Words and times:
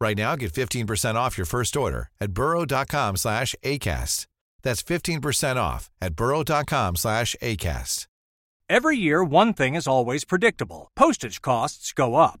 Right 0.00 0.16
now, 0.16 0.34
get 0.34 0.52
15% 0.52 1.14
off 1.14 1.36
your 1.36 1.46
first 1.46 1.76
order 1.76 2.08
at 2.20 2.32
burrow.com 2.32 3.16
slash 3.16 3.54
ACAST. 3.62 4.26
That's 4.62 4.82
15% 4.82 5.56
off 5.56 5.90
at 6.00 6.14
burrow.com 6.16 6.96
slash 6.96 7.36
ACAST. 7.42 8.06
Every 8.68 8.96
year, 8.96 9.24
one 9.24 9.52
thing 9.52 9.74
is 9.74 9.88
always 9.88 10.24
predictable 10.24 10.90
postage 10.94 11.42
costs 11.42 11.92
go 11.92 12.14
up. 12.14 12.40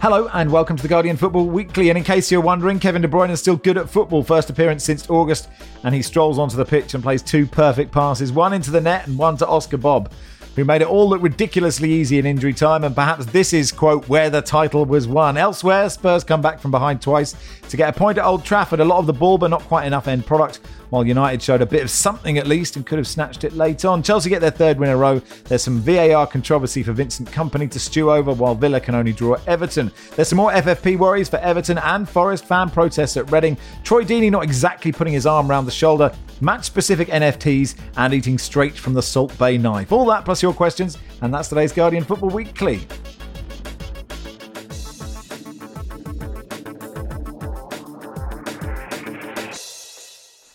Hello 0.00 0.28
and 0.34 0.52
welcome 0.52 0.76
to 0.76 0.82
the 0.82 0.88
Guardian 0.88 1.16
Football 1.16 1.46
Weekly. 1.46 1.88
And 1.88 1.98
in 1.98 2.04
case 2.04 2.30
you're 2.30 2.40
wondering, 2.40 2.78
Kevin 2.78 3.02
De 3.02 3.08
Bruyne 3.08 3.30
is 3.30 3.40
still 3.40 3.56
good 3.56 3.76
at 3.76 3.90
football. 3.90 4.22
First 4.22 4.50
appearance 4.50 4.84
since 4.84 5.10
August, 5.10 5.48
and 5.82 5.92
he 5.92 6.00
strolls 6.02 6.38
onto 6.38 6.56
the 6.56 6.64
pitch 6.64 6.94
and 6.94 7.02
plays 7.02 7.22
two 7.22 7.44
perfect 7.44 7.90
passes, 7.90 8.30
one 8.30 8.52
into 8.52 8.70
the 8.70 8.80
net 8.80 9.08
and 9.08 9.18
one 9.18 9.36
to 9.38 9.46
Oscar 9.48 9.78
Bobb, 9.78 10.12
who 10.54 10.64
made 10.64 10.80
it 10.80 10.86
all 10.86 11.08
look 11.08 11.22
ridiculously 11.22 11.92
easy 11.92 12.20
in 12.20 12.26
injury 12.26 12.54
time. 12.54 12.84
And 12.84 12.94
perhaps 12.94 13.26
this 13.26 13.52
is, 13.52 13.72
quote, 13.72 14.08
where 14.08 14.30
the 14.30 14.40
title 14.40 14.84
was 14.84 15.08
won. 15.08 15.36
Elsewhere, 15.36 15.90
Spurs 15.90 16.22
come 16.22 16.40
back 16.40 16.60
from 16.60 16.70
behind 16.70 17.02
twice 17.02 17.34
to 17.68 17.76
get 17.76 17.88
a 17.88 17.98
point 17.98 18.18
at 18.18 18.24
Old 18.24 18.44
Trafford. 18.44 18.78
A 18.78 18.84
lot 18.84 19.00
of 19.00 19.06
the 19.06 19.12
ball, 19.12 19.38
but 19.38 19.48
not 19.48 19.62
quite 19.62 19.86
enough 19.86 20.06
end 20.06 20.24
product 20.24 20.60
while 20.90 21.06
United 21.06 21.42
showed 21.42 21.62
a 21.62 21.66
bit 21.66 21.82
of 21.82 21.90
something 21.90 22.38
at 22.38 22.46
least 22.46 22.76
and 22.76 22.86
could 22.86 22.98
have 22.98 23.06
snatched 23.06 23.44
it 23.44 23.52
late 23.52 23.84
on. 23.84 24.02
Chelsea 24.02 24.30
get 24.30 24.40
their 24.40 24.50
third 24.50 24.78
win 24.78 24.90
in 24.90 24.94
a 24.94 24.98
row. 24.98 25.18
There's 25.44 25.62
some 25.62 25.80
VAR 25.80 26.26
controversy 26.26 26.82
for 26.82 26.92
Vincent 26.92 27.30
Kompany 27.30 27.70
to 27.70 27.80
stew 27.80 28.10
over, 28.10 28.32
while 28.32 28.54
Villa 28.54 28.80
can 28.80 28.94
only 28.94 29.12
draw 29.12 29.36
Everton. 29.46 29.90
There's 30.14 30.28
some 30.28 30.36
more 30.36 30.52
FFP 30.52 30.98
worries 30.98 31.28
for 31.28 31.38
Everton 31.38 31.78
and 31.78 32.08
Forest 32.08 32.44
fan 32.44 32.70
protests 32.70 33.16
at 33.16 33.30
Reading. 33.30 33.56
Troy 33.84 34.04
Deeney 34.04 34.30
not 34.30 34.44
exactly 34.44 34.92
putting 34.92 35.12
his 35.12 35.26
arm 35.26 35.50
around 35.50 35.64
the 35.64 35.70
shoulder, 35.70 36.12
match 36.40 36.64
specific 36.64 37.08
NFTs, 37.08 37.76
and 37.96 38.14
eating 38.14 38.38
straight 38.38 38.76
from 38.76 38.94
the 38.94 39.02
Salt 39.02 39.36
Bae 39.38 39.56
knife. 39.56 39.92
All 39.92 40.06
that 40.06 40.24
plus 40.24 40.42
your 40.42 40.52
questions, 40.52 40.98
and 41.22 41.32
that's 41.32 41.48
today's 41.48 41.72
Guardian 41.72 42.04
Football 42.04 42.30
Weekly. 42.30 42.86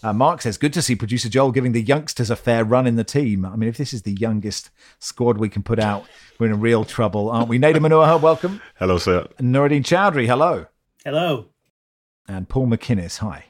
Uh, 0.03 0.13
Mark 0.13 0.41
says, 0.41 0.57
good 0.57 0.73
to 0.73 0.81
see 0.81 0.95
producer 0.95 1.29
Joel 1.29 1.51
giving 1.51 1.73
the 1.73 1.81
youngsters 1.81 2.31
a 2.31 2.35
fair 2.35 2.65
run 2.65 2.87
in 2.87 2.95
the 2.95 3.03
team. 3.03 3.45
I 3.45 3.55
mean, 3.55 3.69
if 3.69 3.77
this 3.77 3.93
is 3.93 4.01
the 4.01 4.13
youngest 4.13 4.71
squad 4.99 5.37
we 5.37 5.49
can 5.49 5.61
put 5.61 5.79
out, 5.79 6.05
we're 6.39 6.47
in 6.47 6.59
real 6.59 6.85
trouble, 6.85 7.29
aren't 7.29 7.49
we? 7.49 7.59
Nedum 7.59 7.87
Onuoha, 7.87 8.19
welcome. 8.19 8.61
Hello, 8.75 8.97
sir. 8.97 9.27
Nooruddean 9.39 9.83
Choudry, 9.83 10.25
hello. 10.25 10.65
Hello. 11.05 11.49
And 12.27 12.49
Paul 12.49 12.67
MacInnes, 12.67 13.19
hi. 13.19 13.45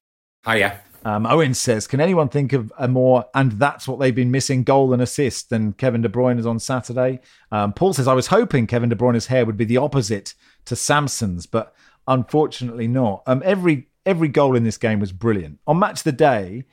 Hiya. 0.46 0.82
Um, 1.04 1.26
Owen 1.26 1.54
says, 1.54 1.88
can 1.88 2.00
anyone 2.00 2.30
think 2.30 2.54
of 2.54 2.72
a 2.78 2.88
more, 2.88 3.26
and 3.34 3.54
that's 3.54 3.88
what 3.88 4.00
they've 4.00 4.14
been 4.14 4.30
missing, 4.30 4.64
goal 4.64 4.94
and 4.94 5.02
assist 5.02 5.50
than 5.50 5.74
Kevin 5.74 6.02
De 6.02 6.10
Bruyne's 6.10 6.46
on 6.46 6.60
Saturday? 6.60 7.22
Um, 7.52 7.74
Paul 7.74 7.94
says, 7.94 8.08
I 8.08 8.14
was 8.14 8.28
hoping 8.28 8.68
Kevin 8.68 8.90
De 8.90 8.96
Bruyne's 8.96 9.28
hair 9.28 9.46
would 9.46 9.58
be 9.58 9.66
the 9.66 9.78
opposite 9.78 10.36
to 10.66 10.76
Samson's, 10.76 11.46
but 11.46 11.74
unfortunately 12.08 12.88
not. 12.88 13.24
Um, 13.26 13.42
every 13.44 13.88
every 14.06 14.28
goal 14.28 14.56
in 14.56 14.64
this 14.64 14.78
game 14.78 15.00
was 15.00 15.12
brilliant. 15.12 15.60
On 15.68 15.80
match 15.80 16.00
of 16.00 16.04
the 16.06 16.12
day, 16.12 16.66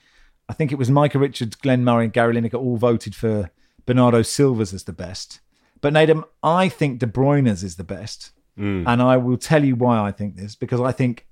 I 0.49 0.53
think 0.55 0.73
it 0.73 0.79
was 0.79 0.91
Micah 0.91 1.19
Richards, 1.19 1.57
Glenn 1.57 1.85
Murray, 1.85 2.05
and 2.05 2.13
Gary 2.13 2.35
Lineker 2.35 2.55
all 2.59 2.77
voted 2.77 3.15
for 3.15 3.51
Bernardo 3.87 4.23
Silva's 4.23 4.73
as 4.73 4.85
the 4.85 4.93
best. 4.93 5.41
But 5.81 5.93
Nedum, 5.93 6.25
I 6.43 6.69
think 6.69 6.99
De 6.99 7.07
Bruyne's 7.07 7.63
is 7.63 7.77
the 7.77 7.85
best. 7.85 8.33
Mm. 8.59 8.85
And 8.87 9.01
I 9.03 9.17
will 9.17 9.37
tell 9.37 9.65
you 9.65 9.77
why 9.77 10.01
I 10.01 10.11
think 10.11 10.37
this, 10.37 10.55
because 10.57 10.81
I 10.81 10.91
think 10.91 11.27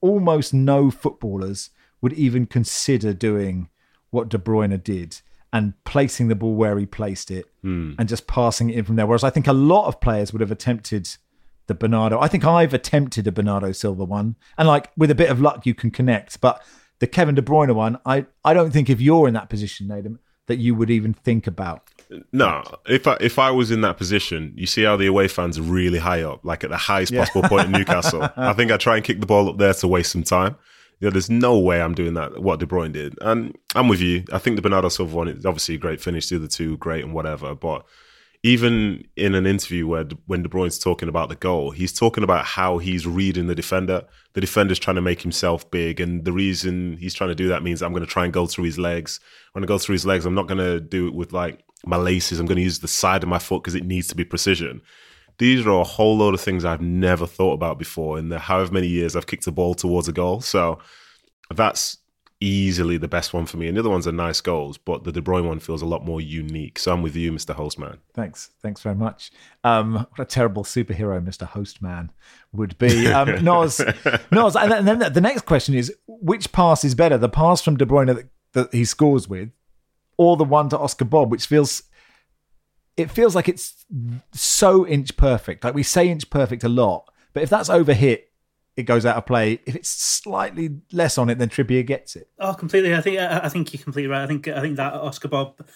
almost 0.00 0.52
no 0.54 0.90
footballers 0.90 1.70
would 2.00 2.12
even 2.12 2.46
consider 2.46 3.12
doing 3.12 3.68
what 4.10 4.28
De 4.28 4.38
Bruyne 4.38 4.80
did 4.82 5.20
and 5.52 5.72
placing 5.84 6.28
the 6.28 6.34
ball 6.34 6.54
where 6.54 6.78
he 6.78 6.86
placed 6.86 7.30
it 7.30 7.46
Mm. 7.64 7.94
and 7.98 8.08
just 8.08 8.26
passing 8.26 8.70
it 8.70 8.76
in 8.76 8.84
from 8.84 8.96
there. 8.96 9.06
Whereas 9.06 9.24
I 9.24 9.30
think 9.30 9.46
a 9.46 9.52
lot 9.52 9.86
of 9.86 10.00
players 10.00 10.32
would 10.32 10.40
have 10.40 10.50
attempted 10.52 11.08
the 11.66 11.74
Bernardo. 11.74 12.20
I 12.20 12.28
think 12.28 12.44
I've 12.44 12.74
attempted 12.74 13.26
a 13.26 13.32
Bernardo 13.32 13.72
Silva 13.72 14.04
one, 14.04 14.36
and 14.58 14.68
like 14.68 14.90
with 14.96 15.10
a 15.10 15.14
bit 15.14 15.30
of 15.30 15.40
luck, 15.40 15.66
you 15.66 15.74
can 15.74 15.90
connect. 15.90 16.40
But 16.40 16.62
the 16.98 17.06
Kevin 17.06 17.34
De 17.34 17.42
Bruyne 17.42 17.74
one, 17.74 17.98
I 18.04 18.26
I 18.44 18.54
don't 18.54 18.70
think 18.70 18.90
if 18.90 19.00
you're 19.00 19.28
in 19.28 19.34
that 19.34 19.48
position, 19.48 19.88
Nedum, 19.88 20.18
that 20.46 20.56
you 20.56 20.74
would 20.74 20.90
even 20.90 21.14
think 21.14 21.46
about. 21.46 21.88
No, 22.32 22.62
if 22.86 23.06
I 23.06 23.16
if 23.20 23.38
I 23.38 23.50
was 23.50 23.70
in 23.70 23.80
that 23.80 23.96
position, 23.96 24.52
you 24.56 24.66
see 24.66 24.82
how 24.82 24.96
the 24.96 25.06
away 25.06 25.28
fans 25.28 25.58
are 25.58 25.62
really 25.62 25.98
high 25.98 26.22
up, 26.22 26.44
like 26.44 26.64
at 26.64 26.70
the 26.70 26.76
highest 26.76 27.14
possible 27.14 27.42
point 27.42 27.66
in 27.66 27.72
Newcastle. 27.72 28.28
I 28.36 28.52
think 28.52 28.70
I 28.70 28.76
try 28.76 28.96
and 28.96 29.04
kick 29.04 29.20
the 29.20 29.26
ball 29.26 29.48
up 29.48 29.58
there 29.58 29.74
to 29.74 29.88
waste 29.88 30.12
some 30.12 30.22
time. 30.22 30.56
You 31.00 31.08
know, 31.08 31.10
there's 31.10 31.30
no 31.30 31.58
way 31.58 31.82
I'm 31.82 31.94
doing 31.94 32.14
that. 32.14 32.40
What 32.40 32.60
De 32.60 32.66
Bruyne 32.66 32.92
did, 32.92 33.18
and 33.20 33.56
I'm 33.74 33.88
with 33.88 34.00
you. 34.00 34.24
I 34.32 34.38
think 34.38 34.56
the 34.56 34.62
Bernardo 34.62 34.88
Silva 34.88 35.16
one 35.16 35.28
is 35.28 35.44
obviously 35.44 35.74
a 35.74 35.78
great 35.78 36.00
finish. 36.00 36.28
The 36.28 36.36
other 36.36 36.46
two 36.46 36.76
great 36.76 37.04
and 37.04 37.14
whatever, 37.14 37.54
but 37.54 37.84
even 38.44 39.02
in 39.16 39.34
an 39.34 39.46
interview 39.46 39.86
where 39.86 40.04
when 40.26 40.42
De 40.42 40.50
Bruyne's 40.50 40.78
talking 40.78 41.08
about 41.08 41.30
the 41.30 41.34
goal, 41.34 41.70
he's 41.70 41.94
talking 41.94 42.22
about 42.22 42.44
how 42.44 42.76
he's 42.76 43.06
reading 43.06 43.46
the 43.46 43.54
defender. 43.54 44.04
The 44.34 44.42
defender's 44.42 44.78
trying 44.78 44.96
to 44.96 45.02
make 45.02 45.22
himself 45.22 45.70
big, 45.70 45.98
and 45.98 46.26
the 46.26 46.32
reason 46.32 46.98
he's 46.98 47.14
trying 47.14 47.30
to 47.30 47.34
do 47.34 47.48
that 47.48 47.62
means 47.62 47.82
I'm 47.82 47.92
going 47.92 48.04
to 48.04 48.06
try 48.06 48.24
and 48.24 48.34
go 48.34 48.46
through 48.46 48.64
his 48.64 48.78
legs. 48.78 49.18
When 49.52 49.64
I 49.64 49.66
go 49.66 49.78
through 49.78 49.94
his 49.94 50.04
legs, 50.04 50.26
I'm 50.26 50.34
not 50.34 50.46
going 50.46 50.58
to 50.58 50.78
do 50.78 51.08
it 51.08 51.14
with 51.14 51.32
like 51.32 51.64
my 51.86 51.96
laces. 51.96 52.38
I'm 52.38 52.44
going 52.44 52.56
to 52.56 52.62
use 52.62 52.80
the 52.80 52.86
side 52.86 53.22
of 53.22 53.30
my 53.30 53.38
foot 53.38 53.62
because 53.62 53.74
it 53.74 53.86
needs 53.86 54.08
to 54.08 54.14
be 54.14 54.26
precision. 54.26 54.82
These 55.38 55.66
are 55.66 55.80
a 55.80 55.82
whole 55.82 56.18
load 56.18 56.34
of 56.34 56.40
things 56.42 56.66
I've 56.66 56.82
never 56.82 57.26
thought 57.26 57.54
about 57.54 57.78
before 57.78 58.18
in 58.18 58.28
the 58.28 58.38
however 58.38 58.74
many 58.74 58.88
years 58.88 59.16
I've 59.16 59.26
kicked 59.26 59.46
a 59.46 59.52
ball 59.52 59.74
towards 59.74 60.06
a 60.06 60.12
goal. 60.12 60.42
So 60.42 60.80
that's 61.50 61.96
easily 62.44 62.96
the 62.96 63.08
best 63.08 63.32
one 63.32 63.46
for 63.46 63.56
me. 63.56 63.66
And 63.66 63.76
the 63.76 63.80
other 63.80 63.90
ones 63.90 64.06
are 64.06 64.12
nice 64.12 64.40
goals, 64.40 64.76
but 64.76 65.04
the 65.04 65.12
De 65.12 65.20
Bruyne 65.20 65.46
one 65.46 65.60
feels 65.60 65.82
a 65.82 65.86
lot 65.86 66.04
more 66.04 66.20
unique. 66.20 66.78
So 66.78 66.92
I'm 66.92 67.02
with 67.02 67.16
you, 67.16 67.32
Mr. 67.32 67.56
Hostman. 67.56 67.98
Thanks, 68.12 68.50
thanks 68.60 68.82
very 68.82 68.94
much. 68.94 69.32
Um, 69.64 69.94
what 69.94 70.20
a 70.20 70.24
terrible 70.24 70.64
superhero 70.64 71.24
Mr. 71.24 71.48
Hostman 71.48 72.10
would 72.52 72.76
be. 72.78 73.06
Um, 73.08 73.28
Noz, 73.44 73.80
Noz, 74.30 74.54
and 74.60 74.86
then 74.86 75.12
the 75.12 75.20
next 75.20 75.46
question 75.46 75.74
is: 75.74 75.92
which 76.06 76.52
pass 76.52 76.84
is 76.84 76.94
better, 76.94 77.16
the 77.16 77.28
pass 77.28 77.62
from 77.62 77.76
De 77.76 77.86
Bruyne 77.86 78.14
that, 78.14 78.28
that 78.52 78.74
he 78.74 78.84
scores 78.84 79.28
with, 79.28 79.50
or 80.18 80.36
the 80.36 80.44
one 80.44 80.68
to 80.68 80.78
Oscar 80.78 81.04
Bobb, 81.04 81.30
which 81.30 81.46
feels 81.46 81.84
it 82.96 83.10
feels 83.10 83.34
like 83.34 83.48
it's 83.48 83.84
so 84.32 84.86
inch 84.86 85.16
perfect. 85.16 85.64
Like 85.64 85.74
we 85.74 85.82
say 85.82 86.08
inch 86.08 86.28
perfect 86.30 86.62
a 86.64 86.68
lot, 86.68 87.10
but 87.32 87.42
if 87.42 87.50
that's 87.50 87.68
overhit, 87.68 88.24
it 88.76 88.84
goes 88.84 89.06
out 89.06 89.16
of 89.16 89.26
play. 89.26 89.60
If 89.66 89.76
it's 89.76 89.88
slightly 89.88 90.78
less 90.92 91.18
on 91.18 91.30
it, 91.30 91.38
then 91.38 91.48
Trippier 91.48 91.86
gets 91.86 92.16
it. 92.16 92.28
Oh, 92.38 92.54
completely. 92.54 92.94
I 92.94 93.00
think 93.00 93.18
I 93.18 93.48
think 93.48 93.72
you're 93.72 93.82
completely 93.82 94.08
right. 94.08 94.22
I 94.22 94.26
think 94.26 94.48
I 94.48 94.60
think 94.60 94.76
that 94.76 94.94
Oscar 94.94 95.28
Bobb 95.28 95.66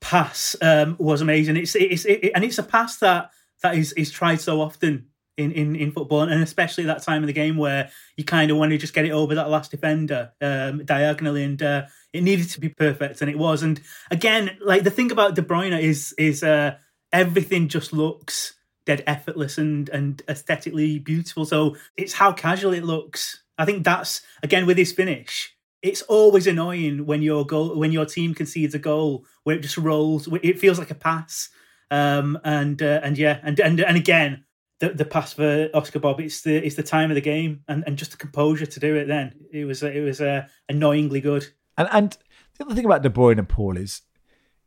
pass 0.00 0.56
um, 0.60 0.96
was 0.98 1.20
amazing. 1.20 1.56
It's 1.56 1.74
it's 1.74 2.04
it, 2.04 2.32
and 2.34 2.44
it's 2.44 2.58
a 2.58 2.62
pass 2.62 2.96
that 2.98 3.30
that 3.62 3.76
is 3.76 3.92
is 3.92 4.10
tried 4.10 4.40
so 4.40 4.60
often 4.60 5.06
in, 5.36 5.52
in, 5.52 5.76
in 5.76 5.92
football, 5.92 6.22
and 6.22 6.42
especially 6.42 6.84
that 6.84 7.02
time 7.02 7.22
of 7.22 7.26
the 7.26 7.32
game 7.32 7.56
where 7.56 7.90
you 8.16 8.24
kind 8.24 8.50
of 8.50 8.56
want 8.56 8.70
to 8.70 8.78
just 8.78 8.94
get 8.94 9.06
it 9.06 9.12
over 9.12 9.34
that 9.34 9.48
last 9.48 9.70
defender 9.70 10.32
um, 10.40 10.84
diagonally, 10.84 11.44
and 11.44 11.62
uh, 11.62 11.82
it 12.12 12.22
needed 12.22 12.50
to 12.50 12.60
be 12.60 12.68
perfect, 12.68 13.20
and 13.20 13.30
it 13.30 13.38
was. 13.38 13.62
And 13.62 13.80
again, 14.10 14.56
like 14.60 14.84
the 14.84 14.90
thing 14.90 15.10
about 15.10 15.34
De 15.34 15.42
Bruyne 15.42 15.80
is 15.80 16.14
is 16.18 16.42
uh, 16.42 16.76
everything 17.12 17.68
just 17.68 17.92
looks 17.92 18.54
dead 18.86 19.02
effortless 19.06 19.58
and 19.58 19.88
and 19.90 20.22
aesthetically 20.28 20.98
beautiful. 20.98 21.44
So 21.44 21.76
it's 21.96 22.14
how 22.14 22.32
casual 22.32 22.72
it 22.72 22.84
looks. 22.84 23.42
I 23.58 23.64
think 23.64 23.84
that's 23.84 24.22
again 24.42 24.66
with 24.66 24.78
his 24.78 24.92
finish. 24.92 25.54
It's 25.82 26.02
always 26.02 26.46
annoying 26.46 27.06
when 27.06 27.22
your 27.22 27.44
goal 27.44 27.78
when 27.78 27.92
your 27.92 28.06
team 28.06 28.34
concedes 28.34 28.74
a 28.74 28.78
goal 28.78 29.24
where 29.44 29.56
it 29.56 29.62
just 29.62 29.78
rolls. 29.78 30.28
It 30.42 30.60
feels 30.60 30.78
like 30.78 30.90
a 30.90 30.96
pass. 30.96 31.48
Um, 31.90 32.38
and 32.44 32.80
uh, 32.82 33.00
and 33.02 33.18
yeah, 33.18 33.38
and 33.42 33.58
and 33.60 33.80
and 33.80 33.96
again, 33.96 34.44
the, 34.80 34.90
the 34.90 35.04
pass 35.04 35.34
for 35.34 35.68
Oscar 35.74 35.98
Bobb, 35.98 36.20
it's 36.20 36.40
the 36.40 36.56
it's 36.56 36.76
the 36.76 36.82
time 36.82 37.10
of 37.10 37.14
the 37.14 37.20
game, 37.20 37.62
and, 37.68 37.84
and 37.86 37.98
just 37.98 38.12
the 38.12 38.16
composure 38.16 38.66
to 38.66 38.80
do 38.80 38.96
it. 38.96 39.06
Then 39.06 39.34
it 39.52 39.64
was 39.64 39.82
it 39.82 40.02
was 40.02 40.20
uh, 40.20 40.46
annoyingly 40.68 41.20
good. 41.20 41.46
And 41.76 41.88
and 41.92 42.18
the 42.58 42.64
other 42.64 42.74
thing 42.74 42.86
about 42.86 43.02
De 43.02 43.10
Bruyne 43.10 43.38
and 43.38 43.48
Paul 43.48 43.76
is 43.76 44.02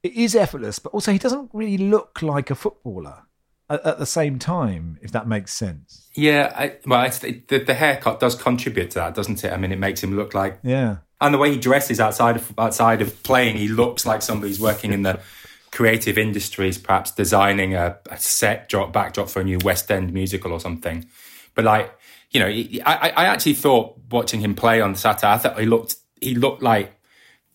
it 0.03 0.13
is 0.13 0.35
effortless, 0.35 0.77
but 0.77 0.93
also 0.93 1.11
he 1.11 1.17
doesn't 1.17 1.49
really 1.51 1.77
look 1.77 2.21
like 2.21 2.51
a 2.51 2.55
footballer 2.55 3.23
at, 3.69 3.85
at 3.85 3.99
the 3.99 4.05
same 4.05 4.39
time, 4.39 4.99
if 5.01 5.11
that 5.11 5.27
makes 5.27 5.53
sense. 5.53 6.09
Yeah, 6.15 6.53
I, 6.55 6.77
well, 6.85 7.09
the, 7.09 7.59
the 7.59 7.73
haircut 7.73 8.19
does 8.19 8.35
contribute 8.35 8.91
to 8.91 8.99
that, 8.99 9.15
doesn't 9.15 9.43
it? 9.43 9.51
I 9.51 9.57
mean, 9.57 9.71
it 9.71 9.79
makes 9.79 10.03
him 10.03 10.15
look 10.15 10.33
like 10.33 10.59
yeah, 10.63 10.97
and 11.21 11.33
the 11.33 11.37
way 11.37 11.51
he 11.51 11.57
dresses 11.57 11.99
outside 11.99 12.35
of 12.35 12.53
outside 12.57 13.01
of 13.01 13.23
playing, 13.23 13.57
he 13.57 13.67
looks 13.67 14.05
like 14.05 14.21
somebody 14.21 14.49
who's 14.49 14.59
working 14.59 14.93
in 14.93 15.03
the 15.03 15.19
creative 15.71 16.17
industries, 16.17 16.77
perhaps 16.77 17.11
designing 17.11 17.75
a, 17.75 17.97
a 18.09 18.17
set 18.17 18.69
drop 18.69 18.93
backdrop 18.93 19.29
for 19.29 19.41
a 19.41 19.43
new 19.43 19.59
West 19.63 19.91
End 19.91 20.13
musical 20.13 20.53
or 20.53 20.59
something. 20.59 21.05
But 21.53 21.65
like, 21.65 21.93
you 22.31 22.39
know, 22.39 22.47
I, 22.85 23.11
I 23.15 23.25
actually 23.25 23.55
thought 23.55 23.97
watching 24.09 24.39
him 24.39 24.55
play 24.55 24.79
on 24.79 24.95
Saturday, 24.95 25.33
I 25.33 25.37
thought 25.37 25.59
he 25.59 25.65
looked 25.65 25.95
he 26.21 26.35
looked 26.35 26.61
like 26.61 26.97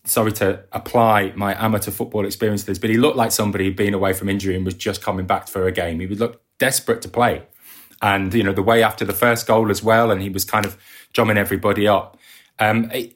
sorry 0.03 0.31
to 0.33 0.63
apply 0.71 1.33
my 1.35 1.53
amateur 1.63 1.91
football 1.91 2.25
experience 2.25 2.61
to 2.61 2.67
this, 2.67 2.79
but 2.79 2.89
he 2.89 2.97
looked 2.97 3.17
like 3.17 3.31
somebody 3.31 3.69
been 3.69 3.93
away 3.93 4.13
from 4.13 4.29
injury 4.29 4.55
and 4.55 4.65
was 4.65 4.73
just 4.73 5.01
coming 5.01 5.25
back 5.25 5.47
for 5.47 5.67
a 5.67 5.71
game. 5.71 5.99
He 5.99 6.07
would 6.07 6.19
look 6.19 6.41
desperate 6.57 7.01
to 7.03 7.09
play. 7.09 7.43
And, 8.01 8.33
you 8.33 8.43
know, 8.43 8.53
the 8.53 8.63
way 8.63 8.81
after 8.81 9.05
the 9.05 9.13
first 9.13 9.45
goal 9.45 9.69
as 9.69 9.83
well, 9.83 10.09
and 10.09 10.21
he 10.21 10.29
was 10.29 10.43
kind 10.43 10.65
of 10.65 10.75
drumming 11.13 11.37
everybody 11.37 11.87
up. 11.87 12.17
Um, 12.57 12.89
it, 12.91 13.15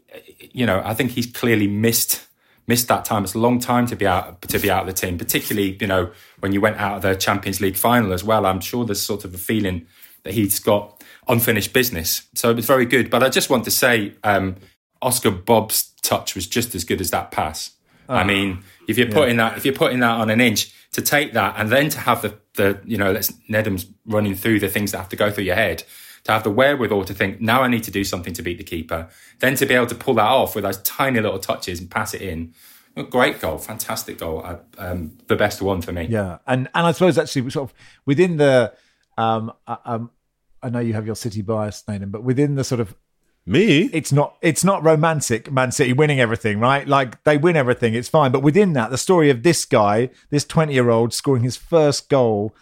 you 0.51 0.65
know, 0.65 0.81
I 0.85 0.93
think 0.93 1.11
he's 1.11 1.27
clearly 1.27 1.67
missed 1.67 2.21
missed 2.67 2.87
that 2.87 3.05
time. 3.05 3.23
It's 3.23 3.35
a 3.35 3.39
long 3.39 3.59
time 3.59 3.85
to 3.87 3.95
be 3.95 4.07
out 4.07 4.41
to 4.43 4.59
be 4.59 4.71
out 4.71 4.81
of 4.81 4.87
the 4.87 4.93
team, 4.93 5.17
particularly, 5.17 5.77
you 5.79 5.87
know, 5.87 6.11
when 6.39 6.51
you 6.51 6.61
went 6.61 6.77
out 6.77 6.97
of 6.97 7.01
the 7.01 7.15
Champions 7.15 7.61
League 7.61 7.75
final 7.75 8.13
as 8.13 8.23
well. 8.23 8.45
I'm 8.45 8.59
sure 8.59 8.85
there's 8.85 9.01
sort 9.01 9.25
of 9.25 9.33
a 9.33 9.37
feeling 9.37 9.87
that 10.23 10.33
he's 10.33 10.59
got 10.59 11.03
unfinished 11.27 11.73
business. 11.73 12.27
So 12.33 12.49
it 12.49 12.55
was 12.55 12.65
very 12.65 12.85
good. 12.85 13.09
But 13.09 13.23
I 13.23 13.29
just 13.29 13.49
want 13.49 13.65
to 13.65 13.71
say, 13.71 14.15
um, 14.23 14.55
Oscar 15.01 15.31
Bobb's 15.31 15.93
touch 16.05 16.35
was 16.35 16.47
just 16.47 16.75
as 16.75 16.83
good 16.83 17.01
as 17.01 17.11
that 17.11 17.31
pass. 17.31 17.71
I 18.07 18.21
ah. 18.21 18.23
mean, 18.23 18.63
if 18.87 18.97
you're 18.97 19.11
putting 19.11 19.37
yeah. 19.37 19.49
that 19.49 19.57
if 19.57 19.65
you're 19.65 19.73
putting 19.73 19.99
that 19.99 20.11
on 20.11 20.29
an 20.29 20.39
inch 20.39 20.73
to 20.91 21.01
take 21.01 21.33
that 21.33 21.55
and 21.57 21.69
then 21.69 21.89
to 21.89 21.99
have 21.99 22.21
the 22.21 22.37
the 22.53 22.79
you 22.85 22.97
know 22.97 23.11
let's 23.11 23.31
Nedum's 23.49 23.87
running 24.05 24.35
through 24.35 24.59
the 24.59 24.69
things 24.69 24.91
that 24.91 24.99
have 24.99 25.09
to 25.09 25.15
go 25.15 25.31
through 25.31 25.45
your 25.45 25.55
head 25.55 25.83
to 26.25 26.31
have 26.31 26.43
the 26.43 26.51
wherewithal 26.51 27.05
to 27.05 27.13
think 27.13 27.39
now 27.39 27.61
I 27.61 27.67
need 27.67 27.83
to 27.83 27.91
do 27.91 28.03
something 28.03 28.33
to 28.33 28.41
beat 28.41 28.57
the 28.57 28.63
keeper, 28.63 29.09
then 29.39 29.55
to 29.55 29.65
be 29.65 29.73
able 29.73 29.87
to 29.87 29.95
pull 29.95 30.15
that 30.15 30.27
off 30.27 30.55
with 30.55 30.63
those 30.63 30.81
tiny 30.81 31.19
little 31.19 31.39
touches 31.39 31.79
and 31.79 31.89
pass 31.89 32.13
it 32.13 32.21
in. 32.21 32.53
A 32.97 33.03
great 33.03 33.41
goal, 33.41 33.57
fantastic 33.57 34.17
goal, 34.19 34.41
uh, 34.43 34.57
um, 34.77 35.17
the 35.27 35.35
best 35.35 35.61
one 35.61 35.81
for 35.81 35.91
me. 35.91 36.07
Yeah, 36.09 36.37
and 36.47 36.69
and 36.73 36.87
I 36.87 36.93
suppose 36.93 37.17
actually 37.17 37.49
sort 37.49 37.69
of 37.69 37.75
within 38.05 38.37
the 38.37 38.73
um, 39.17 39.51
uh, 39.67 39.77
um 39.83 40.11
I 40.63 40.69
know 40.69 40.79
you 40.79 40.93
have 40.93 41.05
your 41.05 41.15
City 41.15 41.41
bias, 41.41 41.83
Nathan, 41.87 42.09
but 42.09 42.23
within 42.23 42.55
the 42.55 42.63
sort 42.63 42.79
of 42.79 42.95
me? 43.45 43.89
It's 43.93 44.11
not 44.11 44.37
it's 44.41 44.63
not 44.63 44.83
romantic 44.83 45.51
Man 45.51 45.71
City 45.71 45.93
winning 45.93 46.19
everything, 46.19 46.59
right? 46.59 46.87
Like 46.87 47.23
they 47.23 47.37
win 47.37 47.55
everything, 47.55 47.93
it's 47.93 48.09
fine. 48.09 48.31
But 48.31 48.43
within 48.43 48.73
that, 48.73 48.91
the 48.91 48.97
story 48.97 49.29
of 49.29 49.43
this 49.43 49.65
guy, 49.65 50.09
this 50.29 50.45
20-year-old 50.45 51.13
scoring 51.13 51.43
his 51.43 51.57
first 51.57 52.09
goal 52.09 52.55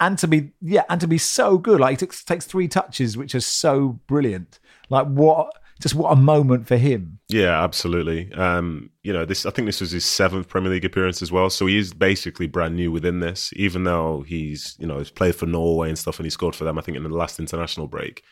and 0.00 0.18
to 0.18 0.26
be 0.26 0.50
yeah, 0.60 0.84
and 0.88 1.00
to 1.00 1.06
be 1.06 1.18
so 1.18 1.56
good. 1.58 1.80
Like 1.80 1.94
it 1.94 2.00
takes, 2.00 2.24
takes 2.24 2.44
three 2.44 2.68
touches, 2.68 3.16
which 3.16 3.34
is 3.34 3.46
so 3.46 4.00
brilliant. 4.06 4.58
Like 4.90 5.06
what 5.06 5.52
just 5.80 5.94
what 5.94 6.12
a 6.12 6.16
moment 6.16 6.66
for 6.66 6.76
him. 6.76 7.18
Yeah, 7.28 7.62
absolutely. 7.62 8.32
Um, 8.34 8.90
you 9.02 9.12
know, 9.12 9.24
this 9.24 9.46
I 9.46 9.50
think 9.50 9.66
this 9.66 9.80
was 9.80 9.92
his 9.92 10.04
seventh 10.04 10.48
Premier 10.48 10.70
League 10.70 10.84
appearance 10.84 11.22
as 11.22 11.32
well. 11.32 11.50
So 11.50 11.66
he 11.66 11.78
is 11.78 11.94
basically 11.94 12.46
brand 12.46 12.76
new 12.76 12.92
within 12.92 13.20
this, 13.20 13.52
even 13.56 13.84
though 13.84 14.22
he's, 14.26 14.76
you 14.78 14.86
know, 14.86 14.98
he's 14.98 15.10
played 15.10 15.34
for 15.34 15.46
Norway 15.46 15.88
and 15.88 15.98
stuff 15.98 16.18
and 16.18 16.26
he 16.26 16.30
scored 16.30 16.54
for 16.54 16.64
them, 16.64 16.78
I 16.78 16.82
think, 16.82 16.96
in 16.96 17.02
the 17.02 17.08
last 17.08 17.40
international 17.40 17.86
break 17.86 18.22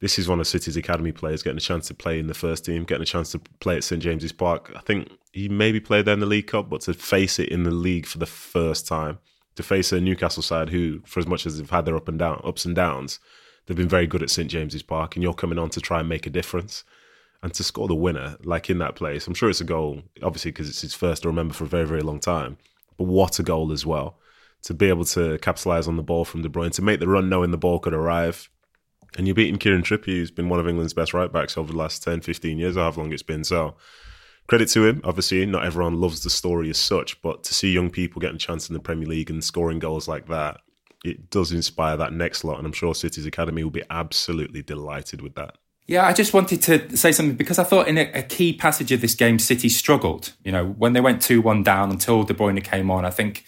this 0.00 0.18
is 0.18 0.28
one 0.28 0.40
of 0.40 0.46
City's 0.46 0.76
academy 0.76 1.12
players 1.12 1.42
getting 1.42 1.58
a 1.58 1.60
chance 1.60 1.86
to 1.88 1.94
play 1.94 2.18
in 2.18 2.26
the 2.26 2.34
first 2.34 2.64
team, 2.64 2.84
getting 2.84 3.02
a 3.02 3.06
chance 3.06 3.32
to 3.32 3.38
play 3.60 3.76
at 3.76 3.84
St 3.84 4.02
James's 4.02 4.32
Park. 4.32 4.72
I 4.74 4.80
think 4.80 5.10
he 5.32 5.48
maybe 5.48 5.78
played 5.78 6.06
there 6.06 6.14
in 6.14 6.20
the 6.20 6.26
League 6.26 6.46
Cup, 6.46 6.70
but 6.70 6.80
to 6.82 6.94
face 6.94 7.38
it 7.38 7.50
in 7.50 7.64
the 7.64 7.70
league 7.70 8.06
for 8.06 8.18
the 8.18 8.26
first 8.26 8.86
time, 8.86 9.18
to 9.56 9.62
face 9.62 9.92
a 9.92 10.00
Newcastle 10.00 10.42
side 10.42 10.70
who, 10.70 11.00
for 11.04 11.20
as 11.20 11.26
much 11.26 11.44
as 11.44 11.58
they've 11.58 11.68
had 11.68 11.84
their 11.84 11.96
up 11.96 12.08
and 12.08 12.18
down 12.18 12.40
ups 12.44 12.64
and 12.64 12.74
downs, 12.74 13.20
they've 13.66 13.76
been 13.76 13.88
very 13.88 14.06
good 14.06 14.22
at 14.22 14.30
St 14.30 14.50
James's 14.50 14.82
Park, 14.82 15.16
and 15.16 15.22
you're 15.22 15.34
coming 15.34 15.58
on 15.58 15.68
to 15.70 15.80
try 15.80 16.00
and 16.00 16.08
make 16.08 16.26
a 16.26 16.30
difference. 16.30 16.82
And 17.42 17.54
to 17.54 17.64
score 17.64 17.88
the 17.88 17.94
winner, 17.94 18.36
like 18.44 18.68
in 18.68 18.76
that 18.78 18.96
place, 18.96 19.26
I'm 19.26 19.32
sure 19.32 19.48
it's 19.48 19.62
a 19.62 19.64
goal, 19.64 20.02
obviously, 20.22 20.50
because 20.50 20.68
it's 20.68 20.82
his 20.82 20.92
first 20.92 21.22
to 21.22 21.28
remember 21.28 21.54
for 21.54 21.64
a 21.64 21.68
very, 21.68 21.86
very 21.86 22.02
long 22.02 22.20
time. 22.20 22.58
But 22.98 23.04
what 23.04 23.38
a 23.38 23.42
goal 23.42 23.72
as 23.72 23.86
well. 23.86 24.18
To 24.64 24.74
be 24.74 24.90
able 24.90 25.06
to 25.06 25.38
capitalise 25.38 25.88
on 25.88 25.96
the 25.96 26.02
ball 26.02 26.26
from 26.26 26.42
De 26.42 26.50
Bruyne, 26.50 26.72
to 26.72 26.82
make 26.82 27.00
the 27.00 27.08
run 27.08 27.30
knowing 27.30 27.50
the 27.50 27.56
ball 27.56 27.78
could 27.78 27.94
arrive, 27.94 28.50
and 29.16 29.26
you're 29.26 29.34
beating 29.34 29.58
Kieran 29.58 29.82
Trippier, 29.82 30.06
who's 30.06 30.30
been 30.30 30.48
one 30.48 30.60
of 30.60 30.68
England's 30.68 30.94
best 30.94 31.14
right 31.14 31.32
backs 31.32 31.56
over 31.56 31.72
the 31.72 31.78
last 31.78 32.02
10, 32.02 32.20
15 32.20 32.58
years, 32.58 32.76
or 32.76 32.80
however 32.80 33.00
long 33.00 33.12
it's 33.12 33.22
been. 33.22 33.44
So 33.44 33.74
credit 34.46 34.68
to 34.68 34.84
him. 34.84 35.00
Obviously, 35.04 35.44
not 35.46 35.64
everyone 35.64 36.00
loves 36.00 36.22
the 36.22 36.30
story 36.30 36.70
as 36.70 36.78
such, 36.78 37.20
but 37.22 37.44
to 37.44 37.54
see 37.54 37.72
young 37.72 37.90
people 37.90 38.20
getting 38.20 38.36
a 38.36 38.38
chance 38.40 38.68
in 38.68 38.74
the 38.74 38.80
Premier 38.80 39.06
League 39.08 39.30
and 39.30 39.42
scoring 39.44 39.78
goals 39.78 40.08
like 40.08 40.28
that, 40.28 40.60
it 41.04 41.30
does 41.30 41.52
inspire 41.52 41.96
that 41.96 42.12
next 42.12 42.44
lot. 42.44 42.58
And 42.58 42.66
I'm 42.66 42.72
sure 42.72 42.94
City's 42.94 43.26
Academy 43.26 43.64
will 43.64 43.70
be 43.70 43.84
absolutely 43.90 44.62
delighted 44.62 45.22
with 45.22 45.34
that. 45.36 45.56
Yeah, 45.86 46.06
I 46.06 46.12
just 46.12 46.34
wanted 46.34 46.62
to 46.62 46.96
say 46.96 47.10
something 47.10 47.36
because 47.36 47.58
I 47.58 47.64
thought 47.64 47.88
in 47.88 47.98
a, 47.98 48.10
a 48.12 48.22
key 48.22 48.52
passage 48.52 48.92
of 48.92 49.00
this 49.00 49.14
game, 49.14 49.38
City 49.38 49.68
struggled. 49.68 50.34
You 50.44 50.52
know, 50.52 50.66
when 50.66 50.92
they 50.92 51.00
went 51.00 51.22
2 51.22 51.40
1 51.40 51.62
down 51.62 51.90
until 51.90 52.22
De 52.22 52.34
Bruyne 52.34 52.62
came 52.62 52.90
on, 52.90 53.04
I 53.04 53.10
think 53.10 53.44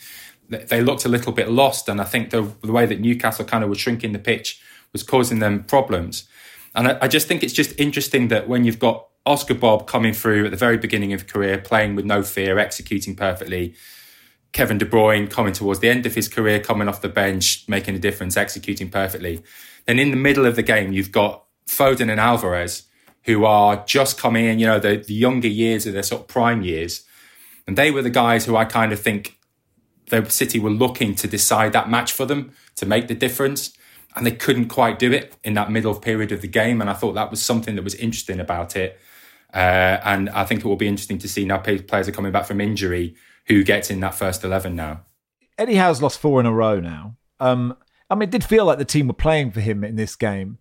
they 0.48 0.82
looked 0.82 1.04
a 1.04 1.08
little 1.08 1.32
bit 1.32 1.50
lost. 1.50 1.88
And 1.88 2.00
I 2.00 2.04
think 2.04 2.30
the, 2.30 2.42
the 2.62 2.72
way 2.72 2.86
that 2.86 3.00
Newcastle 3.00 3.44
kind 3.44 3.62
of 3.62 3.70
was 3.70 3.78
shrinking 3.78 4.12
the 4.12 4.18
pitch 4.18 4.60
was 4.92 5.02
causing 5.02 5.38
them 5.38 5.64
problems. 5.64 6.28
And 6.74 6.88
I, 6.88 6.98
I 7.02 7.08
just 7.08 7.26
think 7.26 7.42
it's 7.42 7.52
just 7.52 7.78
interesting 7.78 8.28
that 8.28 8.48
when 8.48 8.64
you've 8.64 8.78
got 8.78 9.08
Oscar 9.24 9.54
Bobb 9.54 9.86
coming 9.86 10.12
through 10.12 10.46
at 10.46 10.50
the 10.50 10.56
very 10.56 10.76
beginning 10.76 11.12
of 11.12 11.26
career, 11.26 11.58
playing 11.58 11.94
with 11.94 12.04
no 12.04 12.22
fear, 12.22 12.58
executing 12.58 13.14
perfectly. 13.14 13.74
Kevin 14.52 14.78
De 14.78 14.84
Bruyne 14.84 15.30
coming 15.30 15.52
towards 15.52 15.80
the 15.80 15.88
end 15.88 16.04
of 16.04 16.14
his 16.14 16.28
career, 16.28 16.60
coming 16.60 16.88
off 16.88 17.00
the 17.00 17.08
bench, 17.08 17.64
making 17.68 17.94
a 17.94 17.98
difference, 17.98 18.36
executing 18.36 18.90
perfectly. 18.90 19.42
Then 19.86 19.98
in 19.98 20.10
the 20.10 20.16
middle 20.16 20.44
of 20.44 20.56
the 20.56 20.62
game, 20.62 20.92
you've 20.92 21.12
got 21.12 21.44
Foden 21.66 22.10
and 22.10 22.20
Alvarez, 22.20 22.82
who 23.24 23.44
are 23.44 23.84
just 23.86 24.18
coming 24.18 24.44
in, 24.44 24.58
you 24.58 24.66
know, 24.66 24.78
the, 24.78 24.96
the 24.96 25.14
younger 25.14 25.48
years 25.48 25.86
of 25.86 25.94
their 25.94 26.02
sort 26.02 26.22
of 26.22 26.28
prime 26.28 26.62
years. 26.62 27.04
And 27.66 27.78
they 27.78 27.90
were 27.90 28.02
the 28.02 28.10
guys 28.10 28.44
who 28.44 28.56
I 28.56 28.64
kind 28.64 28.92
of 28.92 29.00
think 29.00 29.38
the 30.06 30.28
City 30.28 30.58
were 30.58 30.70
looking 30.70 31.14
to 31.14 31.28
decide 31.28 31.72
that 31.72 31.88
match 31.88 32.12
for 32.12 32.26
them, 32.26 32.52
to 32.76 32.84
make 32.84 33.08
the 33.08 33.14
difference 33.14 33.72
and 34.14 34.26
they 34.26 34.32
couldn't 34.32 34.68
quite 34.68 34.98
do 34.98 35.12
it 35.12 35.36
in 35.42 35.54
that 35.54 35.70
middle 35.70 35.94
period 35.94 36.32
of 36.32 36.40
the 36.40 36.48
game. 36.48 36.80
And 36.80 36.90
I 36.90 36.92
thought 36.92 37.12
that 37.14 37.30
was 37.30 37.42
something 37.42 37.76
that 37.76 37.82
was 37.82 37.94
interesting 37.94 38.40
about 38.40 38.76
it. 38.76 38.98
Uh, 39.52 40.00
and 40.04 40.30
I 40.30 40.44
think 40.44 40.60
it 40.60 40.66
will 40.66 40.76
be 40.76 40.88
interesting 40.88 41.18
to 41.18 41.28
see 41.28 41.44
now 41.44 41.58
players 41.58 42.08
are 42.08 42.12
coming 42.12 42.32
back 42.32 42.46
from 42.46 42.60
injury 42.60 43.14
who 43.46 43.64
gets 43.64 43.90
in 43.90 44.00
that 44.00 44.14
first 44.14 44.44
11 44.44 44.74
now. 44.74 45.02
Eddie 45.58 45.74
Howe's 45.74 46.02
lost 46.02 46.18
four 46.18 46.40
in 46.40 46.46
a 46.46 46.52
row 46.52 46.80
now. 46.80 47.16
Um, 47.40 47.76
I 48.08 48.14
mean, 48.14 48.28
it 48.28 48.30
did 48.30 48.44
feel 48.44 48.64
like 48.64 48.78
the 48.78 48.84
team 48.84 49.08
were 49.08 49.14
playing 49.14 49.52
for 49.52 49.60
him 49.60 49.84
in 49.84 49.96
this 49.96 50.16
game. 50.16 50.58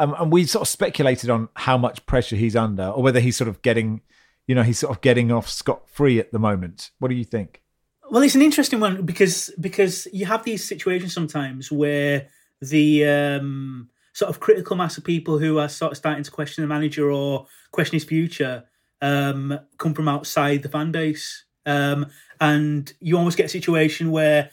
Um, 0.00 0.14
and 0.18 0.32
we 0.32 0.44
sort 0.44 0.62
of 0.62 0.68
speculated 0.68 1.30
on 1.30 1.48
how 1.54 1.78
much 1.78 2.04
pressure 2.06 2.36
he's 2.36 2.56
under 2.56 2.88
or 2.88 3.02
whether 3.02 3.20
he's 3.20 3.36
sort 3.36 3.48
of 3.48 3.62
getting, 3.62 4.00
you 4.46 4.54
know, 4.54 4.62
he's 4.62 4.78
sort 4.78 4.94
of 4.94 5.00
getting 5.00 5.30
off 5.30 5.48
scot 5.48 5.88
free 5.88 6.18
at 6.18 6.32
the 6.32 6.38
moment. 6.38 6.90
What 6.98 7.08
do 7.08 7.14
you 7.14 7.24
think? 7.24 7.62
Well, 8.10 8.22
it's 8.22 8.34
an 8.34 8.42
interesting 8.42 8.80
one 8.80 9.06
because 9.06 9.50
because 9.60 10.06
you 10.12 10.26
have 10.26 10.44
these 10.44 10.64
situations 10.64 11.14
sometimes 11.14 11.72
where 11.72 12.28
the 12.62 13.04
um, 13.06 13.90
sort 14.12 14.30
of 14.30 14.40
critical 14.40 14.76
mass 14.76 14.96
of 14.96 15.04
people 15.04 15.38
who 15.38 15.58
are 15.58 15.68
sort 15.68 15.92
of 15.92 15.98
starting 15.98 16.24
to 16.24 16.30
question 16.30 16.62
the 16.62 16.68
manager 16.68 17.10
or 17.10 17.46
question 17.72 17.96
his 17.96 18.04
future 18.04 18.64
um, 19.00 19.58
come 19.78 19.94
from 19.94 20.08
outside 20.08 20.62
the 20.62 20.68
fan 20.68 20.92
base. 20.92 21.44
Um, 21.66 22.06
and 22.40 22.92
you 23.00 23.18
almost 23.18 23.36
get 23.36 23.46
a 23.46 23.50
situation 23.50 24.10
where 24.10 24.50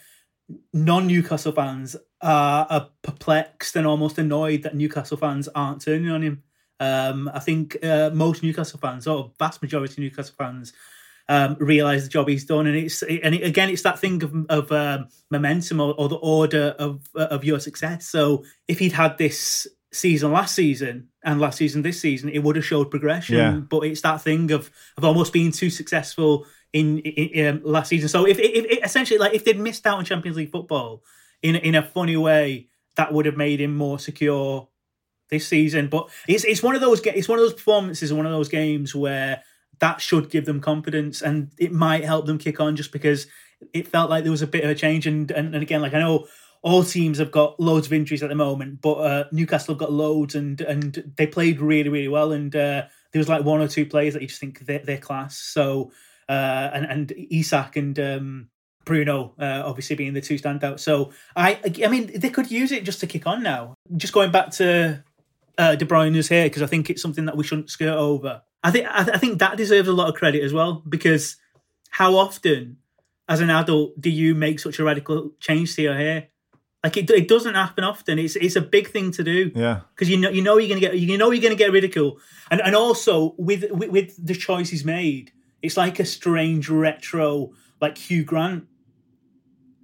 non 0.73 1.07
Newcastle 1.07 1.51
fans 1.51 1.95
are, 2.21 2.67
are, 2.69 2.89
perplexed 3.01 3.75
and 3.75 3.87
almost 3.87 4.17
annoyed 4.17 4.63
that 4.63 4.75
Newcastle 4.75 5.17
fans 5.17 5.47
aren't 5.49 5.81
turning 5.81 6.09
on 6.09 6.21
him. 6.21 6.43
Um, 6.79 7.29
I 7.33 7.39
think 7.39 7.77
uh, 7.83 8.09
most 8.13 8.41
Newcastle 8.41 8.79
fans, 8.79 9.07
or 9.07 9.31
vast 9.37 9.61
majority 9.61 9.93
of 9.93 9.99
Newcastle 9.99 10.35
fans, 10.37 10.73
um, 11.29 11.55
realize 11.59 12.03
the 12.03 12.09
job 12.09 12.27
he's 12.27 12.43
done. 12.43 12.67
And 12.67 12.75
it's 12.75 13.01
and 13.03 13.35
it, 13.35 13.43
again, 13.43 13.69
it's 13.69 13.83
that 13.83 13.99
thing 13.99 14.21
of, 14.23 14.33
of 14.49 14.71
um, 14.71 15.07
momentum 15.31 15.79
or, 15.79 15.93
or, 15.93 16.09
the 16.09 16.15
order 16.15 16.75
of 16.79 17.07
of 17.13 17.45
your 17.45 17.59
success. 17.59 18.07
So 18.07 18.43
if 18.67 18.79
he'd 18.79 18.91
had 18.91 19.17
this 19.17 19.67
season 19.93 20.31
last 20.31 20.55
season 20.55 21.07
and 21.23 21.39
last 21.39 21.57
season 21.57 21.83
this 21.83 22.01
season, 22.01 22.29
it 22.29 22.39
would 22.39 22.55
have 22.55 22.65
showed 22.65 22.91
progression. 22.91 23.37
Yeah. 23.37 23.51
But 23.51 23.81
it's 23.81 24.01
that 24.01 24.21
thing 24.21 24.51
of 24.51 24.71
of 24.97 25.05
almost 25.05 25.31
being 25.31 25.51
too 25.51 25.69
successful 25.69 26.47
in, 26.73 26.99
in, 26.99 27.29
in 27.29 27.55
um, 27.55 27.61
last 27.63 27.89
season. 27.89 28.09
So 28.09 28.27
if, 28.27 28.39
if, 28.39 28.65
if 28.65 28.83
essentially 28.83 29.19
like 29.19 29.33
if 29.33 29.45
they'd 29.45 29.59
missed 29.59 29.85
out 29.85 29.99
on 29.99 30.05
Champions 30.05 30.35
League 30.35 30.51
football 30.51 31.03
in 31.43 31.55
in 31.55 31.75
a 31.75 31.83
funny 31.83 32.17
way, 32.17 32.69
that 32.95 33.13
would 33.13 33.27
have 33.27 33.37
made 33.37 33.61
him 33.61 33.77
more 33.77 33.99
secure 33.99 34.67
this 35.29 35.47
season. 35.47 35.89
But 35.89 36.09
it's 36.27 36.43
it's 36.43 36.63
one 36.63 36.73
of 36.73 36.81
those 36.81 37.01
it's 37.01 37.29
one 37.29 37.37
of 37.37 37.45
those 37.45 37.53
performances, 37.53 38.09
and 38.09 38.17
one 38.17 38.25
of 38.25 38.31
those 38.31 38.49
games 38.49 38.95
where 38.95 39.43
that 39.79 40.01
should 40.01 40.29
give 40.29 40.45
them 40.45 40.61
confidence 40.61 41.21
and 41.21 41.51
it 41.57 41.71
might 41.71 42.03
help 42.03 42.25
them 42.25 42.37
kick 42.37 42.59
on 42.59 42.75
just 42.75 42.91
because 42.91 43.27
it 43.73 43.87
felt 43.87 44.09
like 44.09 44.23
there 44.23 44.31
was 44.31 44.41
a 44.41 44.47
bit 44.47 44.63
of 44.63 44.69
a 44.69 44.75
change. 44.75 45.07
And 45.07 45.31
and, 45.31 45.53
and 45.53 45.63
again, 45.63 45.81
like 45.81 45.93
I 45.93 45.99
know 45.99 46.27
all 46.61 46.83
teams 46.83 47.17
have 47.19 47.31
got 47.31 47.59
loads 47.59 47.87
of 47.87 47.93
injuries 47.93 48.21
at 48.21 48.29
the 48.29 48.35
moment, 48.35 48.81
but 48.81 48.95
uh, 48.95 49.23
Newcastle 49.31 49.73
have 49.73 49.79
got 49.79 49.91
loads, 49.91 50.35
and 50.35 50.59
and 50.61 51.13
they 51.17 51.27
played 51.27 51.61
really 51.61 51.89
really 51.89 52.07
well. 52.07 52.31
And 52.31 52.55
uh, 52.55 52.83
there 53.11 53.19
was 53.19 53.29
like 53.29 53.43
one 53.43 53.61
or 53.61 53.67
two 53.67 53.85
players 53.85 54.13
that 54.13 54.21
you 54.21 54.27
just 54.27 54.39
think 54.39 54.59
they're, 54.59 54.79
they're 54.79 54.97
class. 54.97 55.37
So 55.37 55.91
uh, 56.27 56.69
and 56.73 56.85
and 56.85 57.13
Isak 57.31 57.75
and 57.75 57.99
um, 57.99 58.49
Bruno 58.85 59.33
uh, 59.39 59.63
obviously 59.65 59.95
being 59.95 60.13
the 60.13 60.21
two 60.21 60.35
standouts. 60.35 60.81
So 60.81 61.11
I 61.35 61.59
I 61.83 61.87
mean 61.87 62.11
they 62.19 62.29
could 62.29 62.51
use 62.51 62.71
it 62.71 62.83
just 62.83 62.99
to 63.01 63.07
kick 63.07 63.27
on 63.27 63.43
now. 63.43 63.75
Just 63.95 64.13
going 64.13 64.31
back 64.31 64.51
to 64.51 65.03
uh, 65.57 65.75
De 65.75 65.85
Bruyne's 65.85 66.29
here 66.29 66.45
because 66.45 66.61
I 66.61 66.67
think 66.67 66.89
it's 66.89 67.01
something 67.01 67.25
that 67.25 67.37
we 67.37 67.43
shouldn't 67.43 67.69
skirt 67.69 67.97
over. 67.97 68.41
I 68.63 68.71
think 68.71 68.87
I, 68.89 69.03
th- 69.03 69.15
I 69.15 69.19
think 69.19 69.39
that 69.39 69.57
deserves 69.57 69.87
a 69.87 69.93
lot 69.93 70.09
of 70.09 70.15
credit 70.15 70.43
as 70.43 70.53
well 70.53 70.83
because 70.87 71.37
how 71.91 72.15
often 72.15 72.77
as 73.27 73.41
an 73.41 73.49
adult 73.49 73.99
do 73.99 74.09
you 74.09 74.35
make 74.35 74.59
such 74.59 74.79
a 74.79 74.83
radical 74.83 75.31
change 75.39 75.75
to 75.75 75.81
your 75.81 75.95
hair? 75.95 76.27
Like 76.83 76.95
it, 76.97 77.09
it 77.09 77.27
doesn't 77.27 77.55
happen 77.55 77.83
often. 77.83 78.19
It's 78.19 78.35
it's 78.35 78.55
a 78.55 78.61
big 78.61 78.89
thing 78.89 79.11
to 79.11 79.23
do. 79.23 79.51
Yeah, 79.53 79.81
because 79.93 80.09
you 80.09 80.17
know 80.17 80.29
you 80.29 80.41
know 80.41 80.57
you're 80.57 80.69
gonna 80.69 80.79
get 80.79 80.97
you 80.97 81.17
know 81.17 81.31
you're 81.31 81.41
gonna 81.41 81.55
get 81.55 81.71
ridicule, 81.71 82.19
and 82.49 82.61
and 82.61 82.75
also 82.75 83.35
with, 83.37 83.69
with 83.71 83.89
with 83.89 84.25
the 84.25 84.33
choices 84.33 84.85
made, 84.85 85.31
it's 85.61 85.75
like 85.75 85.99
a 85.99 86.05
strange 86.05 86.69
retro 86.69 87.51
like 87.81 87.97
Hugh 87.97 88.23
Grant. 88.23 88.65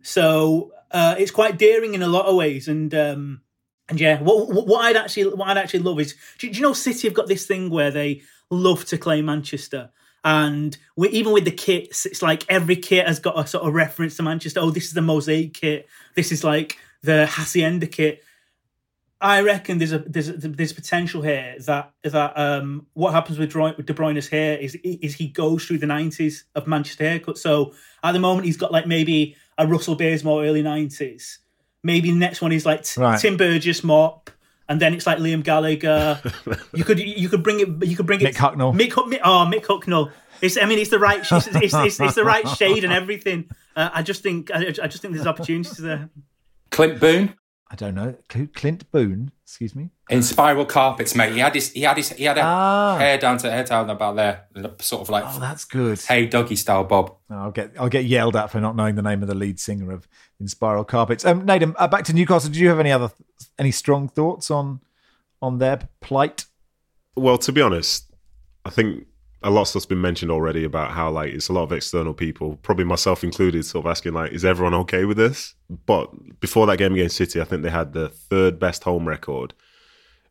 So 0.04 0.72
uh, 0.92 1.16
it's 1.18 1.32
quite 1.32 1.58
daring 1.58 1.96
in 1.96 2.02
a 2.02 2.08
lot 2.08 2.28
of 2.28 2.36
ways, 2.36 2.70
and 2.70 2.94
um, 2.96 3.42
and 3.90 4.00
yeah, 4.00 4.22
what 4.22 4.48
what 4.66 4.86
I'd 4.86 4.96
actually 4.96 5.34
what 5.34 5.50
I'd 5.50 5.58
actually 5.58 5.82
love 5.82 6.00
is 6.00 6.16
do, 6.40 6.50
do 6.50 6.56
you 6.56 6.62
know 6.62 6.74
City 6.74 7.08
have 7.10 7.14
got 7.14 7.28
this 7.28 7.46
thing 7.46 7.70
where 7.70 7.92
they 7.92 8.22
love 8.50 8.86
to 8.86 8.98
claim 8.98 9.26
Manchester. 9.26 9.90
And 10.24 10.76
we, 10.96 11.10
even 11.10 11.34
with 11.34 11.46
the 11.46 11.52
kits, 11.52 12.06
it's 12.06 12.24
like 12.24 12.46
every 12.50 12.76
kit 12.76 13.08
has 13.08 13.20
got 13.20 13.38
a 13.38 13.46
sort 13.46 13.68
of 13.68 13.74
reference 13.74 14.18
to 14.18 14.24
Manchester. 14.24 14.60
Oh, 14.60 14.72
this 14.72 14.86
is 14.86 14.94
the 14.94 15.02
Mosaic 15.02 15.54
kit. 15.54 15.88
This 16.16 16.32
is 16.32 16.44
like 16.44 16.78
the 17.04 17.28
Hacienda 17.28 17.86
kit. 17.86 18.24
I 19.22 19.42
reckon 19.42 19.78
there's 19.78 19.94
a 19.94 20.00
there's 20.00 20.30
a, 20.30 20.34
there's 20.34 20.74
potential 20.74 21.22
here 21.22 21.56
that 21.66 21.94
that 22.04 22.34
um 22.38 22.88
what 22.94 23.14
happens 23.14 23.40
with, 23.40 23.56
with 23.56 23.86
De 23.86 23.94
Bruyne's 23.94 24.28
hair 24.28 24.58
is 24.58 24.76
is 24.84 25.16
he 25.16 25.28
goes 25.28 25.66
through 25.66 25.78
the 25.78 25.88
nineties 25.88 26.46
of 26.54 26.68
Manchester 26.68 27.06
haircut. 27.06 27.38
So 27.38 27.74
at 28.04 28.12
the 28.12 28.20
moment 28.20 28.46
he's 28.46 28.58
got 28.58 28.72
like 28.72 28.88
maybe 28.88 29.36
a 29.58 29.66
Russell 29.66 29.96
Bears 29.96 30.24
more 30.24 30.44
early 30.44 30.62
nineties. 30.62 31.40
Maybe 31.82 32.12
the 32.12 32.18
next 32.18 32.42
one 32.42 32.52
is 32.52 32.66
like 32.66 32.86
right. 32.98 33.20
Tim 33.20 33.38
Burgess 33.38 33.84
mop 33.84 34.32
and 34.68 34.82
then 34.82 34.94
it's 34.94 35.06
like 35.06 35.20
Liam 35.20 35.44
Gallagher. 35.44 36.22
you 36.74 36.84
could 36.84 37.00
you 37.00 37.30
could 37.30 37.44
bring 37.44 37.60
it 37.60 37.86
you 37.86 37.96
could 37.96 38.06
bring 38.06 38.22
it 38.22 38.34
Mick 38.34 38.36
Hucknall. 38.36 38.74
Mick, 38.76 38.92
Mick 38.92 39.20
oh 39.24 39.50
Mick 39.52 39.66
Hucknall. 39.66 40.12
It's 40.42 40.58
I 40.58 40.66
mean 40.66 40.80
it's 40.80 40.90
the 40.90 41.00
right 41.00 41.20
it's, 41.20 41.32
it's, 41.32 41.74
it's, 41.74 42.00
it's 42.00 42.16
the 42.16 42.24
right 42.26 42.48
shade 42.48 42.84
and 42.84 42.92
everything. 42.92 43.50
Uh, 43.76 43.90
I 43.94 44.02
just 44.02 44.24
think 44.24 44.52
I, 44.54 44.68
I, 44.68 44.88
just 44.88 45.02
think 45.02 45.14
there's 45.14 45.28
opportunities 45.28 45.78
there. 45.78 46.10
Clint 46.72 47.00
Boon. 47.00 47.36
I 47.70 47.76
don't 47.76 47.96
know 47.96 48.16
Clint 48.30 48.92
Boon. 48.92 49.32
Excuse 49.44 49.76
me. 49.76 49.90
Inspiral 50.12 50.68
Carpets, 50.68 51.16
mate. 51.16 51.34
He 51.34 51.40
had 51.40 51.56
his 51.56 51.72
he 51.72 51.82
had 51.82 51.98
his 51.98 52.10
he 52.10 52.26
had 52.26 52.38
a 52.38 52.42
ah. 52.44 52.98
hair 52.98 53.18
down 53.18 53.38
to 53.40 53.50
hair 53.50 53.64
down 53.64 53.90
about 53.90 54.16
there, 54.16 54.46
sort 54.80 55.02
of 55.02 55.10
like 55.10 55.24
oh, 55.26 55.40
that's 55.40 55.66
good. 55.66 56.00
Hey, 56.02 56.28
doggy 56.28 56.56
style, 56.56 56.84
Bob. 56.84 57.16
I'll 57.30 57.52
get 57.52 57.72
I'll 57.80 57.90
get 57.90 58.06
yelled 58.06 58.36
at 58.36 58.52
for 58.52 58.60
not 58.60 58.76
knowing 58.76 58.96
the 58.96 59.02
name 59.02 59.24
of 59.24 59.28
the 59.28 59.36
lead 59.36 59.60
singer 59.60 59.92
of 59.92 60.08
Inspiral 60.42 60.88
Carpets. 60.88 61.26
Um, 61.26 61.46
Nathan, 61.46 61.76
uh, 61.78 61.88
back 61.88 62.04
to 62.06 62.14
Newcastle. 62.14 62.52
Did 62.52 62.60
you 62.60 62.70
have 62.70 62.80
any 62.80 62.92
other 62.92 63.12
any 63.58 63.72
strong 63.72 64.10
thoughts 64.10 64.52
on 64.52 64.82
on 65.42 65.58
their 65.58 65.80
plight? 66.02 66.46
Well, 67.16 67.38
to 67.40 67.52
be 67.52 67.62
honest, 67.62 68.12
I 68.64 68.70
think 68.70 69.08
a 69.46 69.52
lot 69.52 69.62
of 69.62 69.68
stuff's 69.68 69.86
been 69.86 70.02
mentioned 70.02 70.32
already 70.32 70.64
about 70.64 70.92
how 70.92 71.12
like 71.12 71.32
it's 71.32 71.50
a 71.50 71.54
lot 71.54 71.62
of 71.62 71.72
external 71.72 72.16
people, 72.16 72.58
probably 72.64 72.84
myself 72.84 73.24
included, 73.24 73.64
sort 73.64 73.86
of 73.86 73.92
asking 73.92 74.14
like, 74.14 74.32
is 74.32 74.44
everyone 74.44 74.74
okay 74.74 75.06
with 75.06 75.18
this? 75.18 75.54
But 75.86 76.40
before 76.40 76.66
that 76.66 76.78
game 76.78 76.94
against 76.94 77.16
City, 77.16 77.40
I 77.40 77.44
think 77.44 77.62
they 77.62 77.70
had 77.70 77.94
the 77.94 78.10
third 78.10 78.58
best 78.60 78.84
home 78.84 79.08
record, 79.08 79.54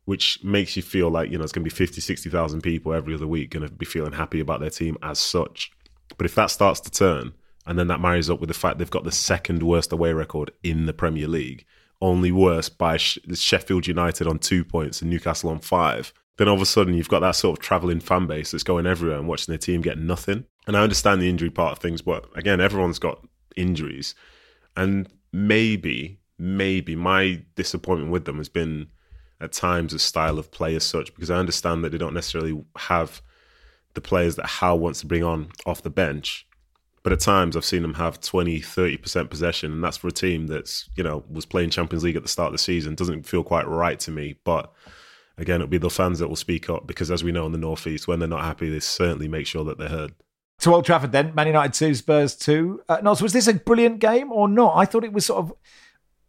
which 0.04 0.42
makes 0.42 0.76
you 0.76 0.83
feel 0.83 1.11
like 1.11 1.30
you 1.30 1.38
know 1.38 1.44
it's 1.44 1.52
going 1.52 1.64
to 1.64 1.71
be 1.71 1.75
50, 1.75 2.00
60,000 2.00 2.61
people 2.61 2.92
every 2.92 3.14
other 3.14 3.28
week 3.28 3.50
going 3.50 3.66
to 3.66 3.73
be 3.73 3.87
feeling 3.87 4.12
happy 4.12 4.40
about 4.40 4.59
their 4.59 4.68
team 4.68 4.99
as 5.00 5.21
such. 5.21 5.71
But 6.18 6.26
if 6.26 6.35
that 6.35 6.50
starts 6.50 6.80
to 6.80 6.90
turn, 6.90 7.35
and 7.66 7.78
then 7.78 7.87
that 7.87 8.00
marries 8.00 8.28
up 8.28 8.40
with 8.40 8.49
the 8.49 8.54
fact 8.54 8.78
they've 8.78 8.90
got 8.90 9.04
the 9.04 9.12
second 9.12 9.62
worst 9.62 9.92
away 9.92 10.12
record 10.12 10.50
in 10.64 10.87
the 10.87 10.92
Premier 10.92 11.28
League, 11.28 11.64
only 12.00 12.33
worse 12.33 12.68
by 12.68 12.97
Sheffield 12.97 13.87
United 13.87 14.26
on 14.26 14.40
two 14.40 14.64
points 14.64 15.00
and 15.00 15.11
Newcastle 15.11 15.50
on 15.50 15.61
five. 15.61 16.12
Then 16.37 16.49
all 16.49 16.57
of 16.57 16.62
a 16.62 16.67
sudden 16.67 16.95
you've 16.95 17.09
got 17.09 17.21
that 17.21 17.37
sort 17.37 17.59
of 17.59 17.64
travelling 17.64 18.00
fan 18.00 18.26
base 18.26 18.50
that's 18.50 18.64
going 18.64 18.87
everywhere 18.87 19.19
and 19.19 19.29
watching 19.29 19.53
their 19.53 19.59
team 19.59 19.83
get 19.83 19.99
nothing. 19.99 20.45
And 20.67 20.76
I 20.76 20.83
understand 20.83 21.21
the 21.21 21.29
injury 21.29 21.50
part 21.50 21.73
of 21.73 21.79
things, 21.79 22.03
but 22.03 22.26
again, 22.35 22.61
everyone's 22.61 22.99
got 22.99 23.25
injuries. 23.57 24.14
And 24.76 25.09
maybe, 25.33 26.19
maybe 26.38 26.97
my 26.97 27.43
disappointment 27.55 28.11
with 28.11 28.25
them 28.25 28.38
has 28.38 28.49
been 28.49 28.88
at 29.41 29.53
times 29.53 29.93
a 29.93 29.99
style 29.99 30.38
of 30.38 30.50
play 30.50 30.75
as 30.75 30.85
such, 30.85 31.14
because 31.14 31.31
I 31.31 31.37
understand 31.37 31.85
that 31.85 31.91
they 31.91 31.99
don't 31.99 32.14
necessarily 32.14 32.64
have 32.76 33.23
the 33.95 34.00
players 34.00 34.37
that 34.37 34.47
Howe 34.47 34.75
wants 34.75 35.00
to 35.00 35.07
bring 35.07 35.23
on 35.23 35.49
off 35.67 35.83
the 35.83 35.91
bench. 35.91 36.47
But 37.05 37.12
at 37.12 37.21
times 37.21 37.57
I've 37.57 37.64
seen 37.64 37.83
them 37.83 37.95
have 37.95 38.21
20, 38.21 38.61
30% 38.61 39.31
possession. 39.31 39.71
And 39.73 39.85
that's 39.85 39.99
for 39.99 40.09
a 40.09 40.12
team 40.12 40.47
that's, 40.47 40.88
you 40.97 41.05
know, 41.05 41.23
was 41.31 41.45
playing 41.45 41.71
Champions 41.71 42.03
League 42.03 42.17
at 42.17 42.23
the 42.23 42.29
start 42.29 42.47
of 42.47 42.53
the 42.53 42.59
season. 42.59 42.95
Doesn't 42.95 43.25
feel 43.25 43.45
quite 43.45 43.69
right 43.69 44.00
to 44.00 44.11
me. 44.11 44.37
But 44.43 44.73
again, 45.38 45.57
it'll 45.57 45.67
be 45.67 45.79
the 45.79 45.91
fans 45.91 46.19
that 46.19 46.29
will 46.29 46.37
speak 46.37 46.71
up 46.71 46.87
because 46.87 47.11
as 47.11 47.25
we 47.25 47.33
know 47.33 47.47
in 47.47 47.53
the 47.53 47.59
Northeast, 47.59 48.09
when 48.09 48.19
they're 48.19 48.29
not 48.29 48.45
happy, 48.45 48.69
they 48.69 48.81
certainly 48.81 49.29
make 49.29 49.47
sure 49.47 49.64
that 49.64 49.79
they're 49.79 49.88
heard. 49.88 50.14
To 50.61 50.75
Old 50.75 50.85
Trafford 50.85 51.12
then, 51.12 51.35
Man 51.35 51.49
United 51.49 51.75
2, 51.75 51.95
Spurs 51.95 52.37
2. 52.37 52.83
Uh, 52.88 52.99
was 53.03 53.33
this 53.33 53.49
a 53.49 53.55
brilliant 53.55 53.99
game 53.99 54.33
or 54.33 54.49
not? 54.49 54.75
I 54.76 54.85
thought 54.85 55.05
it 55.05 55.12
was 55.12 55.26
sort 55.26 55.41
of 55.41 55.53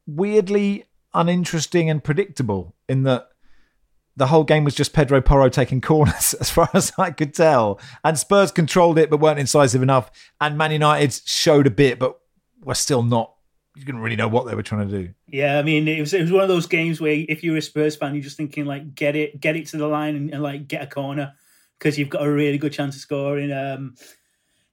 weirdly 0.08 0.86
uninteresting 1.14 1.90
and 1.90 2.04
predictable 2.04 2.76
in 2.90 3.04
that 3.04 3.30
the 4.18 4.28
whole 4.28 4.44
game 4.44 4.64
was 4.64 4.76
just 4.76 4.94
Pedro 4.94 5.22
Porro 5.22 5.50
taking 5.50 5.82
corners, 5.82 6.34
as 6.40 6.50
far 6.50 6.70
as 6.74 6.92
I 6.98 7.12
could 7.12 7.34
tell. 7.34 7.80
And 8.04 8.18
Spurs 8.18 8.52
controlled 8.52 8.98
it, 8.98 9.10
but 9.10 9.20
weren't 9.20 9.40
incisive 9.40 9.84
enough. 9.84 10.12
And 10.40 10.58
Man 10.58 10.72
United 10.72 11.14
showed 11.26 11.68
a 11.68 11.72
bit, 11.72 12.00
but 12.00 12.20
were 12.64 12.76
still 12.76 13.04
not. 13.04 13.35
You 13.76 13.84
didn't 13.84 14.02
really 14.02 14.16
know 14.16 14.28
what 14.28 14.46
they 14.46 14.56
were 14.56 14.64
trying 14.64 14.88
to 14.88 15.04
do. 15.04 15.14
Yeah, 15.28 15.60
I 15.60 15.62
mean, 15.64 15.88
it 15.88 16.00
was 16.00 16.14
it 16.14 16.22
was 16.22 16.32
one 16.32 16.44
of 16.44 16.50
those 16.50 16.68
games 16.68 17.02
where 17.02 17.26
if 17.28 17.44
you're 17.44 17.58
a 17.58 17.62
Spurs 17.62 17.96
fan, 17.96 18.14
you're 18.14 18.24
just 18.24 18.38
thinking 18.38 18.66
like, 18.66 18.96
get 18.96 19.16
it, 19.16 19.40
get 19.40 19.56
it 19.56 19.68
to 19.68 19.78
the 19.78 19.88
line, 19.88 20.16
and, 20.16 20.34
and 20.34 20.42
like 20.42 20.68
get 20.68 20.82
a 20.82 20.88
corner 20.88 21.34
because 21.78 22.00
you've 22.00 22.10
got 22.10 22.26
a 22.26 22.32
really 22.32 22.58
good 22.58 22.72
chance 22.72 22.96
of 22.96 23.02
scoring. 23.02 23.52
Um, 23.52 23.96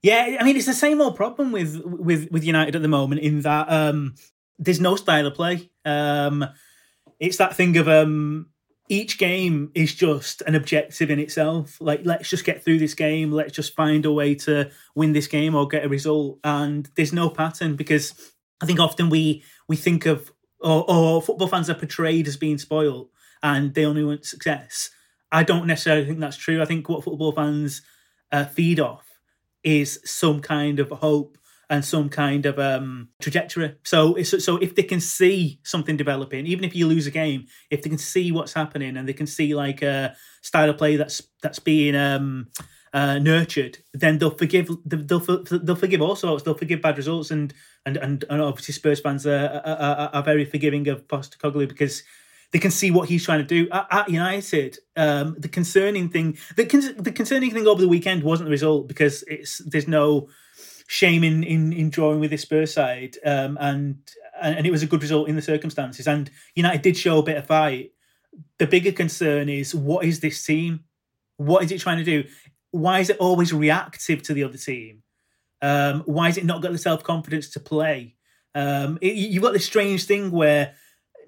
yeah, 0.03 0.37
I 0.41 0.45
mean, 0.45 0.57
it's 0.57 0.67
the 0.67 0.75
same 0.75 1.01
old 1.01 1.17
problem 1.17 1.53
with 1.53 1.81
with 1.85 2.31
with 2.31 2.45
United 2.45 2.77
at 2.77 2.83
the 2.83 2.89
moment 2.89 3.21
in 3.23 3.41
that 3.41 3.71
um, 3.71 4.15
there's 4.59 4.81
no 4.81 4.97
style 4.97 5.27
of 5.27 5.35
play. 5.35 5.71
Um, 5.85 6.45
it's 7.19 7.37
that 7.37 7.55
thing 7.57 7.77
of 7.77 7.89
um, 7.89 8.47
each 8.89 9.17
game 9.17 9.71
is 9.75 9.95
just 9.95 10.43
an 10.43 10.55
objective 10.55 11.11
in 11.11 11.19
itself. 11.19 11.79
Like, 11.81 12.01
let's 12.05 12.29
just 12.29 12.45
get 12.45 12.65
through 12.65 12.79
this 12.79 12.95
game. 12.95 13.31
Let's 13.31 13.53
just 13.53 13.75
find 13.75 14.05
a 14.05 14.13
way 14.13 14.35
to 14.37 14.71
win 14.95 15.13
this 15.13 15.29
game 15.29 15.55
or 15.55 15.69
get 15.69 15.85
a 15.85 15.89
result. 15.89 16.41
And 16.43 16.89
there's 16.97 17.13
no 17.13 17.31
pattern 17.31 17.77
because 17.77 18.32
I 18.63 18.67
think 18.67 18.81
often 18.81 19.11
we 19.11 19.43
we 19.69 19.77
think 19.77 20.07
of 20.07 20.33
or, 20.61 20.89
or 20.89 21.21
football 21.21 21.49
fans 21.49 21.69
are 21.69 21.75
portrayed 21.75 22.29
as 22.29 22.37
being 22.37 22.59
spoiled 22.59 23.09
and 23.43 23.75
they 23.75 23.85
only 23.85 24.05
want 24.05 24.25
success. 24.25 24.91
I 25.33 25.43
don't 25.43 25.67
necessarily 25.67 26.07
think 26.07 26.21
that's 26.21 26.37
true. 26.37 26.63
I 26.63 26.67
think 26.67 26.89
what 26.89 27.03
football 27.03 27.33
fans 27.33 27.83
uh, 28.31 28.45
feed 28.45 28.79
off 28.79 29.07
is 29.65 30.01
some 30.05 30.41
kind 30.41 30.79
of 30.79 30.91
hope 30.91 31.39
and 31.71 31.85
some 31.85 32.11
kind 32.11 32.45
of 32.45 32.59
um, 32.59 33.09
trajectory. 33.21 33.75
So, 33.83 34.23
so 34.23 34.59
if 34.59 34.75
they 34.75 34.83
can 34.83 35.01
see 35.01 35.59
something 35.63 35.97
developing, 35.97 36.47
even 36.47 36.65
if 36.65 36.77
you 36.77 36.87
lose 36.87 37.07
a 37.07 37.11
game, 37.11 37.47
if 37.71 37.83
they 37.83 37.89
can 37.89 37.99
see 37.99 38.31
what's 38.31 38.53
happening 38.53 38.97
and 38.97 39.09
they 39.09 39.15
can 39.15 39.27
see 39.27 39.55
like 39.55 39.81
a 39.81 40.15
style 40.43 40.69
of 40.69 40.77
play 40.77 40.97
that's 40.97 41.23
that's 41.41 41.59
being 41.59 41.97
um, 41.97 42.49
uh, 42.93 43.19
nurtured, 43.19 43.79
then 43.95 44.19
they'll 44.19 44.37
forgive 44.37 44.69
they'll 44.85 45.19
they'll 45.19 45.75
forgive 45.75 46.03
all 46.03 46.15
sorts. 46.15 46.45
They'll 46.45 46.55
forgive 46.55 46.83
bad 46.83 46.99
results, 46.99 47.31
and 47.31 47.55
and 47.85 47.97
and, 47.97 48.25
and 48.31 48.41
obviously 48.41 48.75
Spurs 48.75 49.01
fans 49.01 49.27
are, 49.27 49.63
are, 49.65 50.11
are 50.13 50.23
very 50.23 50.45
forgiving 50.45 50.89
of 50.89 51.07
Postecoglou 51.09 51.69
because 51.69 52.03
they 52.53 52.59
can 52.59 52.71
see 52.71 52.91
what 52.91 53.09
he's 53.09 53.25
trying 53.25 53.39
to 53.39 53.45
do 53.45 53.69
at, 53.71 53.87
at 53.91 54.09
United. 54.11 54.79
Um, 54.97 55.37
the 55.39 55.49
concerning 55.49 56.09
thing, 56.11 56.37
the, 56.57 56.65
the 56.99 57.13
concerning 57.13 57.51
thing 57.51 57.67
over 57.67 57.81
the 57.81 57.89
weekend 57.89 58.23
wasn't 58.23 58.47
the 58.47 58.53
result 58.53 58.89
because 58.89 59.25
it's 59.27 59.59
there's 59.59 59.89
no 59.89 60.29
shame 60.87 61.25
in 61.25 61.43
in, 61.43 61.73
in 61.73 61.91
drawing 61.91 62.21
with 62.21 62.31
this 62.31 62.43
Spurs 62.43 62.75
side, 62.75 63.17
um, 63.25 63.59
and 63.61 63.99
and 64.41 64.67
it 64.67 64.71
was 64.71 64.83
a 64.83 64.87
good 64.87 65.03
result 65.03 65.29
in 65.29 65.37
the 65.37 65.43
circumstances. 65.43 66.07
And 66.07 66.31
United 66.55 66.83
did 66.83 66.97
show 66.97 67.19
a 67.19 67.23
bit 67.23 67.39
of 67.39 67.47
fight. 67.47 67.93
The 68.59 68.67
bigger 68.67 68.93
concern 68.93 69.49
is 69.49 69.75
what 69.75 70.05
is 70.05 70.21
this 70.21 70.45
team? 70.45 70.85
What 71.39 71.65
is 71.65 71.73
it 71.73 71.81
trying 71.81 71.99
to 71.99 72.05
do? 72.05 72.25
Why 72.71 73.01
is 73.01 73.11
it 73.11 73.19
always 73.19 73.53
reactive 73.53 74.23
to 74.25 74.35
the 74.35 74.45
other 74.45 74.59
team? 74.59 75.03
Um, 75.63 76.03
why 76.07 76.29
is 76.29 76.37
it 76.37 76.45
not 76.45 76.61
got 76.61 76.73
the 76.73 76.79
self 76.79 77.03
confidence 77.05 77.49
to 77.51 77.61
play? 77.61 78.17
Um, 78.55 78.99
it, 79.01 79.15
you've 79.15 79.43
got 79.43 79.53
this 79.53 79.65
strange 79.65 80.05
thing 80.05 80.31
where 80.31 80.75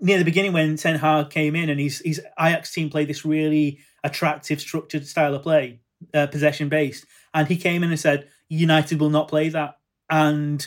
near 0.00 0.18
the 0.18 0.24
beginning 0.24 0.52
when 0.52 0.76
Ten 0.76 0.98
Hag 0.98 1.30
came 1.30 1.56
in 1.56 1.70
and 1.70 1.80
his 1.80 2.02
his 2.04 2.20
Ajax 2.38 2.72
team 2.72 2.90
played 2.90 3.08
this 3.08 3.24
really 3.24 3.78
attractive, 4.02 4.60
structured 4.60 5.06
style 5.06 5.34
of 5.34 5.42
play, 5.42 5.80
uh, 6.12 6.26
possession 6.26 6.68
based, 6.68 7.06
and 7.32 7.48
he 7.48 7.56
came 7.56 7.82
in 7.82 7.90
and 7.90 7.98
said, 7.98 8.28
United 8.48 9.00
will 9.00 9.10
not 9.10 9.28
play 9.28 9.48
that. 9.48 9.78
And 10.10 10.66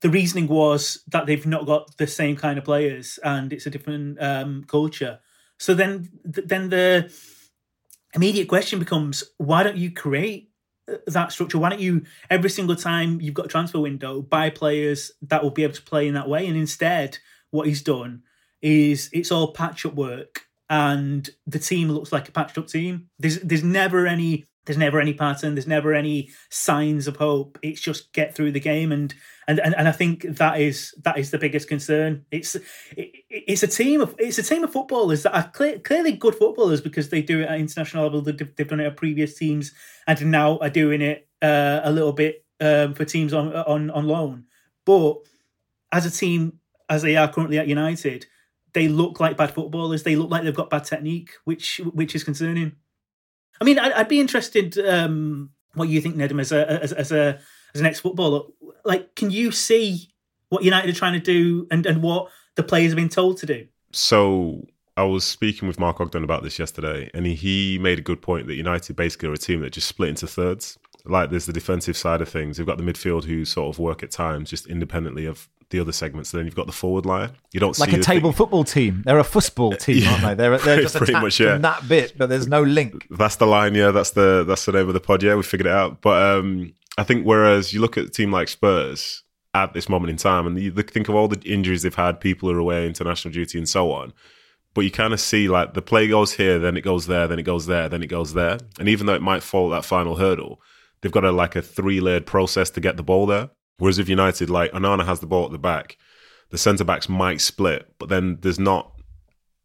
the 0.00 0.10
reasoning 0.10 0.48
was 0.48 1.02
that 1.08 1.26
they've 1.26 1.46
not 1.46 1.66
got 1.66 1.96
the 1.96 2.06
same 2.06 2.36
kind 2.36 2.58
of 2.58 2.64
players 2.64 3.18
and 3.22 3.52
it's 3.52 3.66
a 3.66 3.70
different 3.70 4.20
um, 4.20 4.64
culture. 4.64 5.20
So 5.58 5.74
then, 5.74 6.10
then 6.24 6.70
the 6.70 7.12
immediate 8.14 8.48
question 8.48 8.80
becomes: 8.80 9.22
Why 9.38 9.62
don't 9.62 9.76
you 9.76 9.92
create 9.92 10.50
that 11.06 11.32
structure? 11.32 11.58
Why 11.58 11.70
don't 11.70 11.80
you 11.80 12.02
every 12.30 12.50
single 12.50 12.76
time 12.76 13.20
you've 13.20 13.34
got 13.34 13.46
a 13.46 13.48
transfer 13.48 13.80
window 13.80 14.22
buy 14.22 14.50
players 14.50 15.12
that 15.22 15.42
will 15.42 15.50
be 15.50 15.64
able 15.64 15.74
to 15.74 15.82
play 15.82 16.08
in 16.08 16.14
that 16.14 16.28
way? 16.28 16.46
And 16.46 16.56
instead, 16.56 17.18
what 17.50 17.66
he's 17.66 17.82
done 17.82 18.22
is 18.60 19.10
it's 19.12 19.32
all 19.32 19.52
patch 19.52 19.84
up 19.84 19.94
work, 19.94 20.46
and 20.70 21.28
the 21.46 21.58
team 21.58 21.90
looks 21.90 22.12
like 22.12 22.28
a 22.28 22.32
patched 22.32 22.58
up 22.58 22.68
team. 22.68 23.08
There's 23.18 23.40
there's 23.40 23.64
never 23.64 24.06
any 24.06 24.46
there's 24.64 24.78
never 24.78 25.00
any 25.00 25.12
pattern. 25.12 25.54
There's 25.54 25.66
never 25.66 25.92
any 25.92 26.30
signs 26.48 27.08
of 27.08 27.16
hope. 27.16 27.58
It's 27.62 27.80
just 27.80 28.12
get 28.12 28.34
through 28.34 28.52
the 28.52 28.60
game, 28.60 28.92
and 28.92 29.12
and 29.48 29.58
and, 29.58 29.74
and 29.74 29.88
I 29.88 29.92
think 29.92 30.22
that 30.22 30.60
is 30.60 30.94
that 31.02 31.18
is 31.18 31.30
the 31.30 31.38
biggest 31.38 31.68
concern. 31.68 32.24
It's 32.30 32.54
it, 32.54 33.12
it's 33.28 33.62
a 33.64 33.66
team 33.66 34.00
of 34.00 34.14
it's 34.18 34.38
a 34.38 34.42
team 34.42 34.62
of 34.62 34.72
footballers 34.72 35.24
that 35.24 35.34
are 35.34 35.50
clear, 35.50 35.80
clearly 35.80 36.12
good 36.12 36.36
footballers 36.36 36.80
because 36.80 37.08
they 37.08 37.22
do 37.22 37.40
it 37.40 37.48
at 37.48 37.58
international 37.58 38.04
level. 38.04 38.22
They've, 38.22 38.54
they've 38.56 38.68
done 38.68 38.80
it 38.80 38.86
at 38.86 38.96
previous 38.96 39.36
teams, 39.36 39.72
and 40.06 40.30
now 40.30 40.58
are 40.58 40.70
doing 40.70 41.02
it 41.02 41.28
uh, 41.42 41.80
a 41.82 41.90
little 41.90 42.12
bit 42.12 42.44
um, 42.60 42.94
for 42.94 43.04
teams 43.04 43.32
on 43.32 43.52
on 43.54 43.90
on 43.90 44.06
loan. 44.06 44.44
But 44.84 45.16
as 45.90 46.06
a 46.06 46.10
team, 46.10 46.60
as 46.88 47.02
they 47.02 47.16
are 47.16 47.30
currently 47.30 47.58
at 47.58 47.66
United, 47.66 48.26
they 48.74 48.86
look 48.86 49.18
like 49.18 49.36
bad 49.36 49.52
footballers. 49.52 50.04
They 50.04 50.14
look 50.14 50.30
like 50.30 50.44
they've 50.44 50.54
got 50.54 50.70
bad 50.70 50.84
technique, 50.84 51.30
which 51.44 51.80
which 51.92 52.14
is 52.14 52.22
concerning. 52.22 52.76
I 53.60 53.64
mean, 53.64 53.78
I'd, 53.78 53.92
I'd 53.92 54.08
be 54.08 54.20
interested 54.20 54.78
um, 54.78 55.50
what 55.74 55.88
you 55.88 56.00
think, 56.00 56.16
Nedum, 56.16 56.40
as 56.40 56.52
a 56.52 56.70
as, 56.82 56.92
as 56.92 57.12
a 57.12 57.38
as 57.74 57.80
an 57.80 57.86
ex 57.86 58.00
footballer. 58.00 58.42
Like, 58.84 59.14
can 59.14 59.30
you 59.30 59.52
see 59.52 60.10
what 60.48 60.64
United 60.64 60.90
are 60.90 60.98
trying 60.98 61.14
to 61.14 61.20
do 61.20 61.66
and 61.70 61.86
and 61.86 62.02
what 62.02 62.28
the 62.56 62.62
players 62.62 62.92
have 62.92 62.96
been 62.96 63.08
told 63.08 63.38
to 63.38 63.46
do? 63.46 63.66
So 63.92 64.66
I 64.96 65.04
was 65.04 65.24
speaking 65.24 65.68
with 65.68 65.78
Mark 65.78 66.00
Ogden 66.00 66.24
about 66.24 66.42
this 66.42 66.58
yesterday, 66.58 67.10
and 67.14 67.26
he, 67.26 67.34
he 67.34 67.78
made 67.78 67.98
a 67.98 68.02
good 68.02 68.20
point 68.20 68.46
that 68.46 68.54
United 68.54 68.96
basically 68.96 69.28
are 69.28 69.32
a 69.32 69.38
team 69.38 69.60
that 69.60 69.72
just 69.72 69.88
split 69.88 70.10
into 70.10 70.26
thirds. 70.26 70.78
Like 71.04 71.30
there's 71.30 71.46
the 71.46 71.52
defensive 71.52 71.96
side 71.96 72.20
of 72.20 72.28
things. 72.28 72.58
You've 72.58 72.68
got 72.68 72.78
the 72.78 72.84
midfield 72.84 73.24
who 73.24 73.44
sort 73.44 73.74
of 73.74 73.78
work 73.78 74.02
at 74.02 74.10
times 74.10 74.50
just 74.50 74.66
independently 74.66 75.26
of 75.26 75.48
the 75.72 75.80
other 75.80 75.90
segments. 75.90 76.32
And 76.32 76.38
then 76.38 76.46
you've 76.46 76.54
got 76.54 76.66
the 76.66 76.72
forward 76.72 77.04
line. 77.04 77.30
You 77.52 77.58
don't 77.58 77.74
see 77.74 77.80
like 77.80 77.92
a 77.92 77.98
table 77.98 78.30
thing. 78.30 78.36
football 78.36 78.62
team. 78.62 79.02
They're 79.04 79.18
a 79.18 79.24
football 79.24 79.72
team, 79.76 80.06
aren't 80.06 80.22
they? 80.22 80.34
They're 80.34 80.58
they're 80.58 80.82
just 80.82 80.96
Pretty 80.96 81.12
much, 81.12 81.40
yeah. 81.40 81.56
that 81.58 81.88
bit, 81.88 82.16
but 82.16 82.28
there's 82.28 82.46
no 82.46 82.62
link. 82.62 83.06
That's 83.10 83.36
the 83.36 83.46
line, 83.46 83.74
yeah. 83.74 83.90
That's 83.90 84.10
the 84.10 84.44
that's 84.46 84.64
the 84.64 84.72
name 84.72 84.86
of 84.86 84.94
the 84.94 85.00
pod. 85.00 85.22
Yeah, 85.22 85.34
we 85.34 85.42
figured 85.42 85.66
it 85.66 85.72
out. 85.72 86.00
But 86.00 86.22
um, 86.22 86.72
I 86.96 87.02
think 87.02 87.24
whereas 87.24 87.72
you 87.72 87.80
look 87.80 87.98
at 87.98 88.04
a 88.04 88.10
team 88.10 88.30
like 88.30 88.48
Spurs 88.48 89.24
at 89.54 89.74
this 89.74 89.88
moment 89.88 90.10
in 90.10 90.16
time, 90.16 90.46
and 90.46 90.58
you 90.58 90.70
think 90.70 91.08
of 91.08 91.14
all 91.14 91.28
the 91.28 91.40
injuries 91.40 91.82
they've 91.82 91.94
had, 91.94 92.20
people 92.20 92.48
who 92.48 92.54
are 92.54 92.60
away, 92.60 92.86
international 92.86 93.32
duty, 93.32 93.58
and 93.58 93.68
so 93.68 93.90
on. 93.90 94.12
But 94.74 94.82
you 94.82 94.90
kind 94.90 95.12
of 95.12 95.20
see 95.20 95.48
like 95.48 95.74
the 95.74 95.82
play 95.82 96.08
goes 96.08 96.34
here, 96.34 96.58
then 96.58 96.76
it 96.76 96.80
goes 96.82 97.06
there, 97.06 97.28
then 97.28 97.38
it 97.38 97.42
goes 97.42 97.66
there, 97.66 97.88
then 97.88 98.02
it 98.02 98.06
goes 98.06 98.32
there. 98.32 98.58
And 98.78 98.88
even 98.88 99.06
though 99.06 99.14
it 99.14 99.22
might 99.22 99.42
fall 99.42 99.68
that 99.70 99.84
final 99.84 100.16
hurdle, 100.16 100.60
they've 101.00 101.12
got 101.12 101.24
a 101.24 101.32
like 101.32 101.56
a 101.56 101.62
three 101.62 102.00
layered 102.00 102.24
process 102.26 102.70
to 102.70 102.80
get 102.80 102.96
the 102.96 103.02
ball 103.02 103.26
there. 103.26 103.50
Whereas 103.82 103.98
if 103.98 104.08
United, 104.08 104.48
like 104.48 104.70
Onana 104.70 105.04
has 105.06 105.18
the 105.18 105.26
ball 105.26 105.44
at 105.44 105.50
the 105.50 105.58
back, 105.58 105.98
the 106.50 106.56
centre 106.56 106.84
backs 106.84 107.08
might 107.08 107.40
split, 107.40 107.92
but 107.98 108.08
then 108.10 108.38
there's 108.40 108.60
not 108.60 108.92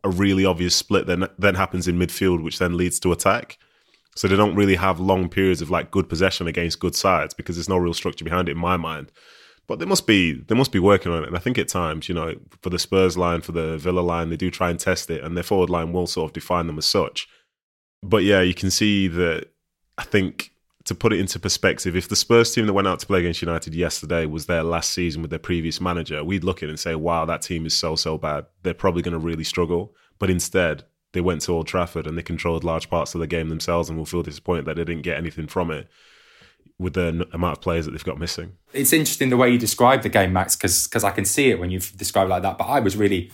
a 0.04 0.10
really 0.10 0.44
obvious 0.44 0.76
split 0.76 1.06
that 1.06 1.40
then 1.40 1.54
happens 1.54 1.88
in 1.88 2.00
midfield, 2.00 2.42
which 2.42 2.58
then 2.58 2.78
leads 2.78 3.00
to 3.02 3.12
attack. 3.12 3.60
So 4.16 4.28
they 4.28 4.36
don't 4.36 4.56
really 4.56 4.74
have 4.74 5.00
long 5.00 5.30
periods 5.30 5.62
of 5.62 5.70
like 5.70 5.92
good 5.92 6.10
possession 6.10 6.48
against 6.48 6.80
good 6.80 6.96
sides 6.96 7.36
because 7.36 7.58
there's 7.58 7.70
no 7.70 7.78
real 7.78 7.94
structure 7.94 8.26
behind 8.26 8.50
it 8.50 8.54
in 8.54 8.58
my 8.58 8.76
mind. 8.76 9.12
But 9.68 9.78
they 9.78 9.86
must 9.86 10.08
be 10.08 10.34
they 10.48 10.56
must 10.56 10.72
be 10.72 10.80
working 10.80 11.12
on 11.12 11.22
it, 11.22 11.28
and 11.28 11.38
I 11.38 11.40
think 11.40 11.60
at 11.60 11.68
times, 11.68 12.10
you 12.10 12.16
know, 12.16 12.34
for 12.64 12.72
the 12.72 12.80
Spurs 12.80 13.20
line, 13.20 13.42
for 13.42 13.52
the 13.52 13.78
Villa 13.78 14.00
line, 14.00 14.32
they 14.32 14.36
do 14.36 14.50
try 14.50 14.72
and 14.72 14.80
test 14.80 15.12
it, 15.12 15.24
and 15.24 15.38
their 15.38 15.44
forward 15.44 15.70
line 15.70 15.94
will 15.94 16.08
sort 16.08 16.32
of 16.32 16.34
define 16.34 16.66
them 16.66 16.80
as 16.80 16.88
such. 16.88 17.28
But 18.02 18.24
yeah, 18.24 18.42
you 18.42 18.56
can 18.56 18.72
see 18.72 19.08
that. 19.10 19.52
I 19.96 20.04
think 20.06 20.54
to 20.88 20.96
put 20.96 21.12
it 21.12 21.20
into 21.20 21.38
perspective, 21.38 21.98
if 21.98 22.08
the 22.08 22.16
Spurs 22.16 22.54
team 22.54 22.66
that 22.66 22.74
went 22.74 22.88
out 22.88 23.00
to 23.00 23.06
play 23.06 23.20
against 23.20 23.42
United 23.42 23.76
yesterday 23.76 24.26
was 24.26 24.46
their 24.46 24.64
last 24.64 24.94
season 24.94 25.22
with 25.22 25.30
their 25.30 25.38
previous 25.38 25.82
manager, 25.82 26.24
we'd 26.24 26.46
look 26.46 26.64
at 26.64 26.70
it 26.70 26.70
and 26.70 26.80
say, 26.80 26.96
"Wow, 26.96 27.26
that 27.26 27.42
team 27.42 27.66
is 27.66 27.76
so 27.76 27.98
so 27.98 28.18
bad. 28.18 28.46
They're 28.64 28.74
probably 28.74 29.02
going 29.02 29.12
to 29.12 29.20
really 29.20 29.44
struggle." 29.44 29.94
But 30.18 30.30
instead, 30.30 30.86
they 31.12 31.20
went 31.20 31.42
to 31.42 31.52
Old 31.52 31.68
Trafford 31.68 32.08
and 32.08 32.18
they 32.18 32.24
controlled 32.24 32.64
large 32.64 32.90
parts 32.90 33.14
of 33.14 33.20
the 33.20 33.28
game 33.28 33.50
themselves, 33.50 33.90
and 33.90 33.98
will 33.98 34.06
feel 34.06 34.24
disappointed 34.24 34.66
that 34.66 34.78
they 34.78 34.86
didn't 34.86 35.04
get 35.04 35.18
anything 35.18 35.48
from 35.48 35.72
it 35.72 35.90
with 36.80 36.94
the 36.94 37.28
amount 37.34 37.58
of 37.58 37.62
players 37.62 37.86
that 37.86 37.92
they've 37.92 38.04
got 38.04 38.20
missing. 38.20 38.54
It's 38.72 38.94
interesting 38.94 39.30
the 39.30 39.38
way 39.38 39.50
you 39.50 39.58
describe 39.58 40.04
the 40.04 40.10
game, 40.10 40.32
Max, 40.32 40.56
because 40.56 41.04
I 41.04 41.12
can 41.12 41.26
see 41.26 41.50
it 41.50 41.60
when 41.60 41.70
you've 41.70 41.92
described 41.98 42.30
it 42.30 42.34
like 42.34 42.44
that. 42.44 42.58
But 42.58 42.66
I 42.66 42.80
was 42.80 42.96
really 42.96 43.32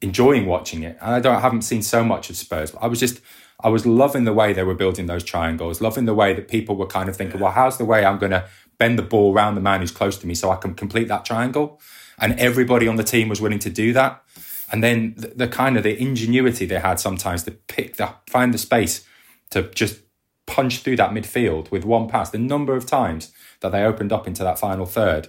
enjoying 0.00 0.46
watching 0.46 0.82
it. 0.82 0.98
And 1.00 1.14
I 1.14 1.20
don't 1.20 1.36
I 1.36 1.40
haven't 1.40 1.62
seen 1.62 1.82
so 1.82 2.02
much 2.02 2.30
of 2.30 2.36
Spurs, 2.36 2.72
but 2.72 2.82
I 2.82 2.86
was 2.88 2.98
just 2.98 3.20
I 3.60 3.68
was 3.68 3.86
loving 3.86 4.24
the 4.24 4.32
way 4.32 4.52
they 4.52 4.62
were 4.62 4.74
building 4.74 5.06
those 5.06 5.24
triangles, 5.24 5.80
loving 5.80 6.04
the 6.04 6.14
way 6.14 6.34
that 6.34 6.48
people 6.48 6.76
were 6.76 6.86
kind 6.86 7.08
of 7.08 7.16
thinking, 7.16 7.40
well, 7.40 7.52
how's 7.52 7.78
the 7.78 7.84
way 7.84 8.04
I'm 8.04 8.18
going 8.18 8.32
to 8.32 8.46
bend 8.78 8.98
the 8.98 9.02
ball 9.02 9.32
around 9.32 9.54
the 9.54 9.60
man 9.60 9.80
who's 9.80 9.90
close 9.90 10.18
to 10.18 10.26
me 10.26 10.34
so 10.34 10.50
I 10.50 10.56
can 10.56 10.74
complete 10.74 11.08
that 11.08 11.24
triangle? 11.24 11.80
And 12.18 12.38
everybody 12.38 12.86
on 12.86 12.96
the 12.96 13.04
team 13.04 13.28
was 13.28 13.40
willing 13.40 13.58
to 13.60 13.70
do 13.70 13.92
that. 13.94 14.22
And 14.70 14.82
then 14.82 15.14
the, 15.16 15.28
the 15.28 15.48
kind 15.48 15.76
of 15.76 15.84
the 15.84 16.00
ingenuity 16.00 16.66
they 16.66 16.80
had 16.80 17.00
sometimes 17.00 17.44
to 17.44 17.52
pick 17.52 17.96
the 17.96 18.12
find 18.28 18.52
the 18.52 18.58
space 18.58 19.06
to 19.50 19.70
just 19.70 20.00
punch 20.46 20.78
through 20.78 20.96
that 20.96 21.10
midfield 21.10 21.70
with 21.70 21.84
one 21.84 22.08
pass. 22.08 22.30
The 22.30 22.38
number 22.38 22.76
of 22.76 22.86
times 22.86 23.32
that 23.60 23.72
they 23.72 23.84
opened 23.84 24.12
up 24.12 24.26
into 24.26 24.42
that 24.42 24.58
final 24.58 24.86
third, 24.86 25.28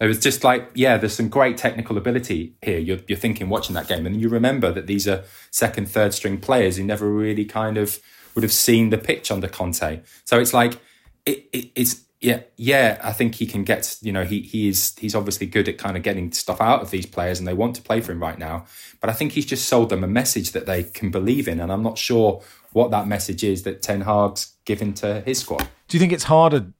it 0.00 0.06
was 0.06 0.18
just 0.18 0.42
like, 0.42 0.70
yeah, 0.74 0.96
there's 0.96 1.14
some 1.14 1.28
great 1.28 1.56
technical 1.56 1.96
ability 1.96 2.54
here. 2.62 2.78
You're, 2.78 2.98
you're 3.06 3.18
thinking 3.18 3.48
watching 3.48 3.74
that 3.74 3.88
game, 3.88 4.06
and 4.06 4.20
you 4.20 4.28
remember 4.28 4.72
that 4.72 4.86
these 4.86 5.06
are 5.06 5.24
second, 5.50 5.88
third 5.88 6.12
string 6.14 6.38
players 6.38 6.76
who 6.76 6.84
never 6.84 7.08
really 7.08 7.44
kind 7.44 7.76
of 7.76 8.00
would 8.34 8.42
have 8.42 8.52
seen 8.52 8.90
the 8.90 8.98
pitch 8.98 9.30
under 9.30 9.48
Conte. 9.48 10.00
So 10.24 10.40
it's 10.40 10.54
like 10.54 10.80
it, 11.26 11.46
it, 11.52 11.70
it's 11.74 12.02
yeah, 12.20 12.40
yeah. 12.56 13.00
I 13.02 13.12
think 13.12 13.34
he 13.36 13.46
can 13.46 13.64
get. 13.64 13.96
You 14.00 14.12
know, 14.12 14.24
he 14.24 14.40
he 14.40 14.68
is 14.68 14.94
he's 14.98 15.14
obviously 15.14 15.46
good 15.46 15.68
at 15.68 15.78
kind 15.78 15.96
of 15.96 16.02
getting 16.02 16.32
stuff 16.32 16.60
out 16.60 16.82
of 16.82 16.90
these 16.90 17.06
players, 17.06 17.38
and 17.38 17.46
they 17.46 17.54
want 17.54 17.76
to 17.76 17.82
play 17.82 18.00
for 18.00 18.12
him 18.12 18.22
right 18.22 18.38
now. 18.38 18.66
But 19.00 19.10
I 19.10 19.12
think 19.12 19.32
he's 19.32 19.46
just 19.46 19.68
sold 19.68 19.88
them 19.88 20.04
a 20.04 20.08
message 20.08 20.52
that 20.52 20.66
they 20.66 20.84
can 20.84 21.10
believe 21.10 21.48
in, 21.48 21.60
and 21.60 21.72
I'm 21.72 21.82
not 21.82 21.98
sure 21.98 22.42
what 22.72 22.90
that 22.90 23.06
message 23.06 23.44
is 23.44 23.64
that 23.64 23.82
Ten 23.82 24.02
Hag's 24.02 24.54
given 24.64 24.94
to 24.94 25.20
his 25.22 25.40
squad. 25.40 25.68
Do 25.88 25.96
you 25.96 26.00
think 26.00 26.12
it's 26.12 26.24
harder, 26.24 26.72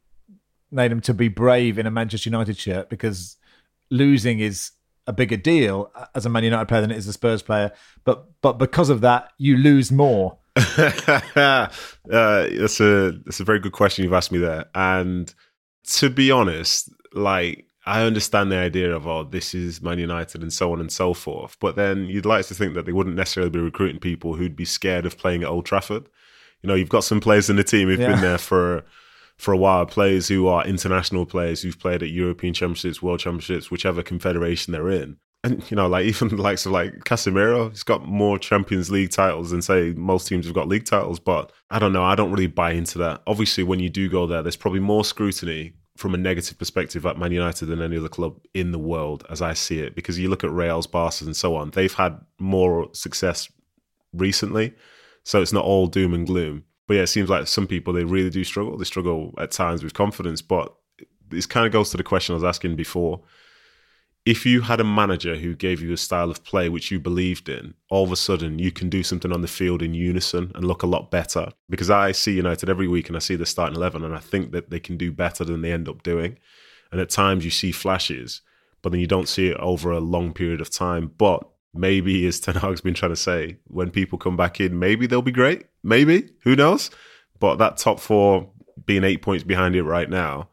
Nedum, 0.73 1.03
to 1.03 1.15
be 1.15 1.29
brave 1.29 1.79
in 1.79 1.87
a 1.87 1.91
Manchester 1.91 2.29
United 2.29 2.57
shirt 2.57 2.89
because 2.89 3.37
losing 3.91 4.41
is 4.41 4.71
a 5.07 5.13
bigger 5.13 5.37
deal 5.37 5.91
as 6.15 6.25
a 6.27 6.29
Man 6.29 6.45
United 6.45 6.67
player 6.67 6.81
than 6.81 6.91
it 6.91 6.97
is 6.97 7.07
a 7.09 7.13
Spurs 7.13 7.43
player? 7.43 7.73
But 8.05 8.27
but 8.41 8.59
because 8.59 8.89
of 8.91 9.01
that, 9.03 9.33
you 9.39 9.57
lose 9.57 9.91
more. 9.93 10.39
uh, 10.57 11.67
that's 12.07 12.81
a 12.81 13.13
that's 13.25 13.41
a 13.41 13.45
very 13.45 13.59
good 13.59 13.73
question 13.73 14.05
you've 14.05 14.13
asked 14.13 14.33
me 14.33 14.39
there. 14.39 14.67
And 14.75 15.33
to 15.85 16.11
be 16.11 16.31
honest, 16.31 16.91
like 17.13 17.67
I 17.87 18.03
understand 18.05 18.53
the 18.53 18.57
idea 18.59 18.95
of 18.95 19.07
oh, 19.07 19.25
this 19.25 19.55
is 19.55 19.83
Man 19.83 19.99
United 19.99 20.43
and 20.43 20.53
so 20.53 20.73
on 20.73 20.81
and 20.81 20.93
so 20.93 21.15
forth. 21.15 21.57
But 21.61 21.77
then 21.77 22.05
you'd 22.07 22.27
like 22.27 22.47
to 22.47 22.55
think 22.55 22.75
that 22.75 22.87
they 22.87 22.93
wouldn't 22.93 23.17
necessarily 23.17 23.51
be 23.51 23.59
recruiting 23.61 24.01
people 24.01 24.35
who'd 24.35 24.57
be 24.57 24.65
scared 24.65 25.07
of 25.07 25.19
playing 25.19 25.43
at 25.43 25.49
Old 25.49 25.67
Trafford. 25.67 26.09
You 26.63 26.69
know, 26.69 26.75
you've 26.75 26.89
got 26.89 27.05
some 27.05 27.21
players 27.21 27.51
in 27.51 27.57
the 27.57 27.65
team 27.65 27.89
who've 27.89 27.99
Yeah. 27.99 28.13
been 28.13 28.21
there 28.21 28.39
for 28.39 28.85
for 29.43 29.53
a 29.53 29.57
while, 29.57 29.85
players 29.85 30.29
who 30.29 30.47
are 30.47 30.65
international 30.65 31.27
players 31.27 31.63
who've 31.63 31.77
played 31.77 32.01
at 32.01 32.11
European 32.11 32.55
Championships, 32.55 33.03
World 33.03 33.19
Championships, 33.19 33.73
whichever 33.73 34.01
confederation 34.01 34.73
they're 34.73 34.89
in. 34.89 35.17
And 35.43 35.69
you 35.69 35.77
know, 35.77 35.89
like 35.89 36.07
even 36.07 36.29
the 36.29 36.37
likes 36.37 36.65
of 36.65 36.71
like 36.71 37.01
Casemiro, 37.01 37.69
he's 37.71 37.83
got 37.83 38.07
more 38.07 38.39
Champions 38.39 38.89
League 38.89 39.11
titles 39.11 39.51
than 39.51 39.61
say 39.61 39.95
most 39.97 40.29
teams 40.29 40.47
have 40.47 40.55
got 40.55 40.69
league 40.69 40.85
titles. 40.85 41.19
But 41.19 41.51
I 41.73 41.81
don't 41.81 41.93
know, 41.93 42.05
I 42.05 42.15
don't 42.15 42.31
really 42.31 42.47
buy 42.47 42.71
into 42.71 42.99
that. 42.99 43.21
Obviously, 43.27 43.65
when 43.65 43.81
you 43.81 43.91
do 43.91 44.09
go 44.09 44.29
there, 44.29 44.43
there's 44.43 44.55
probably 44.55 44.79
more 44.79 45.05
scrutiny 45.05 45.73
from 45.97 46.15
a 46.15 46.19
negative 46.19 46.57
perspective 46.57 47.05
at 47.05 47.19
Man 47.19 47.33
United 47.33 47.67
than 47.67 47.83
any 47.83 47.99
other 47.99 48.09
club 48.09 48.39
in 48.55 48.71
the 48.71 48.79
world, 48.79 49.27
as 49.29 49.43
I 49.43 49.55
see 49.55 49.81
it. 49.81 49.97
Because 49.97 50.21
you 50.21 50.29
look 50.29 50.45
at 50.45 50.53
Reals, 50.53 50.87
Barca, 50.87 51.25
and 51.25 51.35
so 51.35 51.57
on, 51.57 51.71
they've 51.71 51.93
had 51.93 52.21
more 52.39 52.91
success 52.93 53.51
recently, 54.13 54.73
so 55.25 55.43
it's 55.43 55.53
not 55.53 55.65
all 55.65 55.89
doom 55.89 56.15
and 56.15 56.29
gloom. 56.29 56.63
But 56.93 56.97
yeah, 56.97 57.03
it 57.05 57.07
seems 57.07 57.31
like 57.31 57.49
some 57.49 57.67
people 57.67 57.95
they 57.95 58.05
really 58.05 58.29
do 58.29 58.45
struggle. 58.45 58.77
They 58.77 58.85
struggle 58.85 59.33
at 59.39 59.51
times 59.51 59.83
with 59.83 59.95
confidence, 59.95 60.43
but 60.43 60.75
this 61.31 61.47
kind 61.47 61.65
of 61.65 61.73
goes 61.73 61.89
to 61.93 61.97
the 61.97 62.03
question 62.03 62.35
I 62.35 62.37
was 62.37 62.45
asking 62.45 62.77
before 62.77 63.23
if 64.27 64.45
you 64.45 64.61
had 64.61 64.79
a 64.79 64.85
manager 64.85 65.37
who 65.37 65.55
gave 65.55 65.81
you 65.81 65.95
a 65.95 65.97
style 65.97 66.31
of 66.31 66.45
play 66.45 66.69
which 66.69 66.91
you 66.91 67.01
believed 67.01 67.49
in, 67.49 67.73
all 67.89 68.05
of 68.05 68.13
a 68.13 68.17
sudden 68.17 68.59
you 68.59 68.71
can 68.71 68.91
do 68.91 69.03
something 69.03 69.33
on 69.33 69.41
the 69.41 69.49
field 69.49 69.81
in 69.81 69.95
unison 69.95 70.53
and 70.55 70.67
look 70.67 70.83
a 70.83 70.87
lot 70.87 71.11
better. 71.11 71.49
Because 71.71 71.89
I 71.89 72.13
see 72.13 72.37
United 72.37 72.69
every 72.69 72.87
week 72.87 73.09
and 73.09 73.17
I 73.17 73.21
see 73.21 73.37
the 73.37 73.47
starting 73.47 73.75
11 73.75 74.05
and 74.05 74.15
I 74.15 74.21
think 74.21 74.53
that 74.53 74.69
they 74.69 74.79
can 74.79 74.99
do 74.99 75.13
better 75.13 75.45
than 75.45 75.63
they 75.63 75.73
end 75.73 75.89
up 75.89 76.03
doing. 76.03 76.39
And 76.91 77.01
at 77.01 77.09
times 77.09 77.43
you 77.47 77.51
see 77.51 77.73
flashes, 77.73 78.43
but 78.83 78.93
then 78.93 79.01
you 79.01 79.07
don't 79.07 79.31
see 79.31 79.49
it 79.49 79.57
over 79.57 79.91
a 79.93 79.99
long 79.99 80.35
period 80.35 80.61
of 80.61 80.69
time. 80.69 81.11
But 81.17 81.49
maybe, 81.75 82.27
as 82.27 82.41
Ten 82.41 82.55
Hag's 82.57 82.81
been 82.81 82.95
trying 82.95 83.13
to 83.13 83.17
say, 83.17 83.59
when 83.69 83.91
people 83.91 84.19
come 84.19 84.37
back 84.37 84.61
in, 84.61 84.79
maybe 84.79 85.07
they'll 85.07 85.23
be 85.23 85.33
great. 85.33 85.67
Maybe. 85.83 86.31
Who 86.43 86.57
knows? 86.57 86.91
But 87.39 87.57
that 87.57 87.77
top 87.77 88.01
four 88.01 88.51
being 88.87 89.05
eight 89.05 89.23
points 89.23 89.45
behind 89.45 89.75
it 89.77 89.83
right 89.83 90.09
now, 90.09 90.49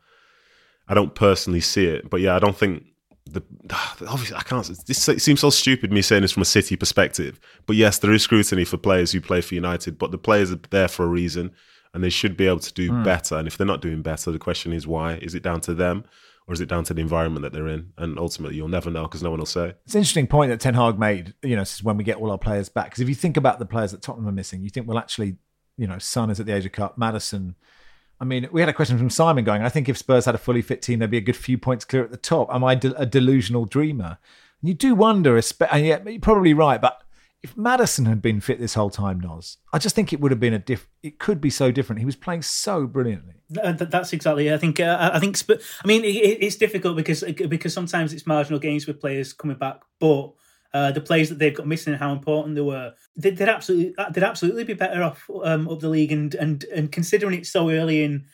I 0.87 0.93
don't 0.93 1.13
personally 1.13 1.61
see 1.61 1.85
it. 1.85 2.09
But 2.09 2.21
yeah, 2.21 2.35
I 2.35 2.39
don't 2.39 2.57
think 2.57 2.83
the 3.25 3.43
obviously 4.07 4.35
I 4.35 4.41
can't. 4.41 4.67
This 4.87 5.03
seems 5.23 5.39
so 5.39 5.49
stupid 5.49 5.91
me 5.91 6.01
saying 6.01 6.23
this 6.23 6.31
from 6.31 6.41
a 6.41 6.45
City 6.45 6.75
perspective, 6.75 7.39
but 7.65 7.75
yes, 7.75 7.99
there 7.99 8.13
is 8.13 8.23
scrutiny 8.23 8.65
for 8.65 8.77
players 8.77 9.11
who 9.11 9.21
play 9.21 9.41
for 9.41 9.55
United, 9.55 9.97
but 9.97 10.11
the 10.11 10.17
players 10.17 10.51
are 10.51 10.59
there 10.69 10.87
for 10.87 11.03
a 11.03 11.09
reason, 11.09 11.51
and 11.93 12.03
they 12.03 12.09
should 12.09 12.37
be 12.37 12.47
able 12.47 12.59
to 12.59 12.73
do 12.73 12.91
mm. 12.91 13.03
better. 13.03 13.35
And 13.35 13.47
if 13.47 13.57
they're 13.57 13.67
not 13.67 13.81
doing 13.81 14.01
better, 14.01 14.31
the 14.31 14.39
question 14.39 14.73
is 14.73 14.85
why? 14.87 15.15
Is 15.15 15.35
it 15.35 15.43
down 15.43 15.61
to 15.61 15.73
them? 15.73 16.05
Or 16.47 16.53
is 16.53 16.61
it 16.61 16.67
down 16.67 16.83
to 16.85 16.95
the 16.95 17.01
environment 17.01 17.43
that 17.43 17.53
they're 17.53 17.67
in? 17.67 17.93
And 17.97 18.17
ultimately, 18.17 18.57
you'll 18.57 18.69
never 18.69 18.89
know 18.89 19.03
because 19.03 19.21
no 19.21 19.29
one 19.29 19.37
will 19.37 19.45
say. 19.45 19.75
It's 19.85 19.93
an 19.93 19.99
interesting 19.99 20.25
point 20.25 20.49
that 20.49 20.59
Ten 20.59 20.73
Hag 20.73 20.97
made. 20.97 21.35
You 21.43 21.55
know, 21.55 21.63
since 21.63 21.83
when 21.83 21.95
we 21.95 22.03
get 22.03 22.17
all 22.17 22.31
our 22.31 22.39
players 22.39 22.69
back. 22.69 22.85
Because 22.85 23.01
if 23.01 23.09
you 23.09 23.13
think 23.13 23.37
about 23.37 23.59
the 23.59 23.67
players 23.67 23.91
that 23.91 24.01
Tottenham 24.01 24.27
are 24.27 24.31
missing, 24.31 24.63
you 24.63 24.69
think, 24.71 24.87
well, 24.87 24.97
actually, 24.97 25.37
you 25.77 25.85
know, 25.85 25.99
Son 25.99 26.31
is 26.31 26.39
at 26.39 26.47
the 26.47 26.55
Asia 26.55 26.69
Cup, 26.69 26.97
Maddison. 26.97 27.55
I 28.19 28.25
mean, 28.25 28.49
we 28.51 28.61
had 28.61 28.69
a 28.69 28.73
question 28.73 28.97
from 28.97 29.11
Simon 29.11 29.43
going, 29.43 29.61
I 29.61 29.69
think 29.69 29.87
if 29.87 29.97
Spurs 29.97 30.25
had 30.25 30.35
a 30.35 30.39
fully 30.39 30.61
fit 30.61 30.81
team, 30.81 30.99
there'd 30.99 31.11
be 31.11 31.17
a 31.17 31.21
good 31.21 31.37
few 31.37 31.57
points 31.57 31.85
clear 31.85 32.03
at 32.03 32.11
the 32.11 32.17
top. 32.17 32.53
Am 32.53 32.63
I 32.63 32.75
de- 32.75 32.99
a 32.99 33.05
delusional 33.05 33.65
dreamer? 33.65 34.17
And 34.61 34.69
you 34.69 34.73
do 34.73 34.95
wonder, 34.95 35.37
and 35.37 35.85
yeah, 35.85 35.99
you're 36.03 36.19
probably 36.19 36.53
right, 36.53 36.81
but 36.81 37.01
if 37.41 37.55
Maddison 37.55 38.05
had 38.05 38.21
been 38.21 38.41
fit 38.41 38.59
this 38.59 38.73
whole 38.73 38.89
time, 38.89 39.19
Nos, 39.19 39.57
I 39.71 39.79
just 39.79 39.95
think 39.95 40.11
it 40.11 40.19
would 40.19 40.31
have 40.31 40.39
been 40.39 40.53
a 40.53 40.59
diff. 40.59 40.87
It 41.01 41.19
could 41.19 41.39
be 41.39 41.49
so 41.49 41.71
different. 41.71 41.99
He 41.99 42.05
was 42.05 42.15
playing 42.15 42.41
so 42.41 42.85
brilliantly. 42.85 43.35
That's 43.49 44.11
exactly. 44.11 44.53
I 44.53 44.57
think. 44.57 44.79
Uh, 44.79 45.11
I 45.13 45.19
think. 45.19 45.37
I 45.49 45.87
mean, 45.87 46.01
it's 46.03 46.57
difficult 46.57 46.97
because 46.97 47.23
because 47.23 47.73
sometimes 47.73 48.13
it's 48.13 48.27
marginal 48.27 48.59
gains 48.59 48.87
with 48.87 48.99
players 48.99 49.31
coming 49.31 49.57
back, 49.57 49.81
but 49.99 50.33
uh, 50.73 50.91
the 50.91 51.01
players 51.01 51.29
that 51.29 51.39
they've 51.39 51.55
got 51.55 51.67
missing 51.67 51.93
and 51.93 52.01
how 52.01 52.11
important 52.11 52.55
they 52.55 52.61
were. 52.61 52.93
They, 53.15 53.31
would 53.31 53.41
absolutely 53.41 53.95
they'd 54.11 54.23
absolutely 54.23 54.65
be 54.65 54.73
better 54.73 55.01
off 55.01 55.29
um, 55.43 55.67
up 55.69 55.79
the 55.79 55.89
league 55.89 56.11
and 56.11 56.35
and 56.35 56.63
and 56.65 56.91
considering 56.91 57.39
it's 57.39 57.49
so 57.49 57.69
early 57.69 58.03
in 58.03 58.25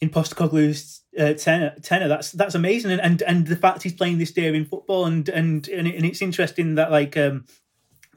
in 0.00 0.10
Postecoglou's 0.10 1.02
uh, 1.18 1.32
tenor, 1.34 1.74
tenor, 1.82 2.08
that's 2.08 2.32
that's 2.32 2.54
amazing. 2.54 2.92
And, 2.92 3.00
and 3.00 3.22
and 3.22 3.46
the 3.46 3.56
fact 3.56 3.82
he's 3.82 3.94
playing 3.94 4.18
this 4.18 4.32
day 4.32 4.54
in 4.54 4.64
football 4.64 5.06
and 5.06 5.28
and 5.28 5.68
and, 5.68 5.86
and 5.86 6.04
it's 6.04 6.22
interesting 6.22 6.74
that 6.74 6.90
like 6.90 7.16
um, 7.16 7.44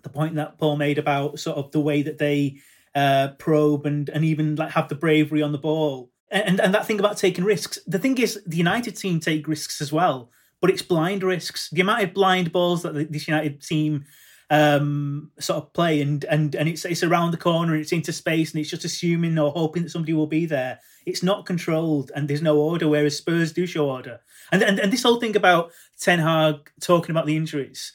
the 0.04 0.10
point 0.10 0.36
that 0.36 0.58
Paul 0.58 0.78
made 0.78 0.98
about 0.98 1.40
sort 1.40 1.58
of 1.58 1.72
the 1.72 1.80
way 1.80 2.02
that 2.02 2.18
they 2.18 2.58
uh, 2.96 3.30
probe 3.38 3.86
and 3.86 4.10
and 4.10 4.26
even 4.26 4.56
like 4.56 4.72
have 4.72 4.90
the 4.90 4.96
bravery 4.96 5.42
on 5.42 5.52
the 5.52 5.58
ball. 5.58 6.12
And, 6.32 6.60
and 6.62 6.76
that 6.76 6.86
thing 6.86 7.00
about 7.00 7.18
taking 7.18 7.44
risks. 7.44 7.80
The 7.88 7.98
thing 7.98 8.16
is, 8.20 8.40
the 8.46 8.58
United 8.58 8.96
team 8.96 9.20
take 9.20 9.48
risks 9.48 9.82
as 9.82 9.92
well 9.92 10.30
but 10.62 10.70
it's 10.70 10.82
blind 10.82 11.24
risks. 11.24 11.70
The 11.70 11.82
amount 11.82 12.04
of 12.04 12.14
blind 12.14 12.52
balls 12.52 12.84
that 12.84 13.12
this 13.12 13.28
United 13.28 13.62
team 13.62 14.06
um, 14.50 15.32
sort 15.40 15.64
of 15.64 15.74
play, 15.74 16.02
and 16.02 16.24
and 16.26 16.56
and 16.56 16.68
it's 16.68 16.86
it's 16.86 17.04
around 17.04 17.32
the 17.32 17.38
corner, 17.38 17.74
and 17.74 17.82
it's 17.82 17.92
into 17.92 18.12
space, 18.12 18.52
and 18.52 18.60
it's 18.60 18.70
just 18.70 18.86
assuming 18.86 19.38
or 19.38 19.52
hoping 19.52 19.84
that 19.84 19.90
somebody 19.90 20.14
will 20.14 20.28
be 20.28 20.46
there. 20.46 20.80
It's 21.06 21.24
not 21.24 21.46
controlled, 21.46 22.12
and 22.16 22.28
there's 22.28 22.42
no 22.42 22.58
order. 22.58 22.88
Whereas 22.88 23.18
Spurs 23.18 23.54
do 23.54 23.66
show 23.66 23.90
order, 23.90 24.20
and 24.52 24.64
and, 24.64 24.80
and 24.80 24.92
this 24.92 25.04
whole 25.04 25.20
thing 25.20 25.36
about 25.36 25.72
Ten 26.00 26.20
Hag 26.20 26.72
talking 26.82 27.12
about 27.12 27.26
the 27.26 27.38
injuries. 27.38 27.94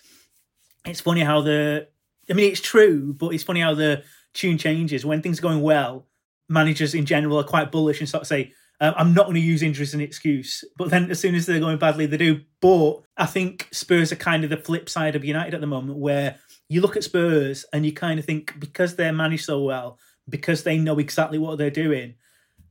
It's 0.87 1.01
funny 1.01 1.23
how 1.23 1.41
the, 1.41 1.89
I 2.31 2.35
mean, 2.35 2.51
it's 2.51 2.61
true, 2.61 3.13
but 3.13 3.35
it's 3.35 3.45
funny 3.45 3.61
how 3.61 3.75
the 3.75 4.03
tune 4.33 4.59
changes 4.59 5.05
when 5.05 5.23
things 5.23 5.39
are 5.39 5.43
going 5.43 5.63
well. 5.63 6.07
Managers 6.49 6.95
in 6.95 7.07
general 7.07 7.39
are 7.39 7.45
quite 7.45 7.73
bullish 7.73 8.01
and 8.01 8.09
sort 8.09 8.23
of 8.23 8.27
say, 8.27 8.53
uh, 8.81 8.93
I'm 8.97 9.15
not 9.15 9.27
going 9.27 9.37
to 9.37 9.41
use 9.41 9.63
injuries 9.63 9.91
as 9.91 9.95
an 9.95 10.01
excuse, 10.01 10.65
but 10.77 10.91
then 10.91 11.11
as 11.11 11.21
soon 11.21 11.35
as 11.35 11.47
they're 11.47 11.61
going 11.61 11.79
badly, 11.79 12.07
they 12.07 12.17
do. 12.17 12.41
But 12.61 13.03
I 13.17 13.27
think 13.27 13.69
Spurs 13.73 14.11
are 14.11 14.17
kind 14.17 14.43
of 14.45 14.51
the 14.51 14.57
flip 14.57 14.89
side 14.89 15.15
of 15.15 15.25
United 15.25 15.55
at 15.55 15.61
the 15.61 15.67
moment, 15.67 15.99
where 15.99 16.37
you 16.69 16.81
look 16.81 16.97
at 16.97 17.05
Spurs 17.05 17.65
and 17.73 17.87
you 17.87 17.93
kind 17.93 18.19
of 18.19 18.25
think 18.25 18.59
because 18.59 18.97
they're 18.97 19.13
managed 19.13 19.45
so 19.45 19.63
well, 19.63 19.99
because 20.29 20.65
they 20.65 20.77
know 20.77 20.99
exactly 20.99 21.39
what 21.39 21.57
they're 21.57 21.71
doing, 21.71 22.15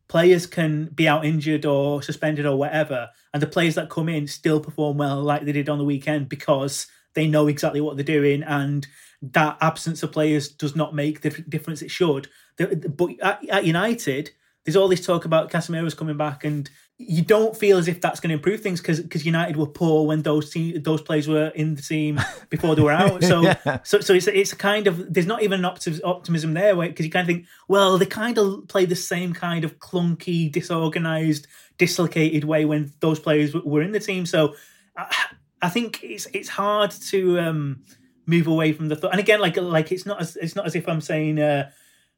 players 0.09 0.45
can 0.45 0.85
be 0.93 1.07
out 1.07 1.25
injured 1.25 1.65
or 1.65 2.01
suspended 2.01 2.45
or 2.45 2.57
whatever, 2.57 3.09
and 3.33 3.41
the 3.41 3.47
players 3.47 3.75
that 3.75 3.89
come 3.89 4.09
in 4.09 4.27
still 4.27 4.59
perform 4.59 4.97
well, 4.97 5.21
like 5.21 5.45
they 5.45 5.51
did 5.53 5.69
on 5.69 5.77
the 5.77 5.83
weekend, 5.85 6.27
because 6.27 6.85
they 7.15 7.27
know 7.27 7.47
exactly 7.47 7.79
what 7.79 7.95
they're 7.95 8.03
doing, 8.03 8.43
and 8.43 8.85
that 9.31 9.57
absence 9.61 10.03
of 10.03 10.11
players 10.11 10.49
does 10.49 10.75
not 10.75 10.93
make 10.93 11.21
the 11.21 11.29
difference 11.29 11.81
it 11.81 11.91
should. 11.91 12.27
But 12.57 13.11
at 13.21 13.65
United 13.65 14.31
there's 14.65 14.75
all 14.75 14.87
this 14.87 15.05
talk 15.05 15.25
about 15.25 15.51
Casemiro's 15.51 15.93
coming 15.93 16.17
back, 16.17 16.45
and 16.45 16.69
you 16.97 17.21
don't 17.21 17.57
feel 17.57 17.77
as 17.77 17.87
if 17.87 17.99
that's 17.99 18.19
going 18.19 18.29
to 18.29 18.35
improve 18.35 18.61
things 18.61 18.79
because 18.79 19.01
because 19.01 19.25
United 19.25 19.57
were 19.57 19.67
poor 19.67 20.07
when 20.07 20.21
those 20.21 20.51
team, 20.51 20.81
those 20.83 21.01
players 21.01 21.27
were 21.27 21.47
in 21.47 21.75
the 21.75 21.81
team 21.81 22.19
before 22.49 22.75
they 22.75 22.81
were 22.81 22.91
out. 22.91 23.23
So 23.23 23.41
yeah. 23.41 23.79
so 23.83 23.99
so 23.99 24.13
it's 24.13 24.27
it's 24.27 24.53
a 24.53 24.55
kind 24.55 24.87
of 24.87 25.13
there's 25.13 25.27
not 25.27 25.43
even 25.43 25.65
an 25.65 25.99
optimism 26.03 26.53
there 26.53 26.75
because 26.75 27.05
you 27.05 27.11
kind 27.11 27.29
of 27.29 27.35
think 27.35 27.47
well 27.67 27.97
they 27.97 28.05
kind 28.05 28.37
of 28.37 28.67
play 28.67 28.85
the 28.85 28.95
same 28.95 29.33
kind 29.33 29.65
of 29.65 29.79
clunky, 29.79 30.49
disorganized, 30.51 31.47
dislocated 31.77 32.45
way 32.45 32.63
when 32.63 32.93
those 33.01 33.19
players 33.19 33.53
were 33.53 33.81
in 33.81 33.91
the 33.91 33.99
team. 33.99 34.25
So 34.25 34.55
I, 34.95 35.13
I 35.61 35.69
think 35.69 36.03
it's 36.03 36.27
it's 36.27 36.49
hard 36.49 36.91
to 36.91 37.39
um, 37.39 37.83
move 38.25 38.47
away 38.47 38.73
from 38.73 38.87
the 38.87 38.95
thought. 38.95 39.11
And 39.11 39.19
again, 39.19 39.39
like 39.39 39.57
like 39.57 39.91
it's 39.91 40.05
not 40.05 40.21
as 40.21 40.35
it's 40.35 40.55
not 40.55 40.65
as 40.65 40.75
if 40.75 40.87
I'm 40.87 41.01
saying. 41.01 41.39
Uh, 41.39 41.69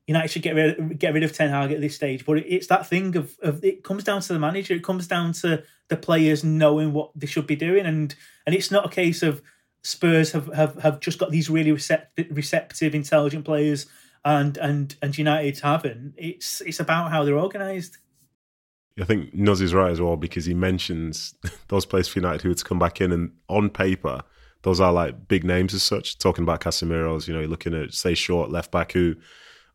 United 0.08 0.28
should 0.28 0.44
get 0.44 0.56
rid 0.56 1.00
get 1.00 1.14
rid 1.14 1.24
of 1.24 1.34
Ten 1.34 1.50
Hag 1.50 1.72
at 1.72 1.82
this 1.82 1.96
stage. 1.96 2.26
But 2.26 2.38
it's 2.38 2.68
that 2.68 2.88
thing 2.88 3.16
of, 3.16 3.36
of 3.42 3.64
it 3.64 3.84
comes 3.84 4.04
down 4.04 4.22
to 4.22 4.34
the 4.34 4.40
manager. 4.40 4.76
It 4.76 4.84
comes 4.84 5.08
down 5.08 5.34
to 5.34 5.64
the 5.88 5.98
players 5.98 6.44
knowing 6.44 6.94
what 6.94 7.12
they 7.16 7.28
should 7.28 7.48
be 7.48 7.56
doing, 7.56 7.86
and 7.86 8.14
and 8.46 8.56
it's 8.56 8.70
not 8.70 8.86
a 8.86 8.90
case 8.90 9.24
of 9.24 9.42
Spurs 9.84 10.32
have 10.32 10.48
have, 10.54 10.76
have 10.82 11.00
just 11.00 11.18
got 11.18 11.32
these 11.32 11.50
really 11.50 11.72
receptive, 11.72 12.28
receptive, 12.30 12.94
intelligent 12.94 13.46
players, 13.46 13.88
and 14.24 14.58
and 14.58 14.96
and 15.02 15.18
United 15.18 15.60
haven't. 15.60 16.14
It's 16.18 16.62
it's 16.62 16.80
about 16.80 17.12
how 17.12 17.24
they're 17.24 17.40
organised. 17.40 17.98
I 19.00 19.04
think 19.04 19.36
Nuz 19.36 19.62
is 19.62 19.74
right 19.74 19.92
as 19.92 20.00
well 20.00 20.16
because 20.16 20.46
he 20.46 20.54
mentions 20.54 21.36
those 21.68 21.86
players 21.86 22.08
for 22.08 22.20
United 22.20 22.42
who 22.42 22.50
had 22.50 22.58
to 22.60 22.64
come 22.64 22.80
back 22.80 23.02
in, 23.02 23.12
and 23.12 23.34
on 23.50 23.70
paper, 23.70 24.24
those 24.66 24.82
are 24.82 24.92
like 24.92 25.28
big 25.28 25.44
names 25.44 25.76
as 25.76 25.84
such. 25.84 26.18
Talking 26.18 26.44
about 26.44 26.60
Casemiro's, 26.60 27.28
you 27.28 27.36
know, 27.36 27.40
you're 27.40 27.48
looking 27.48 27.76
at 27.76 27.94
say 27.94 28.16
short 28.16 28.50
left 28.50 28.72
back 28.72 28.94
who 28.94 29.16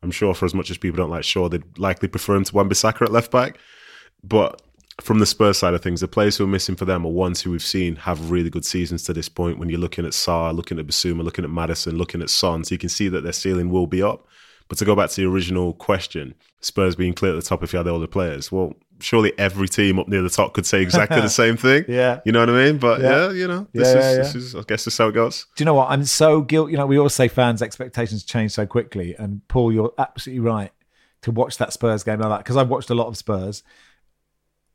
I'm 0.03 0.11
sure 0.11 0.33
for 0.33 0.45
as 0.45 0.53
much 0.53 0.69
as 0.69 0.77
people 0.77 0.97
don't 0.97 1.09
like 1.09 1.23
Shaw, 1.23 1.47
they'd 1.47 1.77
likely 1.77 2.09
prefer 2.09 2.35
him 2.35 2.43
to 2.43 2.53
Wan-Bissaka 2.53 3.03
at 3.03 3.11
left 3.11 3.31
back. 3.31 3.57
But 4.21 4.61
from 4.99 5.19
the 5.19 5.25
Spurs 5.25 5.57
side 5.57 5.73
of 5.73 5.81
things, 5.81 6.01
the 6.01 6.09
players 6.09 6.35
who 6.35 6.43
are 6.43 6.47
missing 6.47 6.75
for 6.75 6.83
them 6.83 7.05
are 7.05 7.11
ones 7.11 7.39
who 7.39 7.51
we've 7.51 7.63
seen 7.63 7.95
have 7.95 8.31
really 8.31 8.49
good 8.49 8.65
seasons 8.65 9.03
to 9.03 9.13
this 9.13 9.29
point. 9.29 9.59
When 9.59 9.69
you're 9.69 9.79
looking 9.79 10.05
at 10.05 10.11
Sarr, 10.11 10.53
looking 10.53 10.77
at 10.77 10.87
Bissouma, 10.87 11.23
looking 11.23 11.45
at 11.45 11.51
Maddison, 11.51 11.97
looking 11.97 12.21
at 12.21 12.29
Son, 12.29 12.65
so 12.65 12.75
you 12.75 12.79
can 12.79 12.89
see 12.89 13.07
that 13.07 13.23
their 13.23 13.31
ceiling 13.31 13.69
will 13.69 13.87
be 13.87 14.03
up. 14.03 14.27
But 14.67 14.77
to 14.79 14.85
go 14.85 14.93
back 14.93 15.09
to 15.11 15.21
the 15.21 15.29
original 15.29 15.73
question, 15.73 16.35
Spurs 16.59 16.97
being 16.97 17.13
clear 17.13 17.31
at 17.31 17.35
the 17.35 17.47
top 17.47 17.63
if 17.63 17.71
you 17.71 17.77
had 17.77 17.85
the 17.85 18.07
players, 18.09 18.51
well, 18.51 18.73
surely 19.01 19.33
every 19.37 19.67
team 19.67 19.99
up 19.99 20.07
near 20.07 20.21
the 20.21 20.29
top 20.29 20.53
could 20.53 20.65
say 20.65 20.81
exactly 20.81 21.21
the 21.21 21.29
same 21.43 21.57
thing. 21.57 21.85
yeah. 21.87 22.19
You 22.25 22.31
know 22.31 22.39
what 22.39 22.49
I 22.49 22.65
mean? 22.65 22.77
But 22.77 23.01
yeah, 23.01 23.09
yeah 23.09 23.31
you 23.31 23.47
know, 23.47 23.67
this, 23.73 23.87
yeah, 23.87 23.99
is, 23.99 24.17
yeah, 24.17 24.23
this 24.23 24.35
is, 24.35 24.55
I 24.55 24.59
guess, 24.59 24.85
this 24.85 24.93
is 24.93 24.97
how 24.97 25.07
it 25.07 25.13
goes. 25.13 25.45
Do 25.55 25.61
you 25.61 25.65
know 25.65 25.73
what? 25.73 25.89
I'm 25.89 26.05
so 26.05 26.41
guilty. 26.41 26.71
You 26.71 26.77
know, 26.77 26.85
we 26.85 26.97
always 26.97 27.13
say 27.13 27.27
fans' 27.27 27.61
expectations 27.61 28.23
change 28.23 28.51
so 28.51 28.65
quickly. 28.65 29.15
And 29.17 29.47
Paul, 29.47 29.71
you're 29.71 29.93
absolutely 29.97 30.41
right 30.41 30.71
to 31.21 31.31
watch 31.31 31.57
that 31.57 31.73
Spurs 31.73 32.03
game 32.03 32.19
like 32.19 32.29
that 32.29 32.39
because 32.39 32.57
I've 32.57 32.69
watched 32.69 32.89
a 32.89 32.95
lot 32.95 33.07
of 33.07 33.17
Spurs. 33.17 33.63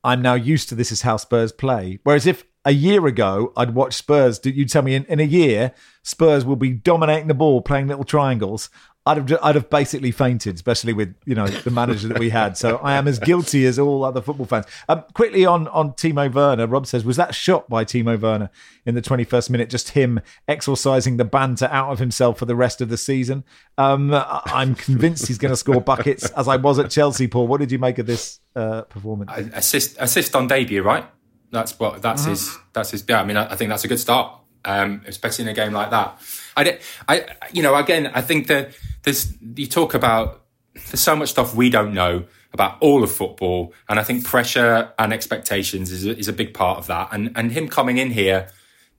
I'm 0.05 0.23
now 0.23 0.35
used 0.35 0.69
to 0.69 0.75
this 0.75 0.93
is 0.93 1.03
how 1.03 1.17
Spurs 1.17 1.53
play. 1.53 1.99
Whereas 2.05 2.27
if 2.27 2.45
a 2.65 2.71
year 2.73 3.07
ago 3.07 3.53
I'd 3.57 3.75
watch 3.75 3.95
Spurs, 3.95 4.41
you'd 4.45 4.71
tell 4.71 4.83
me 4.83 4.95
in, 4.95 5.05
in 5.07 5.21
a 5.21 5.25
year 5.25 5.73
Spurs 6.03 6.45
will 6.45 6.57
be 6.57 6.71
dominating 6.71 7.27
the 7.29 7.35
ball, 7.35 7.61
playing 7.61 7.89
little 7.89 8.05
triangles. 8.05 8.71
I'd 9.07 9.16
have 9.16 9.38
I'd 9.40 9.55
have 9.55 9.71
basically 9.71 10.11
fainted, 10.11 10.57
especially 10.57 10.92
with 10.92 11.14
you 11.25 11.37
know 11.37 11.47
the 11.47 11.71
manager 11.71 12.09
that 12.09 12.19
we 12.19 12.31
had. 12.31 12.57
So 12.57 12.79
I 12.79 12.95
am 12.95 13.07
as 13.07 13.21
guilty 13.21 13.64
as 13.64 13.79
all 13.79 14.05
other 14.05 14.21
football 14.21 14.47
fans. 14.47 14.66
Um, 14.88 15.05
quickly 15.14 15.47
on 15.47 15.69
on 15.69 15.92
Timo 15.92 16.33
Werner, 16.33 16.66
Rob 16.66 16.87
says, 16.87 17.05
was 17.05 17.16
that 17.16 17.33
shot 17.33 17.69
by 17.69 17.85
Timo 17.85 18.21
Werner 18.21 18.51
in 18.85 18.97
the 18.97 19.03
21st 19.03 19.51
minute 19.51 19.71
just 19.71 19.90
him 19.90 20.21
exorcising 20.49 21.19
the 21.19 21.25
banter 21.25 21.69
out 21.71 21.92
of 21.92 22.01
himself 22.01 22.38
for 22.38 22.47
the 22.47 22.57
rest 22.57 22.81
of 22.81 22.88
the 22.88 22.97
season? 22.97 23.45
Um, 23.79 24.12
I'm 24.12 24.75
convinced 24.75 25.29
he's 25.29 25.38
going 25.38 25.53
to 25.53 25.57
score 25.57 25.81
buckets, 25.81 26.29
as 26.31 26.49
I 26.49 26.57
was 26.57 26.81
at 26.81 26.90
Chelsea. 26.90 27.29
Paul, 27.29 27.47
what 27.47 27.61
did 27.61 27.71
you 27.71 27.79
make 27.79 27.99
of 27.99 28.07
this 28.07 28.40
uh, 28.57 28.83
performance? 28.83 29.31
Assist 29.55 29.97
assist 30.01 30.35
on 30.35 30.49
debut, 30.49 30.83
right? 30.83 31.05
That's 31.53 31.79
what 31.79 32.03
that's 32.03 32.23
uh-huh. 32.23 32.31
his 32.31 32.59
that's 32.73 32.90
his. 32.90 33.05
Yeah, 33.09 33.21
I 33.21 33.25
mean, 33.25 33.37
I, 33.37 33.53
I 33.53 33.57
think 33.57 33.69
that's 33.69 33.85
a 33.85 33.88
good 33.88 34.01
start, 34.01 34.37
um, 34.64 35.03
especially 35.07 35.45
in 35.45 35.49
a 35.49 35.55
game 35.55 35.73
like 35.73 35.90
that. 35.90 36.21
I, 36.57 36.79
I, 37.09 37.27
you 37.53 37.62
know, 37.62 37.75
again, 37.77 38.11
I 38.14 38.23
think 38.23 38.47
that 38.49 38.73
there's 39.07 39.33
you 39.55 39.66
talk 39.66 39.95
about 39.95 40.42
there's 40.75 41.01
so 41.01 41.16
much 41.16 41.31
stuff 41.31 41.55
we 41.55 41.71
don't 41.71 41.95
know 41.95 42.25
about 42.53 42.77
all 42.81 43.03
of 43.03 43.11
football, 43.11 43.73
and 43.88 43.99
I 43.99 44.03
think 44.03 44.25
pressure 44.25 44.92
and 44.99 45.12
expectations 45.12 45.90
is 45.90 46.05
a, 46.05 46.19
is 46.19 46.29
a 46.29 46.33
big 46.33 46.53
part 46.53 46.79
of 46.79 46.88
that. 46.88 47.09
And 47.12 47.33
and 47.37 47.53
him 47.53 47.69
coming 47.69 47.97
in 47.97 48.11
here, 48.11 48.49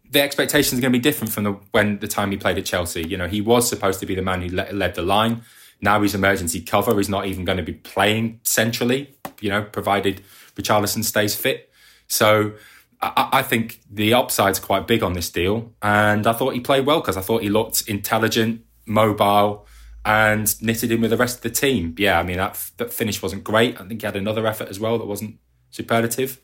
the 0.09 0.21
expectations 0.21 0.79
are 0.79 0.81
going 0.81 0.93
to 0.93 0.97
be 0.97 1.03
different 1.03 1.33
from 1.33 1.43
the 1.43 1.51
when 1.71 1.99
the 1.99 2.07
time 2.07 2.31
he 2.31 2.37
played 2.37 2.57
at 2.57 2.65
Chelsea. 2.65 3.05
You 3.05 3.17
know, 3.17 3.27
he 3.27 3.41
was 3.41 3.69
supposed 3.69 3.99
to 3.99 4.07
be 4.07 4.15
the 4.15 4.21
man 4.23 4.41
who 4.41 4.49
led, 4.49 4.95
the 4.95 5.03
line. 5.03 5.43
Now 5.81 6.01
he's 6.01 6.15
emergency 6.15 6.61
cover. 6.61 6.95
He's 6.97 7.09
not 7.09 7.27
even 7.27 7.45
going 7.45 7.57
to 7.57 7.63
be 7.63 7.73
playing 7.73 8.39
centrally. 8.43 9.13
You 9.41 9.49
know, 9.49 9.61
provided 9.61 10.23
Richarlison 10.55 11.03
stays 11.03 11.35
fit. 11.35 11.69
So 12.07 12.53
I, 13.01 13.29
I 13.33 13.43
think 13.43 13.81
the 13.91 14.13
upside's 14.13 14.59
quite 14.59 14.87
big 14.87 15.03
on 15.03 15.13
this 15.13 15.29
deal, 15.29 15.73
and 15.81 16.25
I 16.25 16.31
thought 16.31 16.53
he 16.53 16.61
played 16.61 16.85
well 16.85 17.01
because 17.01 17.17
I 17.17 17.21
thought 17.21 17.43
he 17.43 17.49
looked 17.49 17.89
intelligent, 17.89 18.61
mobile 18.85 19.67
and 20.07 20.59
knitted 20.61 20.89
in 20.89 21.01
with 21.01 21.11
the 21.11 21.17
rest 21.17 21.35
of 21.37 21.41
the 21.43 21.49
team. 21.49 21.93
Yeah, 21.97 22.17
I 22.17 22.23
mean 22.23 22.37
that, 22.37 22.71
that 22.77 22.93
finish 22.93 23.21
wasn't 23.21 23.43
great. 23.43 23.79
I 23.79 23.83
think 23.83 24.01
he 24.01 24.05
had 24.05 24.15
another 24.15 24.47
effort 24.47 24.69
as 24.69 24.79
well 24.79 24.97
that 24.97 25.05
wasn't 25.05 25.37
superlative, 25.69 26.39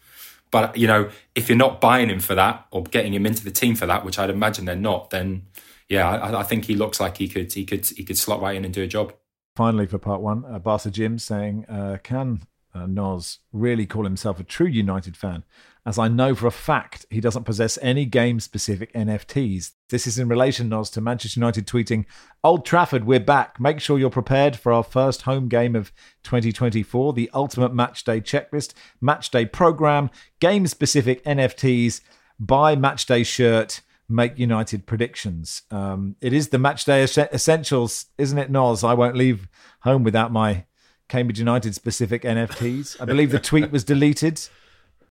But 0.51 0.75
you 0.75 0.85
know, 0.85 1.09
if 1.33 1.47
you're 1.47 1.57
not 1.57 1.79
buying 1.79 2.09
him 2.09 2.19
for 2.19 2.35
that 2.35 2.67
or 2.71 2.83
getting 2.83 3.13
him 3.13 3.25
into 3.25 3.45
the 3.45 3.51
team 3.51 3.75
for 3.75 3.85
that, 3.85 4.03
which 4.03 4.19
I'd 4.19 4.29
imagine 4.29 4.65
they're 4.65 4.75
not, 4.75 5.11
then 5.11 5.47
yeah, 5.87 6.09
I, 6.09 6.41
I 6.41 6.43
think 6.43 6.65
he 6.65 6.75
looks 6.75 6.99
like 6.99 7.17
he 7.17 7.29
could 7.29 7.53
he 7.53 7.63
could 7.63 7.85
he 7.85 8.03
could 8.03 8.17
slot 8.17 8.41
right 8.41 8.57
in 8.57 8.65
and 8.65 8.73
do 8.73 8.83
a 8.83 8.87
job. 8.87 9.13
Finally, 9.55 9.87
for 9.87 9.97
part 9.97 10.19
one, 10.19 10.43
uh, 10.43 10.59
Barca 10.59 10.91
Jim 10.91 11.17
saying, 11.17 11.65
uh, 11.69 11.99
"Can 12.03 12.41
uh, 12.75 12.85
Nos 12.85 13.39
really 13.53 13.85
call 13.85 14.03
himself 14.03 14.41
a 14.41 14.43
true 14.43 14.67
United 14.67 15.15
fan?" 15.15 15.45
As 15.85 15.99
I 15.99 16.07
know 16.07 16.33
for 16.33 16.47
a 16.47 16.51
fact 16.51 17.05
he 17.09 17.19
doesn't 17.19 17.43
possess 17.43 17.77
any 17.81 18.05
game 18.05 18.39
specific 18.39 18.93
NFTs. 18.93 19.71
This 19.89 20.07
is 20.07 20.17
in 20.17 20.27
relation, 20.27 20.69
Nos, 20.69 20.89
to 20.91 21.01
Manchester 21.01 21.39
United 21.39 21.67
tweeting, 21.67 22.05
Old 22.43 22.65
Trafford, 22.65 23.03
we're 23.03 23.19
back. 23.19 23.59
Make 23.59 23.79
sure 23.79 23.99
you're 23.99 24.09
prepared 24.09 24.55
for 24.55 24.71
our 24.71 24.83
first 24.83 25.23
home 25.23 25.49
game 25.49 25.75
of 25.75 25.91
2024, 26.23 27.13
the 27.13 27.29
ultimate 27.33 27.73
match 27.73 28.03
day 28.03 28.21
checklist, 28.21 28.73
match 29.01 29.29
day 29.29 29.45
program, 29.45 30.09
game 30.39 30.67
specific 30.67 31.23
NFTs, 31.25 32.01
buy 32.39 32.75
match 32.75 33.05
day 33.05 33.23
shirt. 33.23 33.81
Make 34.09 34.37
United 34.37 34.85
predictions. 34.85 35.61
Um, 35.71 36.17
it 36.19 36.33
is 36.33 36.49
the 36.49 36.59
match 36.59 36.83
day 36.83 37.03
essentials, 37.03 38.07
isn't 38.17 38.37
it, 38.37 38.51
Nos? 38.51 38.83
I 38.83 38.93
won't 38.93 39.15
leave 39.15 39.47
home 39.79 40.03
without 40.03 40.31
my 40.31 40.65
Cambridge 41.07 41.39
United 41.39 41.73
specific 41.73 42.23
NFTs. 42.23 42.99
I 43.01 43.05
believe 43.05 43.31
the 43.31 43.39
tweet 43.39 43.71
was 43.71 43.85
deleted. 43.85 44.41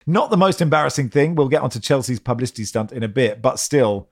Not 0.10 0.32
the 0.32 0.38
most 0.38 0.60
embarrassing 0.60 1.10
thing. 1.10 1.36
We'll 1.36 1.50
get 1.50 1.62
onto 1.62 1.80
Chelsea's 1.80 2.20
publicity 2.20 2.66
stunt 2.66 2.92
in 2.92 3.04
a 3.04 3.08
bit, 3.08 3.44
but 3.44 3.60
still, 3.60 4.10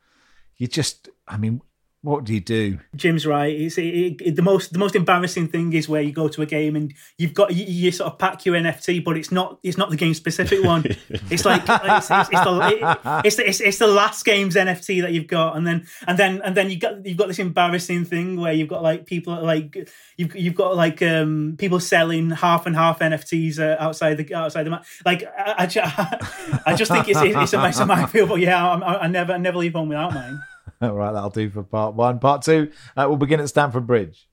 you 0.56 0.68
just, 0.68 1.10
I 1.28 1.38
mean, 1.38 1.60
what 2.04 2.26
do 2.26 2.34
you 2.34 2.40
do? 2.40 2.80
Jim's 2.96 3.26
right. 3.26 3.54
It's 3.54 3.78
it, 3.78 4.22
it, 4.22 4.36
the 4.36 4.44
most 4.44 4.72
the 4.72 4.80
most 4.80 4.96
embarrassing 4.96 5.48
thing 5.48 5.74
is 5.74 5.90
where 5.90 6.02
you 6.02 6.12
go 6.12 6.28
to 6.28 6.44
a 6.44 6.46
game 6.46 6.76
and 6.76 6.94
you've 7.18 7.34
got 7.34 7.56
you, 7.56 7.66
you, 7.66 7.92
sort 7.92 8.14
of 8.14 8.20
pack 8.20 8.46
your 8.46 8.56
NFT, 8.56 9.04
but 9.04 9.18
it's 9.18 9.32
not 9.32 9.60
it's 9.64 9.78
not 9.78 9.90
the 9.90 9.96
game 9.96 10.14
specific 10.14 10.64
one. 10.64 10.84
it's 11.30 11.44
like 11.44 11.64
it's, 11.68 12.12
it's, 12.12 12.30
it's 12.32 12.44
the 12.44 13.22
it's, 13.26 13.40
it's, 13.40 13.62
it's 13.62 13.78
the 13.80 13.88
last 13.88 14.24
game's 14.24 14.56
NFT 14.56 15.02
that 15.02 15.12
you've 15.12 15.28
got, 15.28 15.58
and 15.58 15.66
then 15.66 15.88
and 16.08 16.20
then 16.20 16.42
and 16.44 16.56
then 16.56 16.70
you 16.70 16.80
got 16.80 17.04
you've 17.04 17.18
got 17.18 17.30
this 17.30 17.40
embarrassing 17.40 18.06
thing 18.06 18.40
where 18.40 18.54
you've 18.54 18.70
got 18.70 18.84
like 18.84 19.08
people 19.08 19.34
like 19.44 19.90
you've 20.18 20.36
you've 20.36 20.56
got 20.56 20.76
like 20.76 21.02
um 21.02 21.56
people 21.58 21.80
selling 21.80 22.30
half 22.30 22.68
and 22.68 22.76
half 22.76 23.00
NFTs 23.00 23.60
uh, 23.60 23.76
outside 23.84 24.18
the 24.18 24.36
outside 24.36 24.64
the 24.64 24.70
match. 24.70 24.88
Like 25.04 25.24
I, 25.24 25.68
I, 25.76 26.62
I 26.68 26.76
just 26.76 26.92
think 26.92 27.10
it's 27.10 27.20
it's 27.20 27.54
a 27.54 27.58
mess 27.58 27.80
of 27.80 27.88
my 27.88 28.06
feel, 28.06 28.28
but 28.28 28.40
yeah, 28.40 28.66
I, 28.66 29.06
I 29.06 29.08
never 29.08 29.34
I 29.34 29.38
never 29.38 29.58
leave 29.58 29.74
home 29.74 29.90
without 29.90 30.14
mine. 30.14 30.40
All 30.82 30.94
right, 30.94 31.12
that'll 31.12 31.30
do 31.30 31.50
for 31.50 31.64
part 31.64 31.96
one. 31.96 32.20
Part 32.20 32.44
two, 32.44 32.72
uh, 32.96 33.06
we'll 33.08 33.18
begin 33.18 33.40
at 33.40 33.50
Stamford 33.50 33.88
Bridge. 33.88 34.30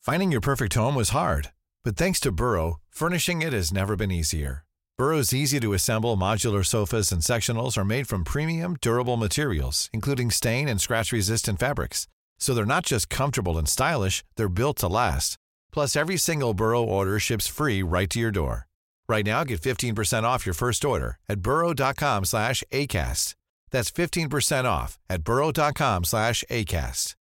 Finding 0.00 0.30
your 0.30 0.40
perfect 0.40 0.74
home 0.74 0.94
was 0.94 1.10
hard, 1.10 1.52
but 1.82 1.96
thanks 1.96 2.20
to 2.20 2.30
Burrow, 2.30 2.80
furnishing 2.90 3.40
it 3.40 3.52
has 3.52 3.72
never 3.72 3.96
been 3.96 4.10
easier. 4.10 4.64
Burrow's 4.96 5.32
easy 5.32 5.58
to 5.58 5.72
assemble 5.72 6.16
modular 6.16 6.64
sofas 6.64 7.10
and 7.10 7.20
sectionals 7.20 7.76
are 7.76 7.84
made 7.84 8.06
from 8.06 8.22
premium, 8.22 8.76
durable 8.80 9.16
materials, 9.16 9.90
including 9.92 10.30
stain 10.30 10.68
and 10.68 10.80
scratch 10.80 11.10
resistant 11.10 11.58
fabrics. 11.58 12.06
So 12.38 12.54
they're 12.54 12.66
not 12.66 12.84
just 12.84 13.08
comfortable 13.08 13.58
and 13.58 13.68
stylish, 13.68 14.22
they're 14.36 14.48
built 14.48 14.76
to 14.78 14.88
last. 14.88 15.36
Plus, 15.72 15.96
every 15.96 16.16
single 16.16 16.54
Burrow 16.54 16.84
order 16.84 17.18
ships 17.18 17.48
free 17.48 17.82
right 17.82 18.08
to 18.10 18.20
your 18.20 18.30
door. 18.30 18.68
Right 19.08 19.26
now, 19.26 19.44
get 19.44 19.60
15% 19.60 20.22
off 20.22 20.46
your 20.46 20.54
first 20.54 20.84
order 20.84 21.18
at 21.28 21.40
burrow.com 21.40 22.24
slash 22.24 22.64
ACAST. 22.72 23.34
That's 23.70 23.90
15% 23.90 24.64
off 24.64 24.98
at 25.10 25.24
burrow.com 25.24 26.04
slash 26.04 26.44
ACAST. 26.50 27.14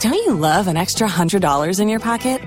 Don't 0.00 0.14
you 0.14 0.34
love 0.34 0.66
an 0.68 0.76
extra 0.76 1.08
$100 1.08 1.80
in 1.80 1.88
your 1.88 2.00
pocket? 2.00 2.40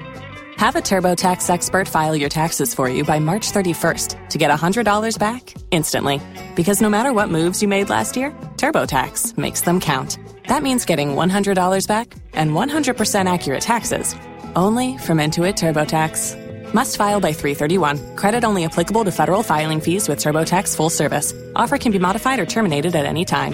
Have 0.57 0.75
a 0.75 0.81
TurboTax 0.81 1.49
expert 1.49 1.87
file 1.87 2.15
your 2.15 2.29
taxes 2.29 2.73
for 2.73 2.87
you 2.89 3.03
by 3.03 3.19
March 3.19 3.51
31st 3.51 4.29
to 4.29 4.37
get 4.37 4.51
$100 4.51 5.19
back 5.19 5.53
instantly. 5.71 6.21
Because 6.55 6.81
no 6.81 6.89
matter 6.89 7.13
what 7.13 7.29
moves 7.29 7.61
you 7.61 7.67
made 7.67 7.89
last 7.89 8.15
year, 8.15 8.31
TurboTax 8.57 9.37
makes 9.37 9.61
them 9.61 9.79
count. 9.79 10.17
That 10.47 10.63
means 10.63 10.85
getting 10.85 11.09
$100 11.09 11.87
back 11.87 12.13
and 12.33 12.51
100% 12.51 13.33
accurate 13.33 13.61
taxes 13.61 14.15
only 14.55 14.97
from 14.97 15.17
Intuit 15.17 15.55
TurboTax. 15.55 16.50
Must 16.73 16.97
file 16.97 17.19
by 17.19 17.33
331. 17.33 18.15
Credit 18.15 18.43
only 18.43 18.65
applicable 18.65 19.03
to 19.03 19.11
federal 19.11 19.43
filing 19.43 19.81
fees 19.81 20.09
with 20.09 20.19
TurboTax 20.19 20.75
full 20.75 20.89
service. 20.89 21.33
Offer 21.55 21.77
can 21.77 21.91
be 21.91 21.99
modified 21.99 22.39
or 22.39 22.45
terminated 22.45 22.95
at 22.95 23.05
any 23.05 23.25
time. 23.25 23.53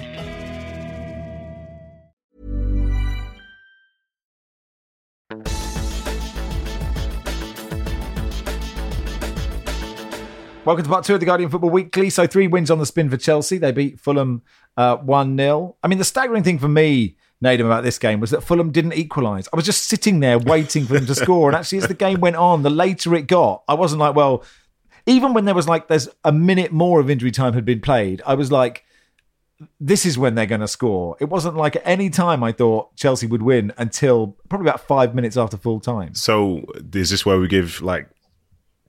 Welcome 10.68 10.84
to 10.84 10.90
part 10.90 11.06
two 11.06 11.14
of 11.14 11.20
the 11.20 11.24
Guardian 11.24 11.48
Football 11.48 11.70
Weekly. 11.70 12.10
So, 12.10 12.26
three 12.26 12.46
wins 12.46 12.70
on 12.70 12.78
the 12.78 12.84
spin 12.84 13.08
for 13.08 13.16
Chelsea. 13.16 13.56
They 13.56 13.72
beat 13.72 13.98
Fulham 13.98 14.42
uh, 14.76 14.98
1 14.98 15.40
uh, 15.40 15.42
0. 15.42 15.76
I 15.82 15.88
mean, 15.88 15.96
the 15.96 16.04
staggering 16.04 16.42
thing 16.42 16.58
for 16.58 16.68
me 16.68 17.16
Nedum 17.42 17.66
about 17.66 17.84
this 17.84 17.98
game 17.98 18.18
was 18.18 18.30
that 18.30 18.42
Fulham 18.42 18.72
didn't 18.72 18.94
equalise. 18.94 19.48
I 19.52 19.56
was 19.56 19.64
just 19.64 19.84
sitting 19.84 20.20
there 20.20 20.38
waiting 20.38 20.86
for 20.86 20.94
them 20.94 21.06
to 21.06 21.14
score. 21.14 21.48
And 21.48 21.56
actually, 21.56 21.78
as 21.78 21.86
the 21.86 21.94
game 21.94 22.20
went 22.20 22.36
on, 22.36 22.62
the 22.62 22.70
later 22.70 23.14
it 23.14 23.28
got, 23.28 23.62
I 23.68 23.74
wasn't 23.74 24.00
like, 24.00 24.16
well, 24.16 24.44
even 25.06 25.34
when 25.34 25.44
there 25.44 25.54
was 25.54 25.68
like, 25.68 25.88
there's 25.88 26.08
a 26.24 26.32
minute 26.32 26.72
more 26.72 26.98
of 27.00 27.08
injury 27.08 27.30
time 27.30 27.52
had 27.52 27.64
been 27.64 27.80
played, 27.80 28.22
I 28.26 28.34
was 28.34 28.50
like, 28.50 28.84
this 29.80 30.04
is 30.04 30.18
when 30.18 30.34
they're 30.34 30.46
going 30.46 30.60
to 30.60 30.68
score. 30.68 31.16
It 31.20 31.26
wasn't 31.26 31.56
like 31.56 31.76
at 31.76 31.82
any 31.84 32.10
time 32.10 32.42
I 32.42 32.52
thought 32.52 32.94
Chelsea 32.96 33.26
would 33.26 33.42
win 33.42 33.72
until 33.78 34.36
probably 34.48 34.68
about 34.68 34.80
five 34.80 35.14
minutes 35.14 35.36
after 35.36 35.56
full 35.56 35.80
time. 35.80 36.14
So 36.14 36.64
is 36.92 37.10
this 37.10 37.24
where 37.24 37.38
we 37.38 37.48
give 37.48 37.80
like 37.82 38.08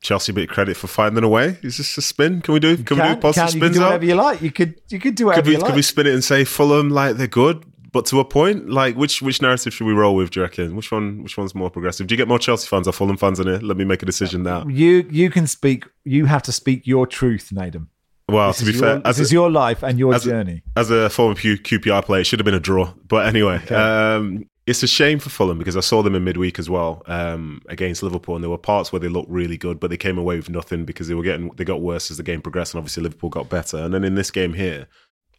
Chelsea 0.02 0.32
a 0.32 0.36
bit 0.36 0.50
of 0.50 0.54
credit 0.54 0.78
for 0.78 0.88
finding 0.88 1.24
a 1.24 1.30
way? 1.30 1.58
Is 1.62 1.78
this 1.78 1.98
a 1.98 2.02
spin? 2.02 2.42
Can 2.42 2.54
we 2.54 2.60
do? 2.60 2.76
Can, 2.78 2.86
can 2.86 2.98
we 2.98 3.16
do 3.16 3.22
positive 3.22 3.34
can, 3.34 3.48
spins? 3.50 3.54
You 3.54 3.62
can 3.62 3.74
do 3.74 3.82
whatever 3.82 4.06
you 4.06 4.16
like. 4.16 4.42
You 4.42 4.52
could 4.52 4.82
you 4.90 5.00
could 5.00 5.16
do 5.16 5.26
whatever 5.28 5.42
could 5.42 5.48
we, 5.48 5.54
you 5.54 5.60
like. 5.60 5.70
Could 5.70 5.76
we 5.76 5.82
spin 5.82 6.08
it 6.08 6.14
and 6.14 6.24
say 6.24 6.44
Fulham 6.44 6.90
like 6.90 7.16
they're 7.18 7.28
good? 7.28 7.66
But 7.92 8.06
to 8.08 8.20
a 8.20 8.26
point, 8.26 8.70
like 8.70 8.96
which 8.96 9.22
which 9.22 9.42
narrative 9.42 9.74
should 9.74 9.88
we 9.88 9.94
roll 9.94 10.16
with? 10.16 10.32
Do 10.32 10.40
you 10.40 10.44
reckon? 10.44 10.76
Which 10.76 10.92
one 10.92 11.24
which 11.24 11.38
one's 11.38 11.56
more 11.56 11.70
progressive? 11.70 12.08
Do 12.08 12.14
you 12.14 12.18
get 12.18 12.28
more 12.28 12.40
Chelsea 12.40 12.68
fans 12.68 12.88
or 12.88 12.92
Fulham 12.92 13.18
fans 13.18 13.40
in 13.40 13.48
here? 13.48 13.60
Let 13.60 13.78
me 13.78 13.86
make 13.86 14.04
a 14.04 14.06
decision 14.06 14.44
now. 14.44 14.66
You 14.68 15.08
you 15.10 15.30
can 15.30 15.48
speak. 15.48 15.86
You 16.04 16.26
have 16.26 16.44
to 16.44 16.52
speak 16.52 16.86
your 16.86 17.08
truth, 17.08 17.52
Nedum. 17.54 17.88
Well, 18.28 18.50
this 18.50 18.60
to 18.60 18.66
be 18.66 18.72
your, 18.74 18.82
fair, 18.82 19.00
this 19.00 19.20
is 19.20 19.32
your 19.32 19.50
life 19.50 19.82
and 19.84 19.98
your 19.98 20.14
as 20.14 20.24
journey. 20.24 20.62
A, 20.76 20.80
as 20.80 20.92
a 20.92 21.10
former 21.10 21.36
QPR 21.36 22.06
player, 22.06 22.22
it 22.22 22.26
should 22.26 22.40
have 22.40 22.46
been 22.46 22.54
a 22.54 22.60
draw. 22.60 22.94
But 23.08 23.26
anyway, 23.26 23.56
okay. 23.56 23.76
um, 23.76 24.46
it's 24.68 24.84
a 24.84 24.88
shame 24.88 25.18
for 25.18 25.30
Fulham 25.30 25.58
because 25.58 25.76
I 25.76 25.80
saw 25.80 26.04
them 26.04 26.14
in 26.14 26.24
midweek 26.24 26.60
as 26.60 26.70
well 26.70 27.02
um, 27.08 27.62
against 27.70 28.04
Liverpool, 28.04 28.36
and 28.36 28.44
there 28.44 28.52
were 28.52 28.58
parts 28.58 28.92
where 28.92 29.00
they 29.00 29.08
looked 29.08 29.32
really 29.32 29.58
good, 29.58 29.80
but 29.80 29.90
they 29.90 29.98
came 29.98 30.20
away 30.20 30.36
with 30.36 30.50
nothing 30.50 30.86
because 30.86 31.08
they 31.08 31.16
were 31.16 31.24
getting 31.24 31.50
they 31.56 31.66
got 31.66 31.82
worse 31.82 32.12
as 32.12 32.18
the 32.18 32.24
game 32.24 32.42
progressed, 32.42 32.74
and 32.74 32.80
obviously 32.80 33.02
Liverpool 33.02 33.32
got 33.32 33.50
better. 33.50 33.78
And 33.78 33.94
then 33.94 34.04
in 34.04 34.14
this 34.14 34.30
game 34.30 34.54
here, 34.54 34.88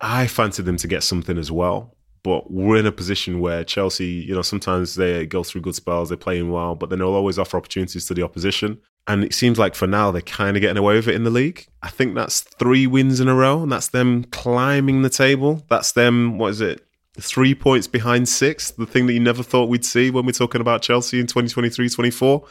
I 0.01 0.27
fancied 0.27 0.65
them 0.65 0.77
to 0.79 0.89
get 0.89 1.05
something 1.05 1.39
as 1.39 1.53
well. 1.53 1.95
But 2.23 2.51
we're 2.51 2.77
in 2.77 2.87
a 2.87 2.93
position 2.93 3.41
where 3.41 3.65
Chelsea, 3.65 4.07
you 4.07 4.35
know, 4.35 4.43
sometimes 4.43 4.95
they 4.95 5.27
go 5.27 5.43
through 5.43 5.63
good 5.63 5.75
spells, 5.75 6.11
they're 6.11 6.19
playing 6.19 6.51
well, 6.51 6.75
but 6.75 6.91
then 6.91 6.99
they'll 6.99 7.09
always 7.09 7.39
offer 7.39 7.57
opportunities 7.57 8.07
to 8.07 8.15
the 8.15 8.23
opposition. 8.23 8.79
And 9.07 9.25
it 9.25 9.33
seems 9.33 9.59
like 9.59 9.75
for 9.75 9.87
now 9.87 10.11
they're 10.11 10.21
kind 10.23 10.57
of 10.57 10.61
getting 10.61 10.77
away 10.77 10.97
with 10.97 11.09
it 11.09 11.15
in 11.15 11.25
the 11.25 11.31
league. 11.31 11.67
I 11.83 11.89
think 11.89 12.15
that's 12.15 12.41
three 12.43 12.87
wins 12.87 13.21
in 13.21 13.29
a 13.29 13.35
row, 13.35 13.63
and 13.63 13.73
that's 13.73 13.89
them 13.89 14.25
climbing 14.25 15.03
the 15.03 15.11
table. 15.11 15.65
That's 15.69 15.93
them, 15.93 16.39
what 16.39 16.49
is 16.49 16.61
it, 16.61 16.87
three 17.19 17.55
points 17.55 17.87
behind 17.87 18.29
six, 18.29 18.71
the 18.71 18.87
thing 18.87 19.07
that 19.07 19.15
you 19.15 19.21
never 19.21 19.43
thought 19.43 19.69
we'd 19.69 19.85
see 19.85 20.11
when 20.11 20.27
we're 20.27 20.33
talking 20.33 20.61
about 20.61 20.83
Chelsea 20.83 21.19
in 21.21 21.27
2023 21.27 21.89
24. 21.89 22.45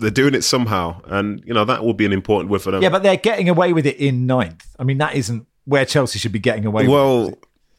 They're 0.00 0.10
doing 0.10 0.34
it 0.34 0.42
somehow, 0.42 1.00
and 1.06 1.42
you 1.44 1.52
know 1.52 1.64
that 1.64 1.84
will 1.84 1.94
be 1.94 2.06
an 2.06 2.12
important 2.12 2.50
win 2.50 2.60
for 2.60 2.70
them. 2.70 2.82
Yeah, 2.82 2.88
but 2.88 3.02
they're 3.02 3.16
getting 3.16 3.48
away 3.48 3.72
with 3.72 3.84
it 3.84 3.96
in 3.96 4.26
ninth. 4.26 4.64
I 4.78 4.84
mean, 4.84 4.98
that 4.98 5.16
isn't 5.16 5.46
where 5.64 5.84
Chelsea 5.84 6.20
should 6.20 6.32
be 6.32 6.38
getting 6.38 6.66
away. 6.66 6.86
Well, 6.86 7.34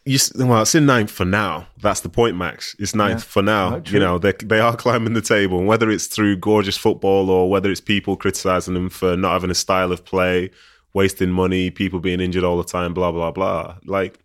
you, 0.10 0.48
well, 0.48 0.64
it's 0.64 0.74
in 0.74 0.88
ninth 0.88 1.12
for 1.12 1.26
now. 1.26 1.68
That's 1.82 2.00
the 2.00 2.10
point, 2.10 2.36
Max. 2.36 2.76
It's 2.80 2.96
ninth 2.96 3.20
yeah. 3.20 3.32
for 3.32 3.42
now. 3.44 3.82
You 3.86 4.00
know, 4.00 4.18
they 4.18 4.32
they 4.32 4.60
are 4.60 4.76
climbing 4.76 5.14
the 5.14 5.22
table, 5.22 5.60
and 5.60 5.68
whether 5.68 5.90
it's 5.92 6.08
through 6.08 6.38
gorgeous 6.38 6.78
football 6.78 7.30
or 7.30 7.48
whether 7.50 7.70
it's 7.70 7.80
people 7.80 8.16
criticizing 8.16 8.74
them 8.74 8.90
for 8.90 9.16
not 9.16 9.34
having 9.34 9.52
a 9.52 9.56
style 9.56 9.92
of 9.92 10.04
play, 10.04 10.50
wasting 10.96 11.30
money, 11.30 11.70
people 11.70 12.00
being 12.00 12.22
injured 12.22 12.44
all 12.44 12.58
the 12.58 12.64
time, 12.64 12.94
blah 12.94 13.12
blah 13.12 13.30
blah. 13.30 13.76
Like 13.86 14.20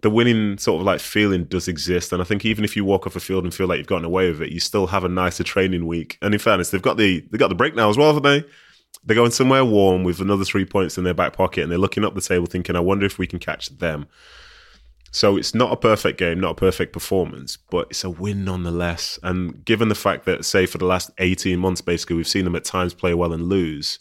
the 0.00 0.08
winning 0.08 0.56
sort 0.56 0.80
of 0.80 0.86
like 0.86 1.00
feeling 1.00 1.44
does 1.44 1.68
exist, 1.68 2.14
and 2.14 2.22
I 2.22 2.24
think 2.24 2.46
even 2.46 2.64
if 2.64 2.74
you 2.74 2.86
walk 2.86 3.06
off 3.06 3.14
a 3.14 3.20
field 3.20 3.44
and 3.44 3.52
feel 3.52 3.66
like 3.66 3.76
you've 3.76 3.86
gotten 3.86 4.06
away 4.06 4.30
with 4.30 4.40
it, 4.40 4.52
you 4.52 4.60
still 4.60 4.86
have 4.86 5.04
a 5.04 5.08
nicer 5.08 5.44
training 5.44 5.86
week. 5.86 6.16
And 6.22 6.32
in 6.32 6.40
fairness, 6.40 6.70
they've 6.70 6.80
got 6.80 6.96
the 6.96 7.20
they've 7.30 7.38
got 7.38 7.48
the 7.48 7.54
break 7.54 7.74
now 7.74 7.90
as 7.90 7.98
well, 7.98 8.14
haven't 8.14 8.22
they? 8.22 8.48
They're 9.04 9.16
going 9.16 9.32
somewhere 9.32 9.66
warm 9.66 10.02
with 10.02 10.20
another 10.20 10.44
three 10.44 10.64
points 10.64 10.96
in 10.96 11.04
their 11.04 11.14
back 11.14 11.34
pocket, 11.34 11.62
and 11.62 11.70
they're 11.70 11.78
looking 11.78 12.06
up 12.06 12.14
the 12.14 12.22
table, 12.22 12.46
thinking, 12.46 12.74
"I 12.74 12.80
wonder 12.80 13.04
if 13.04 13.18
we 13.18 13.26
can 13.26 13.38
catch 13.38 13.68
them." 13.68 14.06
So 15.12 15.36
it's 15.36 15.54
not 15.54 15.72
a 15.72 15.76
perfect 15.76 16.18
game, 16.18 16.38
not 16.38 16.52
a 16.52 16.54
perfect 16.54 16.92
performance, 16.92 17.56
but 17.56 17.88
it's 17.90 18.04
a 18.04 18.10
win 18.10 18.44
nonetheless. 18.44 19.18
And 19.22 19.64
given 19.64 19.88
the 19.88 19.94
fact 19.96 20.24
that, 20.26 20.44
say, 20.44 20.66
for 20.66 20.78
the 20.78 20.84
last 20.84 21.10
18 21.18 21.58
months, 21.58 21.80
basically, 21.80 22.16
we've 22.16 22.28
seen 22.28 22.44
them 22.44 22.54
at 22.54 22.64
times 22.64 22.94
play 22.94 23.12
well 23.14 23.32
and 23.32 23.48
lose, 23.48 23.98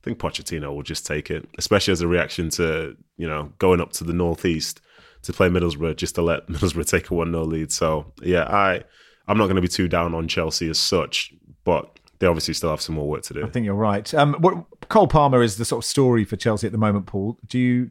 I 0.00 0.04
think 0.04 0.18
Pochettino 0.18 0.72
will 0.72 0.84
just 0.84 1.04
take 1.04 1.30
it, 1.30 1.48
especially 1.58 1.92
as 1.92 2.02
a 2.02 2.06
reaction 2.08 2.50
to, 2.50 2.96
you 3.16 3.28
know, 3.28 3.52
going 3.58 3.80
up 3.80 3.92
to 3.94 4.04
the 4.04 4.12
Northeast 4.12 4.80
to 5.22 5.32
play 5.32 5.48
Middlesbrough 5.48 5.96
just 5.96 6.14
to 6.14 6.22
let 6.22 6.46
Middlesbrough 6.48 6.88
take 6.88 7.10
a 7.10 7.14
1 7.14 7.32
0 7.32 7.44
lead. 7.44 7.72
So, 7.72 8.12
yeah, 8.22 8.44
I, 8.44 8.84
I'm 9.26 9.38
not 9.38 9.46
going 9.46 9.56
to 9.56 9.62
be 9.62 9.68
too 9.68 9.88
down 9.88 10.14
on 10.14 10.28
Chelsea 10.28 10.70
as 10.70 10.78
such, 10.78 11.34
but 11.64 11.98
they 12.20 12.26
obviously 12.26 12.54
still 12.54 12.70
have 12.70 12.80
some 12.80 12.94
more 12.94 13.08
work 13.08 13.22
to 13.22 13.34
do. 13.34 13.44
I 13.44 13.48
think 13.48 13.66
you're 13.66 13.74
right. 13.74 14.12
Um, 14.14 14.34
what, 14.34 14.88
Cole 14.88 15.08
Palmer 15.08 15.42
is 15.42 15.56
the 15.56 15.64
sort 15.64 15.84
of 15.84 15.88
story 15.88 16.24
for 16.24 16.36
Chelsea 16.36 16.66
at 16.66 16.72
the 16.72 16.78
moment. 16.78 17.06
Paul, 17.06 17.38
do 17.46 17.58
you? 17.58 17.90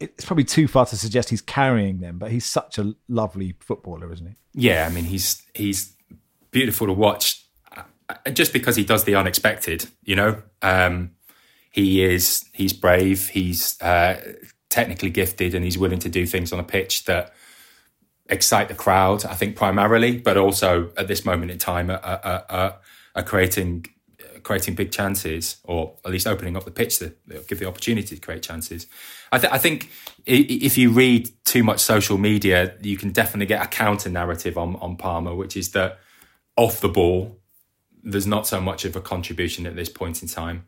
It's 0.00 0.24
probably 0.24 0.44
too 0.44 0.66
far 0.66 0.86
to 0.86 0.96
suggest 0.96 1.28
he's 1.28 1.42
carrying 1.42 2.00
them, 2.00 2.18
but 2.18 2.30
he's 2.30 2.46
such 2.46 2.78
a 2.78 2.94
lovely 3.08 3.54
footballer, 3.60 4.10
isn't 4.12 4.26
he? 4.26 4.34
Yeah, 4.54 4.86
I 4.90 4.94
mean 4.94 5.04
he's 5.04 5.42
he's 5.54 5.94
beautiful 6.50 6.86
to 6.86 6.92
watch, 6.92 7.44
uh, 7.76 8.30
just 8.32 8.52
because 8.52 8.76
he 8.76 8.84
does 8.84 9.04
the 9.04 9.14
unexpected. 9.14 9.86
You 10.02 10.16
know, 10.16 10.42
um, 10.62 11.12
he 11.70 12.02
is 12.02 12.44
he's 12.52 12.72
brave, 12.72 13.28
he's 13.28 13.80
uh, 13.82 14.34
technically 14.70 15.10
gifted, 15.10 15.54
and 15.54 15.64
he's 15.64 15.78
willing 15.78 15.98
to 16.00 16.08
do 16.08 16.26
things 16.26 16.52
on 16.52 16.58
a 16.58 16.64
pitch 16.64 17.04
that 17.04 17.32
excite 18.28 18.68
the 18.68 18.74
crowd. 18.74 19.24
I 19.24 19.34
think 19.34 19.56
primarily, 19.56 20.16
but 20.16 20.36
also 20.36 20.92
at 20.96 21.08
this 21.08 21.24
moment 21.24 21.50
in 21.50 21.58
time, 21.58 21.90
are, 21.90 22.00
are, 22.02 22.44
are, 22.48 22.78
are 23.16 23.22
creating 23.22 23.86
creating 24.42 24.74
big 24.74 24.90
chances, 24.90 25.56
or 25.64 25.96
at 26.04 26.10
least 26.10 26.26
opening 26.26 26.56
up 26.56 26.64
the 26.64 26.70
pitch 26.70 26.98
to 26.98 27.14
give 27.46 27.58
the 27.58 27.66
opportunity 27.66 28.14
to 28.14 28.20
create 28.20 28.42
chances. 28.42 28.86
I, 29.32 29.38
th- 29.38 29.52
I 29.52 29.58
think 29.58 29.90
if 30.26 30.76
you 30.76 30.90
read 30.90 31.30
too 31.44 31.62
much 31.62 31.80
social 31.80 32.18
media, 32.18 32.74
you 32.82 32.96
can 32.96 33.10
definitely 33.10 33.46
get 33.46 33.62
a 33.62 33.68
counter 33.68 34.08
narrative 34.08 34.58
on 34.58 34.76
on 34.76 34.96
Palmer, 34.96 35.34
which 35.34 35.56
is 35.56 35.70
that 35.72 35.98
off 36.56 36.80
the 36.80 36.88
ball, 36.88 37.38
there's 38.02 38.26
not 38.26 38.46
so 38.46 38.60
much 38.60 38.84
of 38.84 38.96
a 38.96 39.00
contribution 39.00 39.66
at 39.66 39.76
this 39.76 39.88
point 39.88 40.22
in 40.22 40.28
time, 40.28 40.66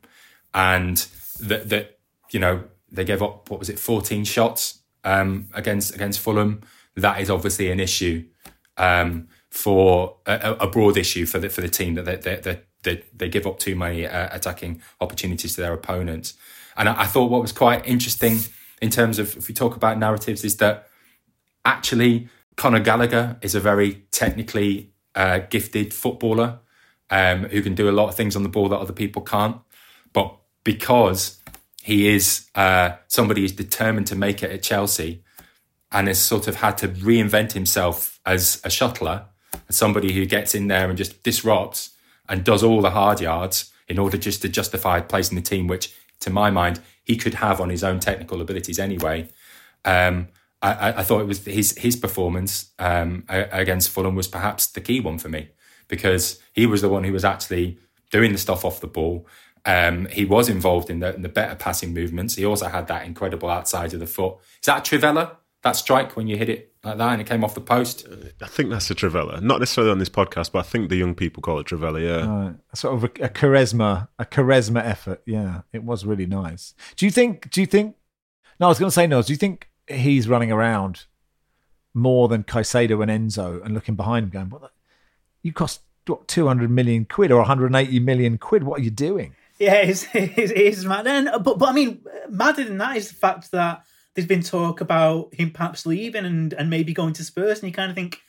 and 0.53 1.05
that 1.39 1.69
that 1.69 1.99
you 2.31 2.39
know 2.39 2.63
they 2.91 3.03
gave 3.03 3.21
up 3.21 3.49
what 3.49 3.59
was 3.59 3.69
it, 3.69 3.79
14 3.79 4.23
shots 4.23 4.79
um, 5.03 5.47
against 5.53 5.93
against 5.95 6.19
Fulham. 6.19 6.61
That 6.95 7.19
is 7.19 7.29
obviously 7.29 7.71
an 7.71 7.79
issue 7.79 8.25
um, 8.77 9.27
for 9.49 10.17
a, 10.25 10.55
a, 10.61 10.67
broad 10.67 10.97
issue 10.97 11.25
for 11.25 11.39
the 11.39 11.49
for 11.49 11.61
the 11.61 11.69
team 11.69 11.95
that 11.95 12.05
they 12.05 12.15
they, 12.15 12.61
they, 12.83 13.03
they 13.15 13.29
give 13.29 13.47
up 13.47 13.59
too 13.59 13.75
many 13.75 14.05
uh, 14.05 14.29
attacking 14.31 14.81
opportunities 15.01 15.55
to 15.55 15.61
their 15.61 15.73
opponents. 15.73 16.35
And 16.77 16.87
I, 16.89 17.01
I 17.01 17.05
thought 17.05 17.31
what 17.31 17.41
was 17.41 17.51
quite 17.51 17.85
interesting 17.87 18.39
in 18.81 18.89
terms 18.89 19.19
of 19.19 19.35
if 19.37 19.47
we 19.47 19.53
talk 19.53 19.75
about 19.75 19.97
narratives 19.97 20.43
is 20.43 20.57
that 20.57 20.87
actually 21.65 22.27
Conor 22.55 22.79
Gallagher 22.79 23.37
is 23.41 23.55
a 23.55 23.59
very 23.59 24.03
technically 24.11 24.91
uh, 25.15 25.39
gifted 25.49 25.93
footballer 25.93 26.59
um, 27.09 27.45
who 27.45 27.61
can 27.61 27.75
do 27.75 27.89
a 27.89 27.91
lot 27.91 28.09
of 28.09 28.15
things 28.15 28.35
on 28.35 28.43
the 28.43 28.49
ball 28.49 28.69
that 28.69 28.79
other 28.79 28.93
people 28.93 29.21
can't. 29.21 29.57
But 30.11 30.35
because 30.63 31.39
he 31.81 32.07
is 32.07 32.47
uh, 32.55 32.93
somebody 33.07 33.41
who's 33.41 33.51
determined 33.51 34.07
to 34.07 34.15
make 34.15 34.43
it 34.43 34.51
at 34.51 34.63
Chelsea 34.63 35.23
and 35.91 36.07
has 36.07 36.19
sort 36.19 36.47
of 36.47 36.55
had 36.55 36.77
to 36.79 36.87
reinvent 36.87 37.53
himself 37.53 38.19
as 38.25 38.61
a 38.63 38.69
shuttler, 38.69 39.25
as 39.69 39.75
somebody 39.75 40.13
who 40.13 40.25
gets 40.25 40.55
in 40.55 40.67
there 40.67 40.89
and 40.89 40.97
just 40.97 41.23
disrupts 41.23 41.92
and 42.29 42.43
does 42.43 42.63
all 42.63 42.81
the 42.81 42.91
hard 42.91 43.19
yards 43.21 43.71
in 43.87 43.99
order 43.99 44.17
just 44.17 44.41
to 44.41 44.49
justify 44.49 45.01
placing 45.01 45.35
the 45.35 45.41
team, 45.41 45.67
which 45.67 45.93
to 46.19 46.29
my 46.29 46.49
mind 46.49 46.79
he 47.03 47.15
could 47.15 47.35
have 47.35 47.59
on 47.59 47.69
his 47.69 47.83
own 47.83 47.99
technical 47.99 48.41
abilities 48.41 48.79
anyway. 48.79 49.27
Um, 49.85 50.29
I, 50.61 50.93
I, 50.99 51.03
thought 51.03 51.19
it 51.19 51.27
was 51.27 51.43
his 51.43 51.77
his 51.77 51.97
performance 51.97 52.71
um, 52.79 53.25
against 53.27 53.89
Fulham 53.89 54.15
was 54.15 54.29
perhaps 54.29 54.65
the 54.65 54.79
key 54.79 55.01
one 55.01 55.17
for 55.17 55.27
me 55.27 55.49
because 55.89 56.41
he 56.53 56.65
was 56.65 56.81
the 56.81 56.87
one 56.87 57.03
who 57.03 57.11
was 57.11 57.25
actually 57.25 57.77
doing 58.11 58.31
the 58.31 58.37
stuff 58.37 58.63
off 58.63 58.79
the 58.79 58.87
ball. 58.87 59.27
Um, 59.65 60.05
he 60.05 60.23
was 60.23 60.49
involved 60.49 60.89
in 60.89 60.99
the, 60.99 61.13
in 61.15 61.21
the, 61.21 61.29
better 61.29 61.55
passing 61.55 61.93
movements. 61.93 62.35
He 62.35 62.45
also 62.45 62.67
had 62.67 62.87
that 62.87 63.05
incredible 63.05 63.49
outside 63.49 63.93
of 63.93 63.99
the 63.99 64.07
foot. 64.07 64.35
Is 64.61 64.65
that 64.65 64.83
Trivela? 64.83 65.37
That 65.61 65.77
strike 65.77 66.17
when 66.17 66.27
you 66.27 66.37
hit 66.37 66.49
it 66.49 66.72
like 66.83 66.97
that 66.97 67.11
and 67.13 67.21
it 67.21 67.27
came 67.27 67.43
off 67.43 67.55
the 67.55 67.61
post? 67.61 68.05
I 68.41 68.47
think 68.47 68.69
that's 68.69 68.89
a 68.91 68.95
Travella, 68.95 69.41
Not 69.41 69.59
necessarily 69.59 69.91
on 69.91 69.99
this 69.99 70.09
podcast, 70.09 70.51
but 70.51 70.59
I 70.59 70.63
think 70.63 70.89
the 70.89 70.95
young 70.95 71.15
people 71.15 71.41
call 71.41 71.59
it 71.59 71.67
Travella. 71.67 72.01
yeah. 72.01 72.27
Uh, 72.27 72.45
right. 72.45 72.55
Sort 72.73 72.95
of 72.95 73.03
a, 73.03 73.07
a 73.25 73.29
Quaresma, 73.29 74.07
a 74.19 74.25
Quaresma 74.25 74.83
effort. 74.83 75.21
Yeah, 75.25 75.61
it 75.71 75.83
was 75.83 76.05
really 76.05 76.25
nice. 76.25 76.73
Do 76.95 77.05
you 77.05 77.11
think, 77.11 77.49
do 77.51 77.61
you 77.61 77.67
think, 77.67 77.95
no, 78.59 78.67
I 78.67 78.69
was 78.69 78.79
going 78.79 78.89
to 78.89 78.93
say 78.93 79.07
no, 79.07 79.21
do 79.21 79.33
you 79.33 79.37
think 79.37 79.69
he's 79.87 80.27
running 80.27 80.51
around 80.51 81.05
more 81.93 82.27
than 82.27 82.43
Caicedo 82.43 83.01
and 83.07 83.11
Enzo 83.29 83.63
and 83.63 83.73
looking 83.73 83.95
behind 83.95 84.25
him 84.25 84.29
going, 84.29 84.49
what 84.49 84.61
the, 84.61 84.69
you 85.41 85.53
cost 85.53 85.81
what, 86.07 86.27
200 86.27 86.69
million 86.69 87.05
quid 87.05 87.31
or 87.31 87.37
180 87.37 87.99
million 87.99 88.37
quid. 88.37 88.63
What 88.63 88.79
are 88.79 88.83
you 88.83 88.91
doing? 88.91 89.35
Yeah, 89.59 89.75
it's, 89.75 90.07
it's, 90.13 90.51
it's 90.55 90.83
mad. 90.83 91.07
And, 91.07 91.29
but, 91.43 91.59
but 91.59 91.69
I 91.69 91.71
mean, 91.73 92.03
madder 92.29 92.63
than 92.63 92.77
that 92.79 92.97
is 92.97 93.09
the 93.09 93.15
fact 93.15 93.51
that 93.51 93.83
there's 94.13 94.27
been 94.27 94.43
talk 94.43 94.81
about 94.81 95.33
him 95.33 95.51
perhaps 95.51 95.85
leaving 95.85 96.25
and, 96.25 96.53
and 96.53 96.69
maybe 96.69 96.93
going 96.93 97.13
to 97.13 97.23
Spurs. 97.23 97.59
And 97.59 97.69
you 97.69 97.73
kind 97.73 97.89
of 97.89 97.95
think, 97.95 98.21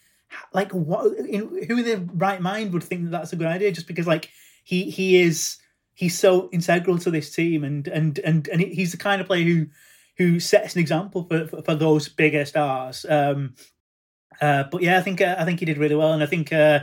like, 0.53 0.73
what? 0.73 1.17
In, 1.19 1.65
who 1.67 1.79
in 1.79 1.85
their 1.85 1.99
right 2.15 2.41
mind 2.41 2.73
would 2.73 2.83
think 2.83 3.05
that 3.05 3.11
that's 3.11 3.33
a 3.33 3.37
good 3.37 3.47
idea? 3.47 3.73
Just 3.73 3.87
because, 3.87 4.07
like, 4.07 4.31
he 4.65 4.91
he 4.91 5.21
is 5.21 5.59
he's 5.95 6.19
so 6.19 6.49
integral 6.53 6.99
to 6.99 7.11
this 7.11 7.35
team, 7.35 7.65
and 7.65 7.87
and 7.89 8.19
and 8.19 8.49
and 8.49 8.61
he's 8.61 8.93
the 8.93 8.99
kind 8.99 9.21
of 9.21 9.27
player 9.27 9.45
who 9.45 9.67
who 10.17 10.41
sets 10.41 10.75
an 10.75 10.81
example 10.81 11.25
for 11.25 11.47
for, 11.47 11.63
for 11.63 11.75
those 11.75 12.09
bigger 12.09 12.45
stars. 12.45 13.05
Um, 13.09 13.55
uh, 14.41 14.65
but 14.65 14.83
yeah, 14.83 14.99
I 14.99 15.03
think 15.03 15.21
uh, 15.21 15.37
I 15.39 15.45
think 15.45 15.61
he 15.61 15.67
did 15.67 15.79
really 15.79 15.95
well, 15.95 16.13
and 16.13 16.23
I 16.23 16.27
think 16.27 16.53
uh, 16.53 16.81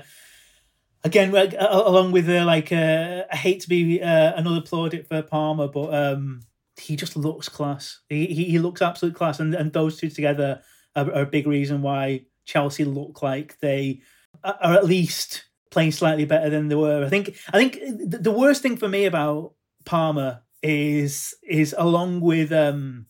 again, 1.04 1.36
along 1.60 2.12
with 2.12 2.30
uh, 2.30 2.46
like 2.46 2.72
uh, 2.72 3.24
I 3.32 3.36
hate 3.36 3.62
to 3.62 3.70
be 3.70 4.02
uh, 4.02 4.34
another 4.36 4.62
plaudit 4.62 5.08
for 5.08 5.22
Palmer, 5.22 5.68
but 5.68 5.94
um, 5.94 6.44
he 6.82 6.96
just 6.96 7.16
looks 7.16 7.50
class. 7.50 8.00
He, 8.10 8.26
he, 8.28 8.44
he 8.46 8.60
looks 8.60 8.82
absolute 8.82 9.16
class, 9.16 9.40
and 9.40 9.54
and 9.54 9.72
those 9.72 9.98
two 9.98 10.10
together 10.10 10.62
are, 10.96 11.12
are, 11.12 11.22
a 11.22 11.26
big 11.26 11.48
reason 11.48 11.82
why 11.82 12.26
Chelsea 12.46 12.84
look 12.84 13.22
like 13.22 13.60
they 13.60 14.02
are 14.44 14.74
at 14.74 14.86
least 14.86 15.46
playing 15.70 15.92
slightly 15.92 16.26
better 16.26 16.50
than 16.50 16.68
they 16.68 16.76
were. 16.76 17.06
I 17.06 17.10
think 17.10 17.36
I 17.54 17.58
think 17.58 17.78
the 18.24 18.32
worst 18.32 18.62
thing 18.62 18.78
for 18.78 18.88
me 18.88 19.06
about 19.06 19.54
Palmer 19.86 20.42
is 20.62 21.36
is 21.44 21.76
along 21.78 22.22
with 22.22 22.52
um, 22.52 23.08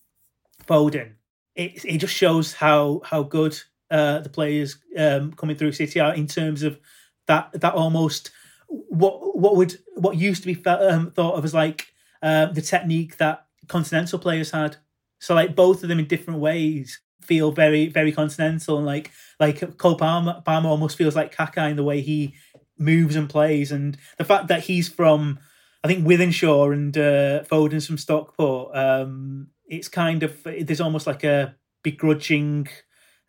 Foden, 0.67 1.13
it 1.55 1.83
it 1.85 1.97
just 1.97 2.13
shows 2.13 2.53
how 2.53 3.01
how 3.03 3.23
good 3.23 3.59
uh, 3.89 4.19
the 4.19 4.29
players 4.29 4.77
um, 4.97 5.33
coming 5.33 5.55
through 5.55 5.73
City 5.73 5.99
are 5.99 6.13
in 6.13 6.27
terms 6.27 6.63
of 6.63 6.79
that 7.27 7.49
that 7.59 7.73
almost 7.73 8.31
what 8.67 9.37
what 9.37 9.55
would 9.55 9.77
what 9.95 10.17
used 10.17 10.43
to 10.43 10.53
be 10.53 10.69
um, 10.69 11.11
thought 11.11 11.35
of 11.35 11.45
as 11.45 11.53
like 11.53 11.87
um, 12.21 12.53
the 12.53 12.61
technique 12.61 13.17
that 13.17 13.45
continental 13.71 14.19
players 14.19 14.51
had. 14.51 14.77
So 15.19 15.33
like 15.33 15.55
both 15.55 15.81
of 15.81 15.89
them 15.89 15.99
in 15.99 16.07
different 16.07 16.39
ways 16.39 16.99
feel 17.21 17.51
very 17.51 17.87
very 17.87 18.11
continental 18.11 18.77
and 18.77 18.85
like 18.85 19.11
like 19.39 19.77
Cole 19.77 19.97
Palmer, 19.97 20.41
Palmer 20.45 20.69
almost 20.69 20.97
feels 20.97 21.15
like 21.15 21.35
Kaka 21.35 21.67
in 21.67 21.77
the 21.77 21.83
way 21.83 22.01
he 22.01 22.35
moves 22.77 23.15
and 23.15 23.29
plays 23.29 23.71
and 23.71 23.97
the 24.17 24.25
fact 24.25 24.47
that 24.47 24.63
he's 24.63 24.89
from 24.89 25.39
I 25.83 25.87
think 25.87 26.05
Wythenshawe 26.05 26.73
and 26.73 26.95
uh, 26.97 27.43
Foden's 27.43 27.87
from 27.87 27.97
Stockport. 27.97 28.75
Um, 28.75 29.47
it's 29.65 29.87
kind 29.87 30.21
of 30.23 30.35
there's 30.43 30.81
almost 30.81 31.07
like 31.07 31.23
a 31.23 31.55
begrudging 31.83 32.67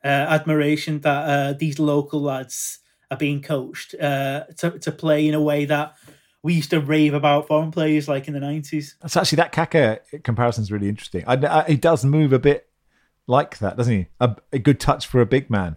uh, 0.04 0.26
admiration 0.36 1.00
that 1.00 1.22
uh, 1.28 1.52
these 1.54 1.78
local 1.78 2.20
lads 2.20 2.80
are 3.10 3.16
being 3.16 3.40
coached 3.42 3.94
uh, 3.94 4.44
to 4.58 4.78
to 4.78 4.92
play 4.92 5.28
in 5.28 5.34
a 5.34 5.40
way 5.40 5.64
that 5.66 5.94
we 6.42 6.54
used 6.54 6.70
to 6.70 6.80
rave 6.80 7.14
about 7.14 7.46
foreign 7.46 7.70
players 7.70 8.08
like 8.08 8.26
in 8.26 8.34
the 8.34 8.40
nineties. 8.40 8.96
That's 9.00 9.16
actually 9.16 9.36
that 9.36 9.52
Kaka 9.52 10.00
comparison 10.24 10.62
is 10.62 10.72
really 10.72 10.88
interesting. 10.88 11.24
I, 11.26 11.34
I, 11.34 11.64
he 11.68 11.76
does 11.76 12.04
move 12.04 12.32
a 12.32 12.38
bit 12.38 12.68
like 13.26 13.58
that, 13.58 13.76
doesn't 13.76 13.94
he? 13.94 14.06
A, 14.20 14.36
a, 14.52 14.58
good 14.58 14.80
touch 14.80 15.06
for 15.06 15.20
a 15.20 15.26
big 15.26 15.48
man. 15.48 15.76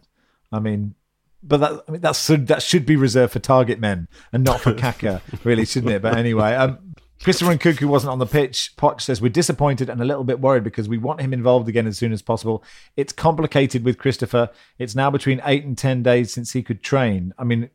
I 0.52 0.60
mean, 0.60 0.96
but 1.44 1.58
that 1.58 1.84
I 1.88 1.92
mean, 1.92 2.02
that's 2.02 2.26
that 2.28 2.64
should 2.64 2.86
be 2.86 2.96
reserved 2.96 3.34
for 3.34 3.40
target 3.40 3.80
men 3.80 4.08
and 4.34 4.44
not 4.44 4.62
for 4.62 4.74
Kaka, 4.76 5.22
really, 5.44 5.66
shouldn't 5.66 5.94
it? 5.94 6.02
But 6.02 6.18
anyway, 6.18 6.56
um, 6.56 6.96
Christopher 7.24 7.56
Nkunku 7.56 7.86
wasn't 7.86 8.12
on 8.12 8.20
the 8.20 8.26
pitch. 8.26 8.74
Poch 8.78 9.02
says 9.02 9.22
we're 9.22 9.30
disappointed 9.30 9.90
and 9.90 10.02
a 10.02 10.06
little 10.06 10.24
bit 10.24 10.40
worried 10.40 10.64
because 10.64 10.90
we 10.90 10.98
want 10.98 11.22
him 11.22 11.34
involved 11.34 11.70
again 11.70 11.86
as 11.86 11.98
soon 11.98 12.12
as 12.12 12.24
possible. 12.24 12.64
It's 12.98 13.14
complicated 13.14 13.84
with 13.84 14.00
Christopher. 14.00 14.50
It's 14.80 14.96
now 14.96 15.12
between 15.12 15.42
eight 15.46 15.64
and 15.64 15.78
ten 15.78 16.02
days 16.02 16.34
since 16.34 16.54
he 16.54 16.64
could 16.64 16.82
train. 16.82 17.34
I 17.38 17.44
mean, 17.44 17.64
it 17.64 17.74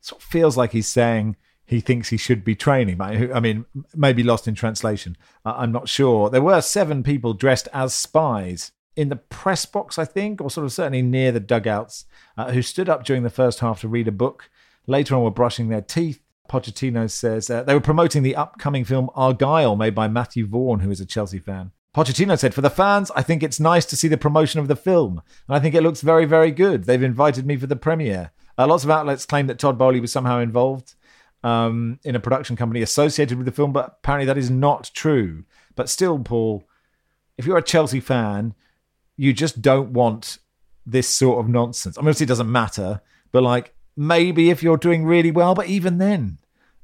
sort 0.00 0.20
of 0.20 0.28
feels 0.28 0.56
like 0.56 0.72
he's 0.72 0.88
saying 0.88 1.36
he 1.72 1.80
thinks 1.80 2.08
he 2.08 2.16
should 2.16 2.44
be 2.44 2.54
training. 2.54 3.00
I 3.00 3.40
mean, 3.40 3.64
maybe 3.94 4.22
lost 4.22 4.46
in 4.46 4.54
translation. 4.54 5.16
I'm 5.44 5.72
not 5.72 5.88
sure. 5.88 6.30
There 6.30 6.42
were 6.42 6.60
seven 6.60 7.02
people 7.02 7.34
dressed 7.34 7.68
as 7.72 7.94
spies 7.94 8.72
in 8.94 9.08
the 9.08 9.16
press 9.16 9.66
box, 9.66 9.98
I 9.98 10.04
think, 10.04 10.40
or 10.40 10.50
sort 10.50 10.66
of 10.66 10.72
certainly 10.72 11.02
near 11.02 11.32
the 11.32 11.40
dugouts, 11.40 12.04
uh, 12.36 12.52
who 12.52 12.62
stood 12.62 12.88
up 12.88 13.04
during 13.04 13.22
the 13.22 13.30
first 13.30 13.60
half 13.60 13.80
to 13.80 13.88
read 13.88 14.06
a 14.06 14.12
book. 14.12 14.50
Later 14.86 15.14
on, 15.14 15.22
were 15.22 15.30
brushing 15.30 15.68
their 15.68 15.80
teeth 15.80 16.22
Pochettino 16.52 17.10
says 17.10 17.48
uh, 17.48 17.62
they 17.62 17.72
were 17.72 17.80
promoting 17.80 18.22
the 18.22 18.36
upcoming 18.36 18.84
film 18.84 19.08
Argylle, 19.16 19.78
made 19.78 19.94
by 19.94 20.06
Matthew 20.06 20.46
Vaughn, 20.46 20.80
who 20.80 20.90
is 20.90 21.00
a 21.00 21.06
Chelsea 21.06 21.38
fan. 21.38 21.72
Pochettino 21.94 22.38
said, 22.38 22.52
For 22.52 22.60
the 22.60 22.68
fans, 22.68 23.10
I 23.16 23.22
think 23.22 23.42
it's 23.42 23.58
nice 23.58 23.86
to 23.86 23.96
see 23.96 24.08
the 24.08 24.18
promotion 24.18 24.60
of 24.60 24.68
the 24.68 24.76
film, 24.76 25.22
and 25.48 25.56
I 25.56 25.60
think 25.60 25.74
it 25.74 25.82
looks 25.82 26.02
very, 26.02 26.26
very 26.26 26.50
good. 26.50 26.84
They've 26.84 27.02
invited 27.02 27.46
me 27.46 27.56
for 27.56 27.66
the 27.66 27.76
premiere. 27.76 28.32
Uh, 28.58 28.66
lots 28.66 28.84
of 28.84 28.90
outlets 28.90 29.24
claim 29.24 29.46
that 29.46 29.58
Todd 29.58 29.78
Boehly 29.78 30.00
was 30.00 30.12
somehow 30.12 30.40
involved 30.40 30.94
um, 31.42 31.98
in 32.04 32.14
a 32.14 32.20
production 32.20 32.56
company 32.56 32.82
associated 32.82 33.36
with 33.36 33.46
the 33.46 33.52
film, 33.52 33.72
but 33.72 33.98
apparently 33.98 34.26
that 34.26 34.38
is 34.38 34.50
not 34.50 34.90
true. 34.94 35.44
But 35.74 35.88
still, 35.88 36.18
Paul, 36.18 36.64
if 37.36 37.46
you're 37.46 37.58
a 37.58 37.62
Chelsea 37.62 38.00
fan, 38.00 38.54
you 39.16 39.32
just 39.32 39.62
don't 39.62 39.92
want 39.92 40.38
this 40.86 41.08
sort 41.08 41.38
of 41.38 41.48
nonsense. 41.48 41.96
I 41.96 42.00
mean, 42.00 42.08
obviously, 42.08 42.24
it 42.24 42.28
doesn't 42.28 42.50
matter, 42.50 43.00
but 43.30 43.42
like 43.42 43.74
maybe 43.96 44.50
if 44.50 44.62
you're 44.62 44.76
doing 44.76 45.04
really 45.04 45.30
well, 45.30 45.54
but 45.54 45.66
even 45.66 45.98
then, 45.98 46.38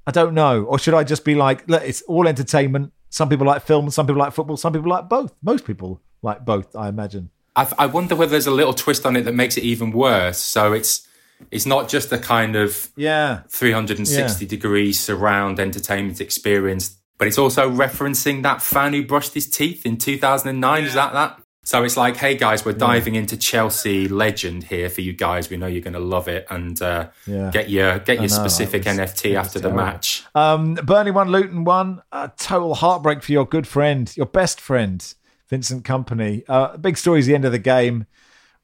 I 0.06 0.11
don't 0.11 0.34
know. 0.34 0.64
Or 0.64 0.78
should 0.78 0.94
I 0.94 1.04
just 1.04 1.24
be 1.24 1.34
like, 1.34 1.68
look, 1.68 1.82
it's 1.82 2.02
all 2.02 2.26
entertainment. 2.26 2.92
Some 3.11 3.28
people 3.28 3.46
like 3.46 3.62
film, 3.62 3.90
some 3.90 4.06
people 4.06 4.20
like 4.20 4.32
football, 4.32 4.56
some 4.56 4.72
people 4.72 4.90
like 4.90 5.09
both. 5.09 5.34
Most 5.42 5.64
people 5.64 6.00
like 6.22 6.44
both, 6.44 6.74
I 6.76 6.88
imagine. 6.88 7.30
I, 7.56 7.70
I 7.78 7.86
wonder 7.86 8.14
whether 8.14 8.30
there's 8.30 8.46
a 8.46 8.52
little 8.52 8.74
twist 8.74 9.04
on 9.04 9.16
it 9.16 9.22
that 9.22 9.34
makes 9.34 9.56
it 9.56 9.64
even 9.64 9.90
worse. 9.90 10.38
So 10.38 10.72
it's 10.72 11.07
it's 11.51 11.66
not 11.66 11.89
just 11.89 12.12
a 12.12 12.18
kind 12.18 12.57
of 12.57 12.89
Yeah. 12.97 13.41
360 13.51 14.45
Yeah. 14.45 14.49
degree 14.49 14.93
surround 14.93 15.59
entertainment 15.61 16.20
experience, 16.20 16.97
but 17.18 17.28
it's 17.28 17.39
also 17.39 17.70
referencing 17.70 18.43
that 18.43 18.62
fan 18.62 18.93
who 18.93 19.05
brushed 19.05 19.34
his 19.34 19.49
teeth 19.49 19.84
in 19.86 19.97
2009. 19.97 20.84
Is 20.84 20.95
that 20.95 21.12
that? 21.12 21.41
So 21.64 21.84
it's 21.84 21.99
like, 21.99 22.16
hey 22.16 22.34
guys, 22.34 22.64
we're 22.64 22.72
diving 22.72 23.14
into 23.14 23.36
Chelsea 23.36 24.09
legend 24.09 24.64
here 24.64 24.89
for 24.89 25.03
you 25.03 25.12
guys. 25.12 25.51
We 25.51 25.59
know 25.59 25.66
you're 25.66 25.82
going 25.82 25.93
to 25.93 25.99
love 25.99 26.26
it, 26.26 26.47
and 26.49 26.80
uh, 26.80 27.09
Yeah. 27.26 27.51
get 27.51 27.68
your 27.68 27.99
get 27.99 28.14
your 28.16 28.22
know, 28.22 28.26
specific 28.28 28.84
NFT 28.86 29.34
after 29.34 29.59
the 29.59 29.70
match. 29.70 30.24
Um, 30.34 30.74
Burnley 30.76 31.11
won, 31.11 31.28
Luton 31.30 31.64
won. 31.64 32.01
A 32.11 32.30
total 32.39 32.74
heartbreak 32.74 33.22
for 33.22 33.32
your 33.32 33.45
good 33.45 33.66
friend, 33.66 34.11
your 34.16 34.24
best 34.26 34.62
friend, 34.62 35.12
Vincent 35.51 35.84
Kompany. 35.84 36.43
Uh, 36.49 36.78
big 36.78 36.97
story 36.97 37.20
is 37.20 37.26
the 37.26 37.34
end 37.34 37.45
of 37.45 37.53
the 37.53 37.59
game 37.59 38.07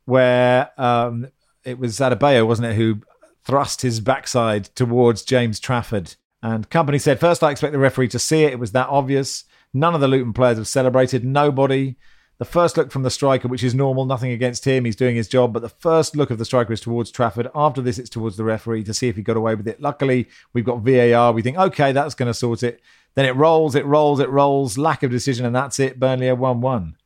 where 0.07 0.70
um, 0.81 1.27
it 1.65 1.79
was 1.79 1.99
Adebayo, 1.99 2.47
wasn't 2.47 2.69
it, 2.69 2.77
who 2.77 3.01
thrust 3.45 3.83
his 3.83 4.01
backside 4.01 4.65
towards 4.75 5.23
James 5.23 5.61
Trafford. 5.61 6.17
And 6.43 6.69
Kompany 6.69 7.01
said, 7.01 7.21
First, 7.21 7.43
I 7.43 7.51
expect 7.51 7.73
the 7.73 7.79
referee 7.79 8.09
to 8.09 8.19
see 8.19 8.45
it. 8.45 8.53
It 8.53 8.59
was 8.59 8.73
that 8.73 8.89
obvious. 8.89 9.45
None 9.73 9.95
of 9.95 10.01
the 10.01 10.09
Luton 10.09 10.33
players 10.33 10.59
have 10.59 10.69
celebrated. 10.69 11.25
Nobody. 11.25 11.97
The 12.39 12.45
first 12.45 12.77
look 12.77 12.91
from 12.91 13.05
the 13.05 13.11
striker, 13.11 13.47
which 13.47 13.62
is 13.62 13.77
normal, 13.77 14.07
nothing 14.07 14.33
against 14.33 14.65
him, 14.65 14.85
he's 14.85 14.97
doing 14.97 15.15
his 15.15 15.29
job. 15.29 15.53
But 15.53 15.62
the 15.62 15.69
first 15.69 16.17
look 16.17 16.31
of 16.31 16.39
the 16.39 16.45
striker 16.45 16.73
is 16.73 16.81
towards 16.81 17.12
Trafford. 17.12 17.49
After 17.55 17.81
this, 17.81 17.99
it's 17.99 18.11
towards 18.11 18.37
the 18.37 18.45
referee 18.45 18.83
to 18.85 18.95
see 18.95 19.09
if 19.09 19.15
he 19.15 19.23
got 19.23 19.37
away 19.37 19.55
with 19.55 19.69
it. 19.69 19.81
Luckily, 19.81 20.29
we've 20.53 20.65
got 20.65 20.81
VAR. 20.81 21.33
We 21.33 21.43
think, 21.43 21.57
okay, 21.57 21.93
that's 21.93 22.15
going 22.15 22.29
to 22.29 22.35
sort 22.35 22.65
it. 22.65 22.81
Then 23.15 23.25
it 23.25 23.37
rolls, 23.37 23.77
it 23.77 23.87
rolls, 23.87 24.19
it 24.19 24.29
rolls. 24.29 24.77
Lack 24.77 25.05
of 25.05 25.12
decision, 25.12 25.47
and 25.47 25.55
that's 25.55 25.79
it. 25.79 26.01
Burnley 26.01 26.29
are 26.29 26.35
1 26.35 26.61
1. 26.61 26.97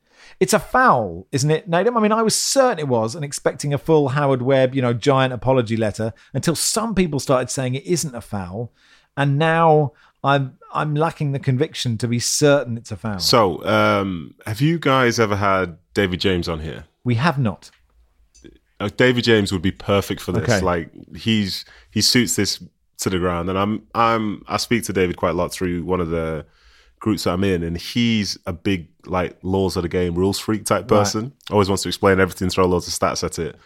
It's 0.41 0.53
a 0.53 0.59
foul, 0.59 1.27
isn't 1.33 1.51
it, 1.51 1.69
Nedum? 1.69 1.97
I 1.97 2.01
mean, 2.01 2.13
I 2.13 2.23
was 2.23 2.35
certain 2.37 2.79
it 2.79 2.87
was 2.87 3.15
and 3.17 3.25
expecting 3.25 3.75
a 3.75 3.79
full 3.79 4.11
Howard 4.11 4.41
Webb, 4.41 4.75
you 4.75 4.83
know, 4.83 4.93
giant 4.93 5.33
apology 5.33 5.77
letter 5.77 6.13
until 6.33 6.55
some 6.55 6.95
people 6.95 7.19
started 7.19 7.51
saying 7.51 7.75
it 7.75 7.85
isn't 7.85 8.15
a 8.15 8.21
foul. 8.21 8.73
And 9.17 9.37
now 9.37 9.95
I'm 10.23 10.59
I'm 10.73 10.95
lacking 10.95 11.33
the 11.33 11.41
conviction 11.41 11.99
to 11.99 12.07
be 12.07 12.21
certain 12.21 12.77
it's 12.77 12.93
a 12.93 12.97
foul. 12.97 13.19
So, 13.19 13.65
um, 13.65 14.35
have 14.47 14.61
you 14.61 14.79
guys 14.79 15.19
ever 15.19 15.35
had 15.37 15.79
David 15.95 16.21
James 16.21 16.49
on 16.49 16.61
here? 16.61 16.85
we 17.09 17.15
have 17.15 17.39
not. 17.39 17.71
Uh, 18.79 18.91
David 18.95 19.25
James 19.25 19.51
would 19.51 19.63
be 19.63 19.73
perfect 19.73 20.21
for 20.21 20.33
this. 20.33 20.43
Okay. 20.43 20.61
Like 20.61 20.91
he's 21.17 21.65
he 21.91 22.03
suits 22.03 22.37
this 22.37 22.63
to 22.99 23.09
the 23.09 23.19
ground, 23.19 23.49
and 23.49 23.59
I'm 23.59 23.87
I'm 23.95 24.45
I 24.47 24.59
speak 24.59 24.85
to 24.85 24.93
David 24.93 25.17
quite 25.17 25.31
a 25.31 25.33
lot 25.33 25.51
through 25.51 25.85
one 25.85 26.01
of 26.01 26.11
the 26.11 26.45
groups 27.01 27.25
that 27.25 27.31
I'm 27.31 27.45
in, 27.45 27.63
and 27.63 27.79
he's 27.79 28.37
a 28.47 28.53
big 28.53 28.89
like 29.11 29.39
laws 29.43 29.77
of 29.77 29.83
the 29.83 29.89
game, 29.89 30.15
rules 30.15 30.39
freak 30.39 30.65
type 30.65 30.89
person. 30.89 31.33
Always 31.51 31.69
wants 31.69 31.83
to 31.85 31.89
explain 31.89 32.21
everything, 32.21 32.51
throw 32.51 32.67
loads 32.67 32.89
of 32.89 32.95
stats 32.95 33.25
at 33.25 33.39
it. 33.39 33.57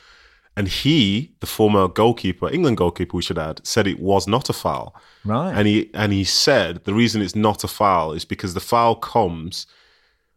And 0.57 0.69
he, 0.69 1.35
the 1.41 1.47
former 1.47 1.89
goalkeeper, 1.89 2.51
England 2.51 2.77
goalkeeper, 2.77 3.17
we 3.17 3.23
should 3.23 3.39
add, 3.39 3.67
said 3.67 3.87
it 3.87 4.01
was 4.01 4.29
not 4.29 4.51
a 4.51 4.53
foul. 4.53 4.95
Right. 5.25 5.53
And 5.53 5.67
he 5.67 5.91
and 5.95 6.13
he 6.13 6.25
said 6.25 6.85
the 6.85 6.95
reason 6.95 7.23
it's 7.23 7.35
not 7.35 7.65
a 7.65 7.69
foul 7.69 8.13
is 8.13 8.25
because 8.25 8.55
the 8.55 8.61
foul 8.61 8.95
comes 8.97 9.67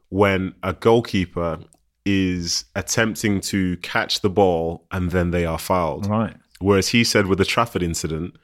when 0.10 0.56
a 0.64 0.74
goalkeeper 0.74 1.60
is 2.06 2.66
attempting 2.76 3.42
to 3.42 3.78
catch 3.78 4.22
the 4.22 4.30
ball 4.30 4.86
and 4.92 5.12
then 5.12 5.32
they 5.32 5.46
are 5.46 5.58
fouled. 5.58 6.06
Right. 6.06 6.36
Whereas 6.60 6.90
he 6.90 7.04
said 7.04 7.26
with 7.26 7.40
the 7.40 7.46
Trafford 7.46 7.84
incident, 7.84 8.36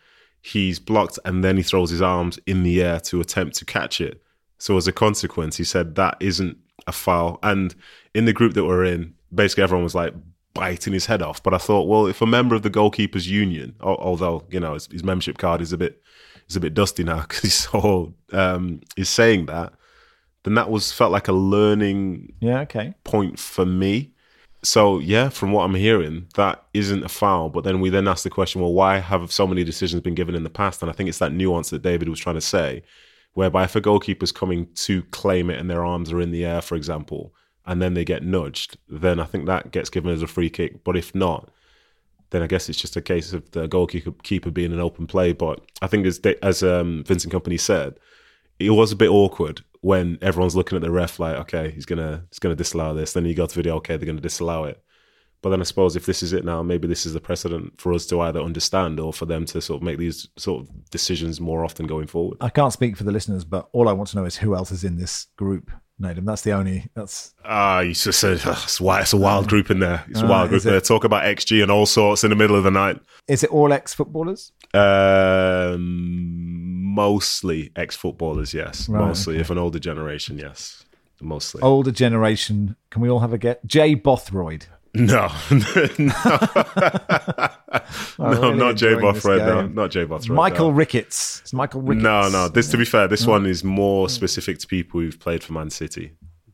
he's 0.42 0.80
blocked 0.80 1.20
and 1.24 1.44
then 1.44 1.58
he 1.58 1.64
throws 1.64 1.92
his 1.92 2.02
arms 2.02 2.40
in 2.46 2.64
the 2.64 2.82
air 2.82 3.00
to 3.02 3.22
attempt 3.22 3.56
to 3.58 3.66
catch 3.66 4.02
it. 4.02 4.22
So 4.62 4.78
as 4.78 4.88
a 4.88 4.92
consequence, 4.92 5.58
he 5.58 5.64
said 5.64 5.96
that 5.96 6.18
isn't 6.20 6.56
a 6.86 6.92
foul. 6.92 7.40
And 7.42 7.74
in 8.14 8.26
the 8.26 8.32
group 8.32 8.54
that 8.54 8.64
we're 8.64 8.86
in, 8.86 9.16
basically 9.34 9.64
everyone 9.64 9.84
was 9.84 9.96
like 9.96 10.14
biting 10.54 10.94
his 10.94 11.08
head 11.08 11.24
off. 11.24 11.42
But 11.42 11.56
I 11.56 11.58
thought, 11.58 11.88
well, 11.88 12.06
if 12.06 12.22
a 12.22 12.28
member 12.28 12.54
of 12.54 12.62
the 12.62 12.70
goalkeepers 12.70 13.28
union, 13.28 13.76
although 13.82 14.44
you 14.52 14.60
know 14.60 14.76
his, 14.76 14.86
his 14.86 15.04
membership 15.04 15.40
card 15.40 15.62
is 15.62 15.74
a 15.74 15.80
bit 15.80 16.04
is 16.48 16.56
a 16.56 16.60
bit 16.60 16.76
dusty 16.76 17.04
now 17.04 17.22
because 17.28 17.40
he's 17.42 17.56
so 17.56 18.14
um, 18.34 18.82
is 18.96 19.10
saying 19.10 19.48
that, 19.48 19.74
then 20.44 20.54
that 20.54 20.70
was 20.70 20.92
felt 20.92 21.12
like 21.12 21.28
a 21.28 21.34
learning 21.34 22.32
Yeah, 22.40 22.60
okay. 22.60 22.94
point 23.04 23.40
for 23.40 23.66
me. 23.66 24.12
So 24.62 25.00
yeah, 25.00 25.30
from 25.30 25.54
what 25.54 25.64
I'm 25.64 25.74
hearing, 25.74 26.28
that 26.36 26.64
isn't 26.76 27.04
a 27.04 27.10
foul. 27.10 27.50
But 27.50 27.64
then 27.64 27.80
we 27.80 27.90
then 27.90 28.08
ask 28.08 28.24
the 28.24 28.30
question, 28.30 28.62
well, 28.62 28.74
why 28.74 29.00
have 29.00 29.32
so 29.32 29.48
many 29.48 29.64
decisions 29.64 30.04
been 30.04 30.14
given 30.14 30.36
in 30.36 30.44
the 30.44 30.52
past? 30.52 30.84
And 30.84 30.92
I 30.92 30.94
think 30.94 31.10
it's 31.10 31.18
that 31.18 31.34
nuance 31.34 31.72
that 31.72 31.82
David 31.82 32.10
was 32.10 32.20
trying 32.20 32.36
to 32.36 32.42
say, 32.42 32.84
whereby 33.34 33.64
if 33.64 33.76
a 33.76 33.82
goalkeeper's 33.82 34.32
coming 34.32 34.68
to 34.76 35.04
claim 35.04 35.50
it 35.50 35.60
and 35.60 35.70
their 35.70 35.86
arms 35.86 36.12
are 36.12 36.22
in 36.22 36.32
the 36.32 36.46
air, 36.46 36.62
for 36.62 36.76
example, 36.76 37.34
and 37.66 37.82
then 37.82 37.94
they 37.94 38.04
get 38.04 38.24
nudged, 38.24 38.78
then 38.90 39.20
I 39.20 39.26
think 39.26 39.46
that 39.46 39.72
gets 39.72 39.90
given 39.90 40.12
as 40.12 40.22
a 40.22 40.28
free 40.28 40.50
kick. 40.50 40.84
But 40.84 40.98
if 40.98 41.14
not, 41.14 41.50
then 42.32 42.42
I 42.42 42.48
guess 42.48 42.70
it's 42.70 42.82
just 42.82 42.98
a 42.98 43.02
case 43.02 43.34
of 43.34 43.50
the 43.52 43.68
goalkeeper 43.68 44.12
keeper 44.24 44.52
being 44.52 44.74
an 44.74 44.80
open 44.80 45.06
play. 45.06 45.34
But 45.34 45.62
I 45.82 45.88
think 45.88 46.06
as 46.06 46.20
as 46.42 46.64
um, 46.64 47.04
Vincent 47.06 47.34
Kompany 47.34 47.60
said, 47.60 48.00
it 48.60 48.72
was 48.72 48.92
a 48.92 48.96
bit 48.96 49.10
awkward 49.10 49.62
when 49.82 50.18
everyone's 50.22 50.56
looking 50.56 50.76
at 50.76 50.82
the 50.82 50.92
ref 50.92 51.20
like, 51.20 51.36
okay, 51.36 51.72
he's 51.72 51.86
gonna 51.86 52.26
he's 52.30 52.40
gonna 52.40 52.56
disallow 52.56 52.94
this. 52.94 53.14
Then 53.14 53.26
you 53.26 53.36
go 53.36 53.46
to 53.46 53.56
video, 53.56 53.76
okay, 53.78 53.98
they're 53.98 54.06
gonna 54.06 54.22
disallow 54.22 54.64
it. 54.66 54.82
But 55.44 55.50
then 55.50 55.60
I 55.60 55.64
suppose 55.64 55.96
if 55.96 56.06
this 56.06 56.22
is 56.22 56.34
it 56.34 56.46
now, 56.46 56.62
maybe 56.62 56.88
this 56.88 57.04
is 57.06 57.14
the 57.14 57.20
precedent 57.20 57.82
for 57.82 57.94
us 57.94 58.06
to 58.08 58.22
either 58.22 58.40
understand 58.40 59.00
or 59.00 59.12
for 59.12 59.26
them 59.26 59.46
to 59.46 59.60
sort 59.60 59.78
of 59.82 59.84
make 59.84 59.98
these 59.98 60.28
sort 60.38 60.62
of 60.62 60.90
decisions 60.92 61.42
more 61.42 61.66
often 61.66 61.88
going 61.88 62.06
forward. 62.06 62.38
I 62.42 62.50
can't 62.50 62.72
speak 62.72 62.96
for 62.96 63.04
the 63.04 63.12
listeners, 63.12 63.44
but 63.44 63.68
all 63.72 63.90
I 63.90 63.94
want 63.94 64.10
to 64.10 64.18
know 64.18 64.26
is 64.26 64.38
who 64.38 64.56
else 64.56 64.72
is 64.72 64.84
in 64.84 64.98
this 64.98 65.26
group, 65.38 65.72
Nedum. 66.00 66.26
That's 66.26 66.44
the 66.44 66.52
only. 66.52 66.86
That's 66.94 67.34
Ah, 67.44 67.80
you 67.80 67.94
just 67.96 68.20
said 68.20 68.40
it's, 68.46 68.80
wild, 68.80 69.02
it's 69.02 69.14
a 69.14 69.18
wild 69.18 69.48
group 69.48 69.72
in 69.72 69.80
there. 69.80 70.04
It's 70.10 70.22
a 70.22 70.26
Ah, 70.26 70.30
wild 70.30 70.50
group 70.50 70.60
is 70.60 70.66
in 70.68 70.74
there. 70.74 70.82
Talk 70.82 71.06
about 71.06 71.24
XG 71.24 71.64
and 71.64 71.72
all 71.72 71.88
sorts 71.88 72.24
in 72.24 72.30
the 72.30 72.36
middle 72.36 72.56
of 72.56 72.64
the 72.64 72.70
night. 72.72 73.00
is 73.28 73.44
it 73.44 73.50
all 73.52 73.74
ex 73.74 73.96
footballers? 73.96 74.52
Um, 74.76 76.84
mostly 76.94 77.72
ex 77.76 77.96
footballers, 77.96 78.54
yes. 78.54 78.88
Right, 78.90 79.08
mostly, 79.08 79.40
if 79.40 79.50
an 79.50 79.58
older 79.58 79.80
generation, 79.80 80.38
yes. 80.38 80.84
Mostly. 81.24 81.62
Older 81.62 81.92
generation. 81.92 82.76
Can 82.90 83.02
we 83.04 83.10
all 83.10 83.20
have 83.20 83.32
a 83.34 83.38
get? 83.38 83.64
Jay 83.66 83.94
Bothroyd. 83.96 84.66
No, 84.94 85.32
no, 85.52 86.14
I'm 88.20 88.32
no, 88.32 88.42
really 88.42 88.58
not 88.58 88.76
Jay 88.76 88.92
enjoying 88.94 89.16
right 89.24 89.38
now. 89.38 89.46
No, 89.46 89.62
game. 89.62 89.76
not 89.76 89.92
Jay 89.92 90.04
Bothroyd. 90.04 90.36
Michael 90.36 90.68
no. 90.70 90.76
Ricketts. 90.76 91.40
It's 91.42 91.54
Michael 91.54 91.82
Ricketts. 91.82 92.04
No, 92.04 92.30
no. 92.30 92.50
This, 92.50 92.70
to 92.72 92.78
be 92.78 92.86
fair, 92.86 93.08
this 93.08 93.26
one 93.26 93.46
is 93.46 93.64
more 93.64 94.10
specific 94.10 94.60
to 94.60 94.68
people 94.68 95.00
who've 95.00 95.20
played 95.20 95.44
for 95.44 95.54
Man 95.54 95.70
City. 95.70 96.12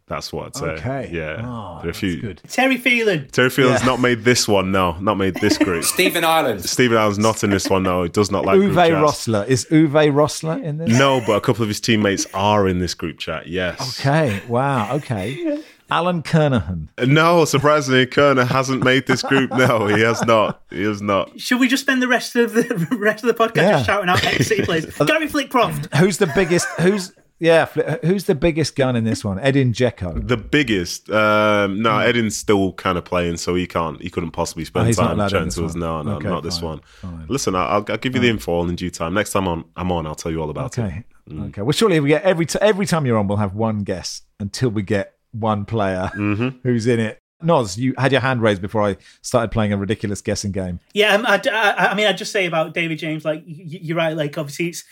That's 0.08 0.32
what 0.32 0.46
I'd 0.46 0.56
say. 0.56 0.66
Okay. 0.68 1.10
Yeah. 1.12 1.36
Oh, 1.40 1.42
there 1.42 1.44
are 1.44 1.80
a 1.82 1.86
that's 1.88 2.00
few. 2.00 2.22
good. 2.22 2.42
Terry 2.48 2.78
Phelan. 2.78 3.28
Terry 3.30 3.50
Phelan's 3.50 3.82
Yeah. 3.82 3.88
not 3.88 4.00
made 4.00 4.24
this 4.24 4.48
one. 4.48 4.72
No, 4.72 4.94
not 5.00 5.16
made 5.16 5.34
this 5.36 5.58
group. 5.58 5.84
Stephen 5.96 6.24
Ireland. 6.24 6.64
Stephen 6.64 6.96
Ireland's 6.96 7.20
not 7.20 7.44
in 7.44 7.50
this 7.50 7.70
one. 7.70 7.84
No, 7.84 8.04
he 8.04 8.10
does 8.10 8.32
not 8.32 8.46
like 8.46 8.58
group 8.58 8.72
Uwe 8.74 8.88
chats. 8.88 9.28
Rossler. 9.28 9.46
Is 9.48 9.66
Uwe 9.66 10.10
Rossler 10.14 10.64
in 10.64 10.78
this? 10.78 10.98
No, 10.98 11.22
but 11.28 11.34
a 11.34 11.42
couple 11.42 11.64
of 11.64 11.68
his 11.68 11.82
teammates 11.82 12.26
are 12.34 12.70
in 12.70 12.80
this 12.80 12.94
group 12.94 13.18
chat. 13.18 13.48
Yes. 13.48 14.00
Okay. 14.00 14.42
Wow. 14.48 14.96
Okay. 14.96 15.62
Alan 15.90 16.22
Kernaghan. 16.24 16.90
No, 17.08 17.46
surprisingly, 17.46 18.06
Kerner 18.06 18.46
hasn't 18.46 18.84
made 18.84 19.08
this 19.08 19.22
group. 19.22 19.52
No, 19.52 19.88
he 19.88 20.02
has 20.02 20.24
not. 20.26 20.62
He 20.70 20.84
has 20.84 21.02
not. 21.02 21.40
Should 21.40 21.60
we 21.60 21.68
just 21.68 21.84
spend 21.84 22.02
the 22.02 22.08
rest 22.08 22.36
of 22.36 22.54
the 22.54 22.88
rest 23.00 23.24
of 23.24 23.28
the 23.36 23.44
podcast 23.44 23.56
Yeah. 23.58 23.72
just 23.72 23.86
shouting 23.86 24.10
out 24.10 24.24
ex 24.26 24.48
City 24.48 24.64
players? 24.64 24.86
Gary 25.06 25.28
Flitcroft. 25.28 25.96
Who's 25.96 26.18
the 26.18 26.28
biggest? 26.36 26.68
Who's 26.80 27.14
yeah? 27.40 27.66
Who's 28.04 28.24
the 28.26 28.34
biggest 28.36 28.76
gun 28.76 28.96
in 28.96 29.04
this 29.04 29.24
one? 29.24 29.40
Edin 29.40 29.72
Dzeko. 29.72 30.28
The 30.28 30.38
biggest. 30.38 31.10
Um, 31.12 31.82
no, 31.82 32.00
Edin's 32.00 32.36
still 32.36 32.74
kind 32.74 32.98
of 32.98 33.06
playing, 33.06 33.38
so 33.38 33.54
he 33.56 33.68
can't. 33.68 34.02
He 34.02 34.10
couldn't 34.10 34.32
possibly 34.32 34.66
spend 34.66 34.84
Oh, 34.84 34.88
he's 34.88 34.98
not 34.98 35.08
time 35.10 35.16
allowed 35.20 35.30
chatting 35.30 35.46
this 35.48 35.56
to 35.56 35.66
us. 35.66 35.72
one. 35.74 35.80
No, 35.80 36.02
no, 36.02 36.12
Okay, 36.16 36.28
not 36.28 36.44
this 36.44 36.62
one. 36.62 36.82
fine. 36.96 37.26
Listen, 37.30 37.56
I'll, 37.56 37.86
I'll 37.88 37.98
give 37.98 38.16
you 38.16 38.22
the 38.22 38.30
info 38.30 38.52
all 38.54 38.68
in 38.68 38.76
due 38.76 38.90
time. 38.90 39.14
Next 39.14 39.32
time 39.34 39.48
I'm, 39.48 39.66
I'm 39.76 39.92
on, 39.92 40.08
I'll 40.08 40.16
tell 40.16 40.32
you 40.32 40.42
all 40.42 40.50
about 40.50 40.78
it. 40.78 40.82
Okay. 40.82 41.04
Okay. 41.32 41.62
Well, 41.62 41.74
surely 41.74 42.00
we 42.00 42.08
get 42.10 42.24
every 42.24 42.46
t- 42.46 42.58
every 42.62 42.86
time 42.86 43.06
you're 43.06 43.18
on, 43.18 43.28
we'll 43.28 43.38
have 43.38 43.54
one 43.54 43.84
guest 43.84 44.24
until 44.40 44.70
we 44.70 44.82
get 44.82 45.14
one 45.32 45.66
player 45.66 46.10
Mm-hmm. 46.16 46.60
who's 46.64 46.88
in 46.88 47.00
it. 47.00 47.20
Noz, 47.44 47.78
you 47.78 47.94
had 48.00 48.12
your 48.12 48.22
hand 48.22 48.42
raised 48.42 48.62
before 48.64 48.82
I 48.82 48.98
started 49.22 49.52
playing 49.52 49.72
a 49.72 49.78
ridiculous 49.78 50.22
guessing 50.22 50.52
game. 50.52 50.80
Yeah, 50.94 51.14
um, 51.14 51.24
I, 51.26 51.40
I, 51.52 51.88
I 51.92 51.96
mean, 51.96 52.08
I'd 52.08 52.18
just 52.18 52.32
say 52.32 52.48
about 52.48 52.74
David 52.74 52.98
James, 52.98 53.24
like 53.24 53.42
y- 53.48 53.54
y- 53.60 53.80
you're 53.84 53.98
right. 53.98 54.16
Like 54.18 54.38
obviously, 54.40 54.70
it's 54.70 54.84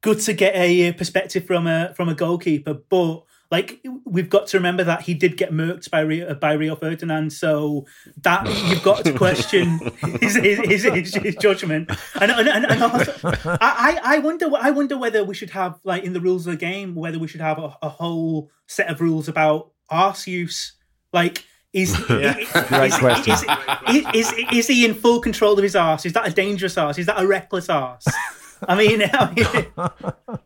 good 0.00 0.20
to 0.20 0.32
get 0.32 0.54
a 0.54 0.88
uh, 0.88 0.92
perspective 0.92 1.44
from 1.44 1.66
a 1.66 1.92
from 1.96 2.08
a 2.08 2.14
goalkeeper, 2.14 2.74
but 2.74 3.24
like 3.50 3.80
we've 4.04 4.30
got 4.30 4.46
to 4.48 4.58
remember 4.58 4.84
that 4.84 5.00
he 5.02 5.14
did 5.14 5.36
get 5.36 5.50
murked 5.52 5.90
by 5.90 5.98
Rio, 6.00 6.34
by 6.34 6.52
Rio 6.52 6.76
Ferdinand, 6.76 7.32
so 7.32 7.84
that 8.22 8.46
you've 8.68 8.82
got 8.84 9.04
to 9.04 9.12
question 9.14 9.78
his, 10.20 10.36
his, 10.36 10.58
his, 10.60 10.82
his, 10.84 11.14
his 11.16 11.34
judgment. 11.36 11.90
And, 12.20 12.30
and, 12.30 12.46
and, 12.48 12.64
and 12.66 12.82
also, 12.84 13.12
I, 13.24 13.58
I 13.60 14.00
I 14.04 14.18
wonder 14.20 14.48
I 14.56 14.70
wonder 14.70 14.96
whether 14.96 15.24
we 15.24 15.34
should 15.34 15.50
have 15.50 15.80
like 15.82 16.04
in 16.04 16.12
the 16.12 16.20
rules 16.20 16.46
of 16.46 16.52
the 16.52 16.58
game 16.58 16.94
whether 16.94 17.18
we 17.18 17.26
should 17.26 17.40
have 17.40 17.58
a, 17.58 17.76
a 17.82 17.88
whole 17.88 18.50
set 18.68 18.88
of 18.88 19.00
rules 19.00 19.26
about 19.28 19.72
arse 19.90 20.26
use, 20.26 20.74
like. 21.12 21.44
Is, 21.74 21.94
Great 21.94 22.48
is, 22.48 22.96
question. 22.96 23.34
is, 23.34 24.04
is, 24.14 24.32
is, 24.32 24.44
is 24.52 24.66
he 24.66 24.86
in 24.86 24.94
full 24.94 25.20
control 25.20 25.52
of 25.52 25.62
his 25.62 25.76
arse? 25.76 26.06
Is 26.06 26.14
that 26.14 26.26
a 26.26 26.32
dangerous 26.32 26.78
arse? 26.78 26.96
Is 26.96 27.04
that 27.06 27.20
a 27.20 27.26
reckless 27.26 27.68
arse? 27.68 28.06
I 28.66 28.74
mean, 28.74 29.02
I 29.12 29.34
mean 29.34 30.38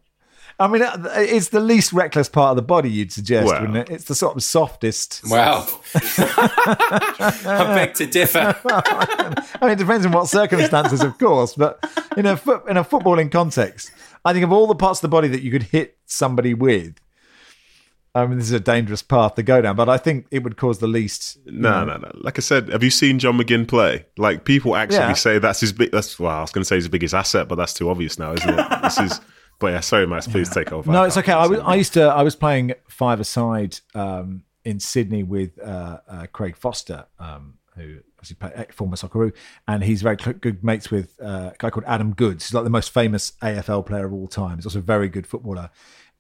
I 0.59 0.69
mean, 0.69 0.83
uh, 0.83 0.97
it's 1.17 1.49
the 1.49 1.61
least 1.61 1.93
reckless 1.93 2.29
part 2.29 2.51
of 2.51 2.57
the 2.57 2.63
body, 2.63 2.91
you'd 2.91 3.13
suggest, 3.13 3.47
Well. 3.47 3.61
wouldn't 3.61 3.79
it? 3.79 3.91
It's 3.91 4.05
the 4.05 4.15
sort 4.15 4.37
of 4.37 4.43
softest. 4.43 5.23
Well, 5.29 5.67
I 5.95 7.73
beg 7.75 7.95
to 7.95 8.07
differ. 8.07 8.55
I 8.65 9.59
mean, 9.63 9.71
it 9.71 9.79
depends 9.79 10.07
on 10.07 10.13
what 10.13 10.29
circumstances, 10.29 11.03
of 11.03 11.19
course, 11.19 11.55
but 11.55 11.85
in 12.17 12.27
a 12.27 12.37
foot, 12.37 12.69
in 12.69 12.77
a 12.77 12.85
footballing 12.85 13.33
context, 13.33 13.91
I 14.25 14.33
think 14.33 14.45
of 14.45 14.53
all 14.53 14.67
the 14.67 14.75
parts 14.75 14.99
of 14.99 15.03
the 15.03 15.09
body 15.09 15.29
that 15.29 15.43
you 15.43 15.51
could 15.51 15.65
hit 15.65 15.99
somebody 16.07 16.55
with. 16.55 16.95
I 18.15 18.27
mean, 18.27 18.37
this 18.39 18.49
is 18.49 18.53
a 18.53 18.61
dangerous 18.61 19.03
path 19.03 19.37
to 19.37 19.43
go 19.43 19.63
down, 19.63 19.75
but 19.75 19.89
I 19.89 19.97
think 19.97 20.27
it 20.31 20.43
would 20.43 20.59
cause 20.59 20.79
the 20.81 20.87
least. 20.87 21.39
No, 21.47 21.83
no, 21.85 21.97
no. 21.97 22.11
Like 22.15 22.39
I 22.39 22.43
said, 22.43 22.69
have 22.69 22.83
you 22.83 22.91
seen 22.91 23.19
John 23.19 23.39
McGinn 23.39 23.67
play? 23.67 24.05
Like 24.19 24.45
people 24.45 24.77
actually 24.77 24.99
Yeah. 24.99 25.13
say 25.15 25.39
that's 25.39 25.61
his 25.61 25.73
big. 25.73 25.93
That's 25.93 26.19
well, 26.21 26.31
I 26.37 26.41
was 26.43 26.53
going 26.53 26.61
to 26.63 26.67
say 26.69 26.77
his 26.77 26.89
biggest 26.89 27.15
asset, 27.15 27.49
but 27.49 27.55
that's 27.55 27.73
too 27.73 27.89
obvious 27.89 28.19
now, 28.19 28.33
isn't 28.35 28.51
it? 28.59 28.67
this 28.83 28.99
is. 28.99 29.21
But 29.59 29.69
yeah, 29.75 29.81
sorry, 29.81 30.09
Max. 30.09 30.27
Please 30.27 30.51
take 30.51 30.73
over. 30.73 30.91
No, 30.91 31.05
it's 31.05 31.17
okay. 31.17 31.31
I, 31.31 31.47
was, 31.47 31.61
I 31.61 31.77
used 31.77 31.93
to. 31.93 32.03
I 32.03 32.25
was 32.25 32.35
playing 32.35 32.73
five 32.89 33.21
aside 33.21 33.79
um, 33.95 34.43
in 34.65 34.81
Sydney 34.81 35.23
with 35.23 35.57
uh, 35.63 35.99
uh, 36.09 36.27
Craig 36.33 36.57
Foster, 36.57 37.05
um, 37.21 37.55
who 37.77 37.99
obviously 38.19 38.35
play, 38.41 38.51
ex- 38.57 38.75
former 38.75 38.97
Socceroo, 38.97 39.33
and 39.69 39.85
he's 39.85 40.03
very 40.03 40.17
cl- 40.21 40.33
good 40.33 40.65
mates 40.65 40.91
with 40.91 41.17
uh, 41.23 41.51
a 41.53 41.55
guy 41.59 41.71
called 41.71 41.85
Adam 41.87 42.13
Goodes. 42.13 42.49
He's 42.49 42.55
like 42.55 42.65
the 42.65 42.71
most 42.71 42.91
famous 42.93 43.35
AFL 43.41 43.87
player 43.87 44.05
of 44.07 44.13
all 44.13 44.27
time. 44.27 44.57
He's 44.57 44.67
also 44.67 44.81
a 44.81 44.83
very 44.83 45.09
good 45.09 45.29
footballer, 45.29 45.71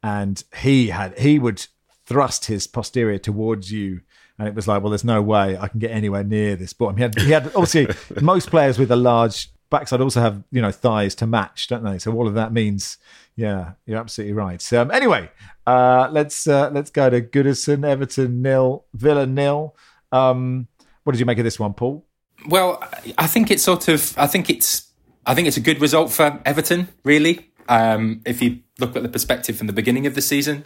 and 0.05 0.45
he 0.59 0.88
had 0.90 1.18
he 1.18 1.40
would 1.40 1.66
thrust 2.07 2.47
his 2.47 2.67
posterior 2.67 3.19
towards 3.19 3.71
you. 3.71 4.01
And 4.39 4.49
it 4.49 4.55
was 4.55 4.67
like, 4.67 4.83
well, 4.83 4.91
there's 4.91 5.05
no 5.05 5.23
way 5.23 5.57
I 5.57 5.69
can 5.69 5.79
get 5.79 5.91
anywhere 5.91 6.25
near 6.25 6.57
this 6.57 6.73
bottom. 6.73 6.97
He 6.97 7.03
had, 7.03 7.19
he 7.19 7.31
had 7.31 7.47
obviously 7.55 7.89
most 8.21 8.51
players 8.51 8.79
with 8.79 8.91
a 8.91 8.97
large 8.97 9.53
backside 9.73 10.01
also 10.03 10.21
have 10.21 10.45
you 10.53 10.63
know 10.63 10.71
thighs 10.71 11.17
to 11.17 11.27
match, 11.27 11.67
don't 11.67 11.83
they? 11.83 11.99
So 11.99 12.13
all 12.13 12.29
of 12.29 12.35
that 12.35 12.53
means, 12.53 12.99
yeah, 13.35 13.73
you're 13.87 13.99
absolutely 13.99 14.35
right. 14.35 14.63
So, 14.63 14.83
um, 14.83 14.93
anyway, 14.93 15.29
uh, 15.67 16.09
let's 16.13 16.47
uh, 16.47 16.71
let's 16.73 16.91
go 16.91 17.11
to 17.11 17.21
Goodison, 17.21 17.85
Everton 17.85 18.43
nil, 18.43 18.85
Villa 18.95 19.27
nil. 19.27 19.75
Um, 20.13 20.69
what 21.03 21.15
did 21.15 21.19
you 21.19 21.27
make 21.27 21.39
of 21.39 21.45
this 21.45 21.59
one, 21.59 21.75
Paul? 21.75 22.05
Well, 22.47 22.85
I 23.19 23.27
think 23.27 23.51
it's 23.51 23.65
sort 23.65 23.89
of. 23.89 24.17
I 24.17 24.29
think 24.29 24.49
it's. 24.49 24.93
I 25.27 25.35
think 25.35 25.49
it's 25.49 25.57
a 25.57 25.61
good 25.61 25.81
result 25.81 26.13
for 26.13 26.41
Everton. 26.45 26.89
Really, 27.05 27.51
um, 27.69 28.21
if 28.25 28.43
you 28.43 28.61
look 28.79 28.95
at 28.95 29.03
the 29.03 29.09
perspective 29.09 29.57
from 29.57 29.67
the 29.67 29.73
beginning 29.73 30.07
of 30.07 30.15
the 30.15 30.23
season, 30.23 30.65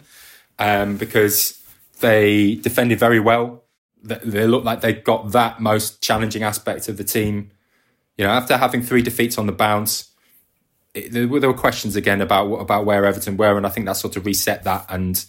um, 0.59 0.97
because 0.97 1.61
they 1.99 2.55
defended 2.55 2.99
very 2.99 3.19
well. 3.19 3.63
They, 4.03 4.47
looked 4.47 4.65
like 4.65 4.81
they 4.81 4.93
got 4.93 5.31
that 5.31 5.59
most 5.59 6.01
challenging 6.01 6.43
aspect 6.43 6.87
of 6.87 6.97
the 6.97 7.03
team. 7.03 7.51
You 8.17 8.25
know, 8.25 8.31
after 8.31 8.57
having 8.57 8.81
three 8.81 9.01
defeats 9.01 9.37
on 9.37 9.47
the 9.47 9.51
bounce, 9.51 10.11
it, 10.93 11.11
there, 11.11 11.27
were, 11.27 11.39
there 11.39 11.49
were 11.49 11.57
questions 11.57 11.95
again 11.95 12.21
about 12.21 12.47
about 12.53 12.85
where 12.85 13.05
Everton 13.05 13.37
were, 13.37 13.57
and 13.57 13.65
I 13.65 13.69
think 13.69 13.85
that 13.85 13.97
sort 13.97 14.15
of 14.15 14.25
reset 14.25 14.63
that. 14.63 14.85
And 14.89 15.23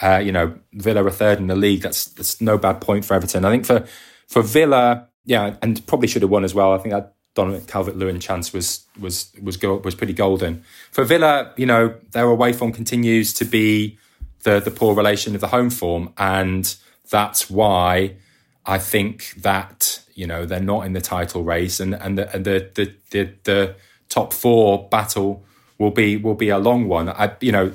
uh, 0.00 0.18
you 0.18 0.32
know, 0.32 0.58
Villa 0.72 1.04
are 1.04 1.10
third 1.10 1.38
in 1.38 1.48
the 1.48 1.56
league. 1.56 1.82
That's 1.82 2.06
that's 2.06 2.40
no 2.40 2.56
bad 2.56 2.80
point 2.80 3.04
for 3.04 3.14
Everton. 3.14 3.44
I 3.44 3.50
think 3.50 3.66
for 3.66 3.86
for 4.26 4.42
Villa, 4.42 5.08
yeah, 5.24 5.56
and 5.60 5.84
probably 5.86 6.08
should 6.08 6.22
have 6.22 6.30
won 6.30 6.44
as 6.44 6.54
well. 6.54 6.72
I 6.72 6.78
think 6.78 6.94
that 6.94 7.14
Donovan 7.34 7.64
Calvert 7.66 7.96
Lewin 7.96 8.20
chance 8.20 8.52
was 8.52 8.86
was 8.98 9.32
was 9.42 9.56
go, 9.56 9.76
was 9.76 9.94
pretty 9.94 10.12
golden 10.12 10.64
for 10.90 11.04
Villa. 11.04 11.52
You 11.56 11.66
know, 11.66 11.94
their 12.12 12.24
away 12.24 12.52
form 12.52 12.72
continues 12.72 13.32
to 13.34 13.44
be 13.44 13.98
the 14.42 14.60
the 14.60 14.70
poor 14.70 14.94
relation 14.94 15.34
of 15.34 15.40
the 15.40 15.48
home 15.48 15.70
form, 15.70 16.12
and 16.16 16.74
that's 17.10 17.50
why 17.50 18.16
I 18.66 18.78
think 18.78 19.34
that 19.38 20.02
you 20.14 20.26
know 20.26 20.46
they're 20.46 20.60
not 20.60 20.86
in 20.86 20.92
the 20.92 21.00
title 21.00 21.42
race, 21.42 21.80
and 21.80 21.94
and 21.94 22.18
the 22.18 22.34
and 22.34 22.44
the 22.44 22.70
the 22.74 22.94
the, 23.10 23.32
the 23.44 23.74
top 24.08 24.32
four 24.32 24.88
battle 24.88 25.44
will 25.78 25.90
be 25.90 26.16
will 26.16 26.34
be 26.34 26.48
a 26.48 26.58
long 26.58 26.88
one. 26.88 27.08
I 27.08 27.32
you 27.40 27.52
know, 27.52 27.72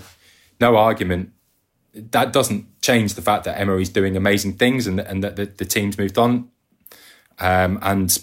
no 0.60 0.76
argument. 0.78 1.32
That 1.94 2.34
doesn't 2.34 2.82
change 2.82 3.14
the 3.14 3.22
fact 3.22 3.46
that 3.46 3.60
Emery's 3.60 3.90
doing 3.90 4.18
amazing 4.18 4.54
things, 4.54 4.88
and 4.88 5.00
and 5.00 5.24
that 5.24 5.36
the, 5.36 5.46
the 5.46 5.66
team's 5.66 5.98
moved 5.98 6.18
on. 6.18 6.50
Um, 7.40 7.80
and 7.82 8.18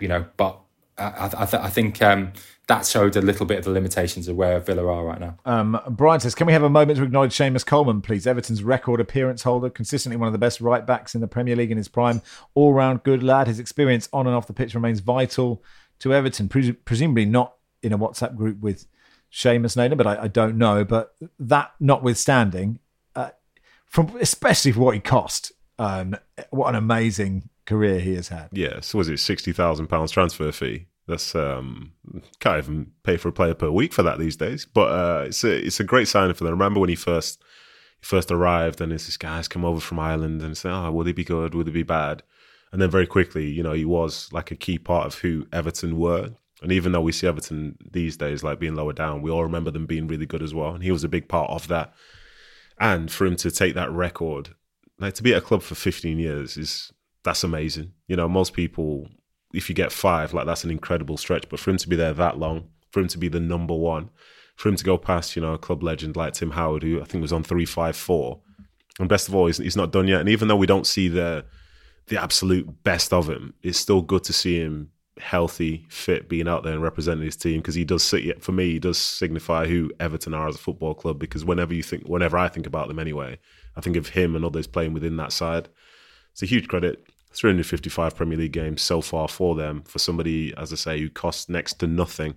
you 0.00 0.08
know, 0.08 0.26
but 0.36 0.58
I, 0.98 1.30
I, 1.36 1.46
th- 1.46 1.62
I 1.62 1.68
think 1.68 2.02
um, 2.02 2.32
that 2.72 2.86
showed 2.86 3.16
a 3.16 3.20
little 3.20 3.44
bit 3.44 3.58
of 3.58 3.64
the 3.64 3.70
limitations 3.70 4.28
of 4.28 4.36
where 4.36 4.58
Villa 4.58 4.86
are 4.86 5.04
right 5.04 5.20
now. 5.20 5.36
Um, 5.44 5.78
Brian 5.90 6.20
says, 6.20 6.34
"Can 6.34 6.46
we 6.46 6.54
have 6.54 6.62
a 6.62 6.70
moment 6.70 6.98
to 6.98 7.04
acknowledge 7.04 7.36
Seamus 7.36 7.66
Coleman, 7.66 8.00
please? 8.00 8.26
Everton's 8.26 8.62
record 8.62 9.00
appearance 9.00 9.42
holder, 9.42 9.68
consistently 9.68 10.16
one 10.16 10.26
of 10.26 10.32
the 10.32 10.38
best 10.38 10.60
right 10.60 10.86
backs 10.86 11.14
in 11.14 11.20
the 11.20 11.28
Premier 11.28 11.54
League 11.54 11.70
in 11.70 11.76
his 11.76 11.88
prime, 11.88 12.22
all 12.54 12.72
round 12.72 13.02
good 13.02 13.22
lad. 13.22 13.46
His 13.46 13.58
experience 13.58 14.08
on 14.12 14.26
and 14.26 14.34
off 14.34 14.46
the 14.46 14.54
pitch 14.54 14.74
remains 14.74 15.00
vital 15.00 15.62
to 15.98 16.14
Everton. 16.14 16.48
Pres- 16.48 16.72
presumably 16.84 17.26
not 17.26 17.56
in 17.82 17.92
a 17.92 17.98
WhatsApp 17.98 18.36
group 18.36 18.60
with 18.60 18.86
Seamus 19.30 19.76
Naylor, 19.76 19.96
but 19.96 20.06
I, 20.06 20.22
I 20.22 20.28
don't 20.28 20.56
know. 20.56 20.84
But 20.84 21.14
that 21.38 21.72
notwithstanding, 21.78 22.78
uh, 23.14 23.30
from 23.86 24.16
especially 24.20 24.72
for 24.72 24.80
what 24.80 24.94
he 24.94 25.00
cost, 25.00 25.52
um, 25.78 26.16
what 26.50 26.68
an 26.68 26.76
amazing 26.76 27.50
career 27.66 28.00
he 28.00 28.14
has 28.14 28.28
had. 28.28 28.48
Yeah, 28.52 28.80
so 28.80 28.98
was 28.98 29.08
it 29.08 29.18
sixty 29.18 29.52
thousand 29.52 29.88
pounds 29.88 30.10
transfer 30.10 30.50
fee? 30.52 30.86
That's 31.06 31.34
um 31.34 31.92
can't 32.40 32.58
even 32.58 32.92
pay 33.02 33.16
for 33.16 33.28
a 33.28 33.32
player 33.32 33.54
per 33.54 33.70
week 33.70 33.92
for 33.92 34.02
that 34.02 34.18
these 34.18 34.36
days. 34.36 34.66
But 34.66 34.92
uh, 34.92 35.24
it's 35.26 35.44
a 35.44 35.66
it's 35.66 35.80
a 35.80 35.84
great 35.84 36.08
signing 36.08 36.34
for 36.34 36.44
them. 36.44 36.52
Remember 36.52 36.80
when 36.80 36.88
he 36.88 36.96
first 36.96 37.42
he 38.00 38.06
first 38.06 38.30
arrived 38.30 38.80
and 38.80 38.92
it's 38.92 39.06
this 39.06 39.16
guy's 39.16 39.48
come 39.48 39.64
over 39.64 39.80
from 39.80 39.98
Ireland 39.98 40.42
and 40.42 40.56
say, 40.56 40.70
oh, 40.70 40.90
would 40.92 41.06
he 41.06 41.12
be 41.12 41.24
good? 41.24 41.54
Would 41.54 41.66
he 41.66 41.72
be 41.72 41.82
bad? 41.82 42.22
And 42.72 42.80
then 42.80 42.90
very 42.90 43.06
quickly, 43.06 43.48
you 43.48 43.62
know, 43.62 43.72
he 43.72 43.84
was 43.84 44.32
like 44.32 44.50
a 44.50 44.56
key 44.56 44.78
part 44.78 45.06
of 45.06 45.18
who 45.18 45.46
Everton 45.52 45.98
were. 45.98 46.30
And 46.62 46.72
even 46.72 46.92
though 46.92 47.00
we 47.00 47.12
see 47.12 47.26
Everton 47.26 47.76
these 47.90 48.16
days 48.16 48.42
like 48.42 48.60
being 48.60 48.76
lower 48.76 48.92
down, 48.92 49.20
we 49.20 49.30
all 49.30 49.42
remember 49.42 49.70
them 49.70 49.86
being 49.86 50.06
really 50.06 50.26
good 50.26 50.42
as 50.42 50.54
well. 50.54 50.74
And 50.74 50.82
he 50.82 50.92
was 50.92 51.04
a 51.04 51.08
big 51.08 51.28
part 51.28 51.50
of 51.50 51.68
that. 51.68 51.92
And 52.78 53.10
for 53.10 53.26
him 53.26 53.36
to 53.36 53.50
take 53.50 53.74
that 53.74 53.90
record, 53.90 54.54
like 54.98 55.14
to 55.14 55.22
be 55.22 55.32
at 55.32 55.38
a 55.38 55.42
club 55.42 55.62
for 55.62 55.74
15 55.74 56.18
years 56.18 56.56
is 56.56 56.92
that's 57.24 57.44
amazing. 57.44 57.92
You 58.06 58.16
know, 58.16 58.28
most 58.28 58.52
people, 58.54 59.08
if 59.52 59.68
you 59.68 59.74
get 59.74 59.92
five, 59.92 60.32
like 60.34 60.46
that's 60.46 60.64
an 60.64 60.70
incredible 60.70 61.16
stretch. 61.16 61.48
But 61.48 61.60
for 61.60 61.70
him 61.70 61.76
to 61.78 61.88
be 61.88 61.96
there 61.96 62.12
that 62.14 62.38
long, 62.38 62.68
for 62.90 63.00
him 63.00 63.08
to 63.08 63.18
be 63.18 63.28
the 63.28 63.40
number 63.40 63.74
one, 63.74 64.10
for 64.56 64.68
him 64.68 64.76
to 64.76 64.84
go 64.84 64.98
past, 64.98 65.36
you 65.36 65.42
know, 65.42 65.54
a 65.54 65.58
club 65.58 65.82
legend 65.82 66.16
like 66.16 66.34
Tim 66.34 66.52
Howard, 66.52 66.82
who 66.82 67.00
I 67.00 67.04
think 67.04 67.22
was 67.22 67.32
on 67.32 67.42
three 67.42 67.66
five 67.66 67.96
four, 67.96 68.40
and 68.98 69.08
best 69.08 69.28
of 69.28 69.34
all, 69.34 69.46
he's, 69.46 69.58
he's 69.58 69.76
not 69.76 69.92
done 69.92 70.08
yet. 70.08 70.20
And 70.20 70.28
even 70.28 70.48
though 70.48 70.56
we 70.56 70.66
don't 70.66 70.86
see 70.86 71.08
the 71.08 71.44
the 72.06 72.20
absolute 72.20 72.82
best 72.82 73.12
of 73.12 73.28
him, 73.28 73.54
it's 73.62 73.78
still 73.78 74.02
good 74.02 74.24
to 74.24 74.32
see 74.32 74.58
him 74.58 74.90
healthy, 75.18 75.86
fit, 75.88 76.28
being 76.28 76.48
out 76.48 76.64
there 76.64 76.72
and 76.72 76.82
representing 76.82 77.24
his 77.24 77.36
team 77.36 77.60
because 77.60 77.74
he 77.74 77.84
does 77.84 78.02
sit. 78.02 78.42
For 78.42 78.52
me, 78.52 78.72
he 78.72 78.78
does 78.78 78.98
signify 78.98 79.66
who 79.66 79.90
Everton 80.00 80.34
are 80.34 80.48
as 80.48 80.56
a 80.56 80.58
football 80.58 80.94
club. 80.94 81.18
Because 81.18 81.44
whenever 81.44 81.74
you 81.74 81.82
think, 81.82 82.08
whenever 82.08 82.36
I 82.36 82.48
think 82.48 82.66
about 82.66 82.88
them, 82.88 82.98
anyway, 82.98 83.38
I 83.76 83.80
think 83.80 83.96
of 83.96 84.08
him 84.08 84.34
and 84.34 84.44
others 84.44 84.66
playing 84.66 84.94
within 84.94 85.16
that 85.16 85.32
side. 85.32 85.68
It's 86.32 86.42
a 86.42 86.46
huge 86.46 86.68
credit. 86.68 87.06
355 87.34 88.14
Premier 88.14 88.38
League 88.38 88.52
games 88.52 88.82
so 88.82 89.00
far 89.00 89.28
for 89.28 89.54
them. 89.54 89.82
For 89.82 89.98
somebody, 89.98 90.54
as 90.56 90.72
I 90.72 90.76
say, 90.76 91.00
who 91.00 91.08
cost 91.08 91.48
next 91.48 91.74
to 91.80 91.86
nothing. 91.86 92.34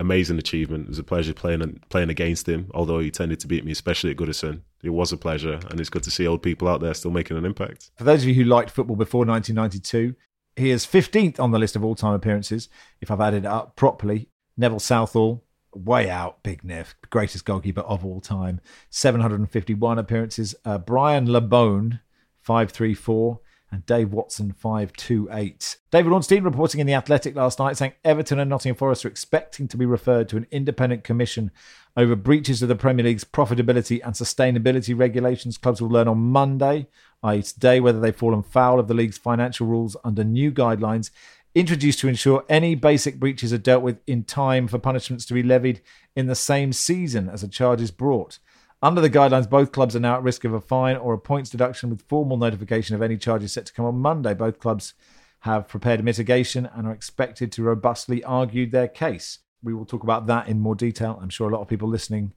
Amazing 0.00 0.38
achievement. 0.38 0.84
It 0.84 0.88
was 0.88 0.98
a 0.98 1.04
pleasure 1.04 1.34
playing 1.34 1.80
playing 1.88 2.10
against 2.10 2.48
him, 2.48 2.70
although 2.74 2.98
he 2.98 3.10
tended 3.10 3.40
to 3.40 3.46
beat 3.46 3.64
me, 3.64 3.72
especially 3.72 4.10
at 4.10 4.16
Goodison. 4.16 4.62
It 4.82 4.90
was 4.90 5.12
a 5.12 5.16
pleasure, 5.16 5.60
and 5.70 5.78
it's 5.78 5.90
good 5.90 6.02
to 6.04 6.10
see 6.10 6.26
old 6.26 6.42
people 6.42 6.66
out 6.66 6.80
there 6.80 6.94
still 6.94 7.12
making 7.12 7.36
an 7.36 7.44
impact. 7.44 7.90
For 7.96 8.04
those 8.04 8.22
of 8.22 8.28
you 8.28 8.34
who 8.34 8.44
liked 8.44 8.70
football 8.70 8.96
before 8.96 9.24
1992, 9.24 10.16
he 10.56 10.70
is 10.70 10.84
15th 10.86 11.38
on 11.38 11.50
the 11.50 11.58
list 11.58 11.76
of 11.76 11.84
all 11.84 11.94
time 11.94 12.14
appearances, 12.14 12.68
if 13.00 13.10
I've 13.10 13.20
added 13.20 13.44
it 13.44 13.48
up 13.48 13.76
properly. 13.76 14.28
Neville 14.56 14.80
Southall, 14.80 15.44
way 15.74 16.10
out, 16.10 16.42
Big 16.42 16.64
Nev, 16.64 16.94
greatest 17.10 17.44
goalkeeper 17.44 17.80
of 17.82 18.04
all 18.04 18.20
time. 18.20 18.60
751 18.90 19.98
appearances. 19.98 20.54
Uh, 20.64 20.78
Brian 20.78 21.26
Labone, 21.26 22.00
534. 22.42 23.40
And 23.72 23.86
Dave 23.86 24.12
Watson, 24.12 24.52
528. 24.52 25.78
David 25.90 26.12
Ornstein 26.12 26.44
reporting 26.44 26.78
in 26.80 26.86
The 26.86 26.92
Athletic 26.92 27.34
last 27.34 27.58
night 27.58 27.78
saying 27.78 27.94
Everton 28.04 28.38
and 28.38 28.50
Nottingham 28.50 28.76
Forest 28.76 29.06
are 29.06 29.08
expecting 29.08 29.66
to 29.68 29.78
be 29.78 29.86
referred 29.86 30.28
to 30.28 30.36
an 30.36 30.46
independent 30.50 31.04
commission 31.04 31.50
over 31.96 32.14
breaches 32.14 32.60
of 32.60 32.68
the 32.68 32.76
Premier 32.76 33.06
League's 33.06 33.24
profitability 33.24 34.02
and 34.04 34.14
sustainability 34.14 34.96
regulations. 34.96 35.56
Clubs 35.56 35.80
will 35.80 35.88
learn 35.88 36.06
on 36.06 36.18
Monday, 36.18 36.86
i.e., 37.22 37.42
today, 37.42 37.80
whether 37.80 37.98
they've 37.98 38.14
fallen 38.14 38.42
foul 38.42 38.78
of 38.78 38.88
the 38.88 38.94
league's 38.94 39.16
financial 39.16 39.66
rules 39.66 39.96
under 40.04 40.22
new 40.22 40.52
guidelines 40.52 41.10
introduced 41.54 41.98
to 42.00 42.08
ensure 42.08 42.44
any 42.48 42.74
basic 42.74 43.18
breaches 43.18 43.52
are 43.52 43.58
dealt 43.58 43.82
with 43.82 43.98
in 44.06 44.24
time 44.24 44.66
for 44.66 44.78
punishments 44.78 45.24
to 45.26 45.34
be 45.34 45.42
levied 45.42 45.80
in 46.16 46.26
the 46.26 46.34
same 46.34 46.72
season 46.72 47.28
as 47.28 47.42
a 47.42 47.48
charge 47.48 47.80
is 47.80 47.90
brought. 47.90 48.38
Under 48.82 49.00
the 49.00 49.10
guidelines, 49.10 49.48
both 49.48 49.70
clubs 49.70 49.94
are 49.94 50.00
now 50.00 50.16
at 50.16 50.24
risk 50.24 50.44
of 50.44 50.52
a 50.52 50.60
fine 50.60 50.96
or 50.96 51.14
a 51.14 51.18
points 51.18 51.50
deduction 51.50 51.88
with 51.88 52.02
formal 52.02 52.36
notification 52.36 52.96
of 52.96 53.02
any 53.02 53.16
charges 53.16 53.52
set 53.52 53.66
to 53.66 53.72
come 53.72 53.84
on 53.84 53.98
Monday. 53.98 54.34
Both 54.34 54.58
clubs 54.58 54.94
have 55.40 55.68
prepared 55.68 56.02
mitigation 56.02 56.68
and 56.74 56.88
are 56.88 56.92
expected 56.92 57.52
to 57.52 57.62
robustly 57.62 58.24
argue 58.24 58.68
their 58.68 58.88
case. 58.88 59.38
We 59.62 59.72
will 59.72 59.86
talk 59.86 60.02
about 60.02 60.26
that 60.26 60.48
in 60.48 60.58
more 60.58 60.74
detail. 60.74 61.16
I'm 61.22 61.28
sure 61.28 61.48
a 61.48 61.52
lot 61.52 61.62
of 61.62 61.68
people 61.68 61.88
listening 61.88 62.32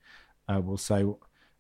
uh, 0.47 0.61
will 0.61 0.77
say 0.77 1.03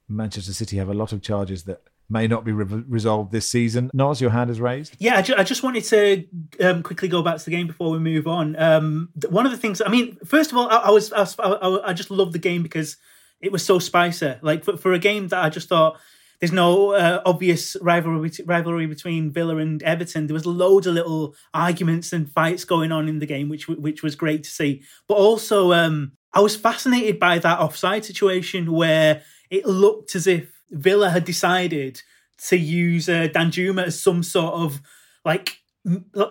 Manchester 0.07 0.53
City 0.53 0.77
have 0.77 0.89
a 0.89 0.93
lot 0.93 1.11
of 1.11 1.23
charges 1.23 1.63
that 1.63 1.81
may 2.07 2.27
not 2.27 2.45
be 2.45 2.51
re- 2.51 2.83
resolved 2.87 3.31
this 3.31 3.47
season. 3.47 3.89
Nos, 3.91 4.21
your 4.21 4.29
hand 4.29 4.51
is 4.51 4.61
raised. 4.61 4.95
Yeah, 4.99 5.17
I, 5.17 5.21
ju- 5.23 5.35
I 5.35 5.43
just 5.43 5.63
wanted 5.63 5.83
to 5.85 6.27
um, 6.61 6.83
quickly 6.83 7.07
go 7.07 7.23
back 7.23 7.37
to 7.37 7.45
the 7.45 7.51
game 7.51 7.65
before 7.65 7.89
we 7.89 7.97
move 7.97 8.27
on. 8.27 8.55
Um, 8.57 9.09
one 9.29 9.47
of 9.47 9.51
the 9.51 9.57
things, 9.57 9.81
I 9.83 9.89
mean, 9.89 10.17
first 10.23 10.51
of 10.51 10.57
all, 10.59 10.69
I, 10.69 10.77
I 10.77 10.89
was, 10.91 11.11
I, 11.11 11.21
was 11.21 11.39
I, 11.39 11.89
I, 11.89 11.93
just 11.93 12.11
loved 12.11 12.33
the 12.33 12.39
game 12.39 12.61
because 12.61 12.97
it 13.41 13.51
was 13.51 13.63
so 13.63 13.79
spicy. 13.79 14.35
Like 14.41 14.63
for, 14.63 14.77
for 14.77 14.93
a 14.93 14.99
game 14.99 15.27
that 15.29 15.43
I 15.43 15.49
just 15.49 15.69
thought 15.69 15.99
there's 16.39 16.51
no 16.51 16.91
uh, 16.91 17.21
obvious 17.25 17.77
rivalry 17.81 18.31
rivalry 18.45 18.87
between 18.87 19.31
Villa 19.31 19.57
and 19.57 19.81
Everton. 19.83 20.27
There 20.27 20.33
was 20.33 20.45
loads 20.45 20.87
of 20.87 20.93
little 20.93 21.35
arguments 21.53 22.11
and 22.11 22.31
fights 22.31 22.65
going 22.65 22.91
on 22.91 23.07
in 23.07 23.19
the 23.19 23.25
game, 23.25 23.49
which 23.49 23.67
which 23.67 24.03
was 24.03 24.15
great 24.15 24.43
to 24.43 24.49
see. 24.49 24.83
But 25.07 25.15
also, 25.15 25.71
um, 25.71 26.13
I 26.33 26.41
was 26.41 26.55
fascinated 26.55 27.19
by 27.19 27.39
that 27.39 27.59
offside 27.59 28.05
situation 28.05 28.71
where 28.71 29.23
it 29.49 29.65
looked 29.65 30.15
as 30.15 30.27
if 30.27 30.51
Villa 30.71 31.09
had 31.09 31.23
decided 31.23 32.01
to 32.49 32.57
use 32.57 33.07
uh, 33.07 33.27
Danjuma 33.33 33.85
as 33.85 34.01
some 34.01 34.21
sort 34.21 34.53
of 34.53 34.81
like 35.23 35.61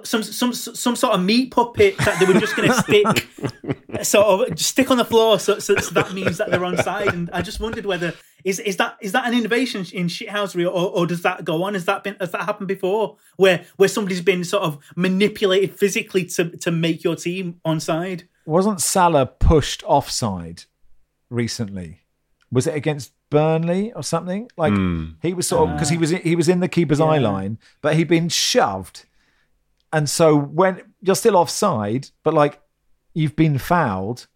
some 0.03 0.23
some 0.23 0.53
some 0.53 0.97
sort 0.97 1.15
of 1.15 1.23
meat 1.23 1.51
puppet 1.51 1.97
that 1.99 2.19
they 2.19 2.27
were 2.27 2.41
just 2.41 2.57
going 2.57 2.69
to 2.69 2.75
stick 2.75 4.03
sort 4.05 4.51
of 4.51 4.59
stick 4.59 4.91
on 4.91 4.97
the 4.97 5.05
floor 5.05 5.39
so, 5.39 5.61
so, 5.61 5.77
so, 5.77 5.95
that 5.95 6.13
means 6.13 6.39
that 6.39 6.51
they're 6.51 6.65
on 6.65 6.77
side 6.79 7.15
and 7.15 7.31
I 7.33 7.41
just 7.41 7.61
wondered 7.61 7.87
whether 7.87 8.15
is 8.45 8.61
is 8.61 8.77
that 8.77 8.97
is 9.01 9.13
that 9.13 9.27
an 9.27 9.35
innovation 9.35 9.87
in 9.93 10.07
shithousery 10.07 10.67
or, 10.67 10.91
or 10.91 11.07
does 11.07 11.23
that 11.23 11.45
go 11.45 11.63
on? 11.65 11.75
Has 11.75 11.87
that 11.87 12.05
been 12.05 12.17
has 12.21 12.31
that 12.33 12.43
happened 12.43 12.69
before 12.69 13.17
where 13.37 13.65
where 13.77 13.89
somebody's 13.89 14.21
been 14.21 14.45
sort 14.45 14.63
of 14.63 14.79
manipulated 14.97 15.77
physically 15.77 16.27
to 16.27 16.51
to 16.59 16.71
make 16.71 17.03
your 17.03 17.17
team 17.17 17.61
on 17.65 17.81
side? 17.81 18.29
Wasn't 18.45 18.83
Salah 18.83 19.27
pushed 19.27 19.83
offside 19.85 20.65
recently? 21.31 22.03
Was 22.53 22.67
it 22.67 22.75
against 22.75 23.13
Burnley 23.31 23.93
or 23.95 24.03
something? 24.03 24.51
Like 24.59 24.75
mm. 24.75 25.15
he 25.23 25.33
was 25.33 25.49
sort 25.49 25.69
of 25.69 25.77
because 25.77 25.89
he 25.89 25.97
was 25.97 26.11
he 26.11 26.37
was 26.37 26.49
in 26.49 26.61
the 26.61 26.69
keeper's 26.69 27.01
yeah. 27.01 27.07
eye 27.07 27.19
line 27.19 27.59
but 27.81 27.97
he'd 27.97 28.09
been 28.09 28.29
shoved 28.29 29.07
and 29.95 30.11
so 30.11 30.37
when 30.37 30.83
you're 31.03 31.15
still 31.15 31.37
offside, 31.37 32.09
but 32.25 32.35
like 32.35 32.61
you've 33.15 33.37
been 33.37 33.59
fouled, 33.59 34.27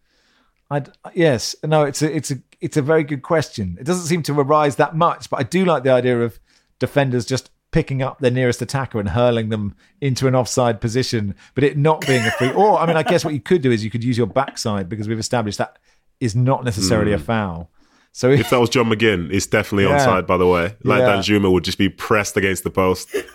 I'd 0.70 0.90
yes, 1.14 1.56
no, 1.64 1.82
it's 1.82 2.00
a 2.00 2.14
it's 2.14 2.30
a 2.30 2.38
it's 2.60 2.76
a 2.76 2.82
very 2.82 3.02
good 3.02 3.22
question. 3.22 3.76
It 3.80 3.84
doesn't 3.84 4.06
seem 4.06 4.22
to 4.22 4.38
arise 4.38 4.76
that 4.76 4.94
much, 4.94 5.28
but 5.28 5.40
I 5.40 5.42
do 5.42 5.64
like 5.64 5.82
the 5.82 5.90
idea 5.90 6.20
of 6.20 6.38
defenders 6.78 7.26
just 7.26 7.50
picking 7.72 8.02
up 8.02 8.20
their 8.20 8.30
nearest 8.30 8.62
attacker 8.62 9.00
and 9.00 9.08
hurling 9.08 9.48
them 9.48 9.74
into 10.00 10.28
an 10.28 10.36
offside 10.36 10.80
position, 10.80 11.34
but 11.56 11.64
it 11.64 11.76
not 11.76 12.06
being 12.06 12.24
a 12.24 12.30
free. 12.30 12.52
or 12.52 12.78
I 12.78 12.86
mean, 12.86 12.96
I 12.96 13.02
guess 13.02 13.24
what 13.24 13.34
you 13.34 13.40
could 13.40 13.60
do 13.60 13.72
is 13.72 13.82
you 13.82 13.90
could 13.90 14.04
use 14.04 14.16
your 14.16 14.28
backside 14.28 14.88
because 14.88 15.08
we've 15.08 15.18
established 15.18 15.58
that 15.58 15.80
is 16.20 16.36
not 16.36 16.64
necessarily 16.64 17.10
mm. 17.10 17.16
a 17.16 17.18
hmm. 17.18 17.24
foul. 17.24 17.70
So 18.12 18.30
if, 18.30 18.40
if, 18.40 18.50
that 18.50 18.60
was 18.60 18.70
John 18.70 18.86
McGinn, 18.86 19.32
it's 19.32 19.46
definitely 19.46 19.84
yeah. 19.84 20.06
onside. 20.06 20.26
By 20.28 20.36
the 20.36 20.46
way, 20.46 20.76
like 20.84 21.00
yeah. 21.00 21.16
Danjuma 21.16 21.50
would 21.50 21.64
just 21.64 21.78
be 21.78 21.88
pressed 21.88 22.36
against 22.36 22.62
the 22.62 22.70
post. 22.70 23.08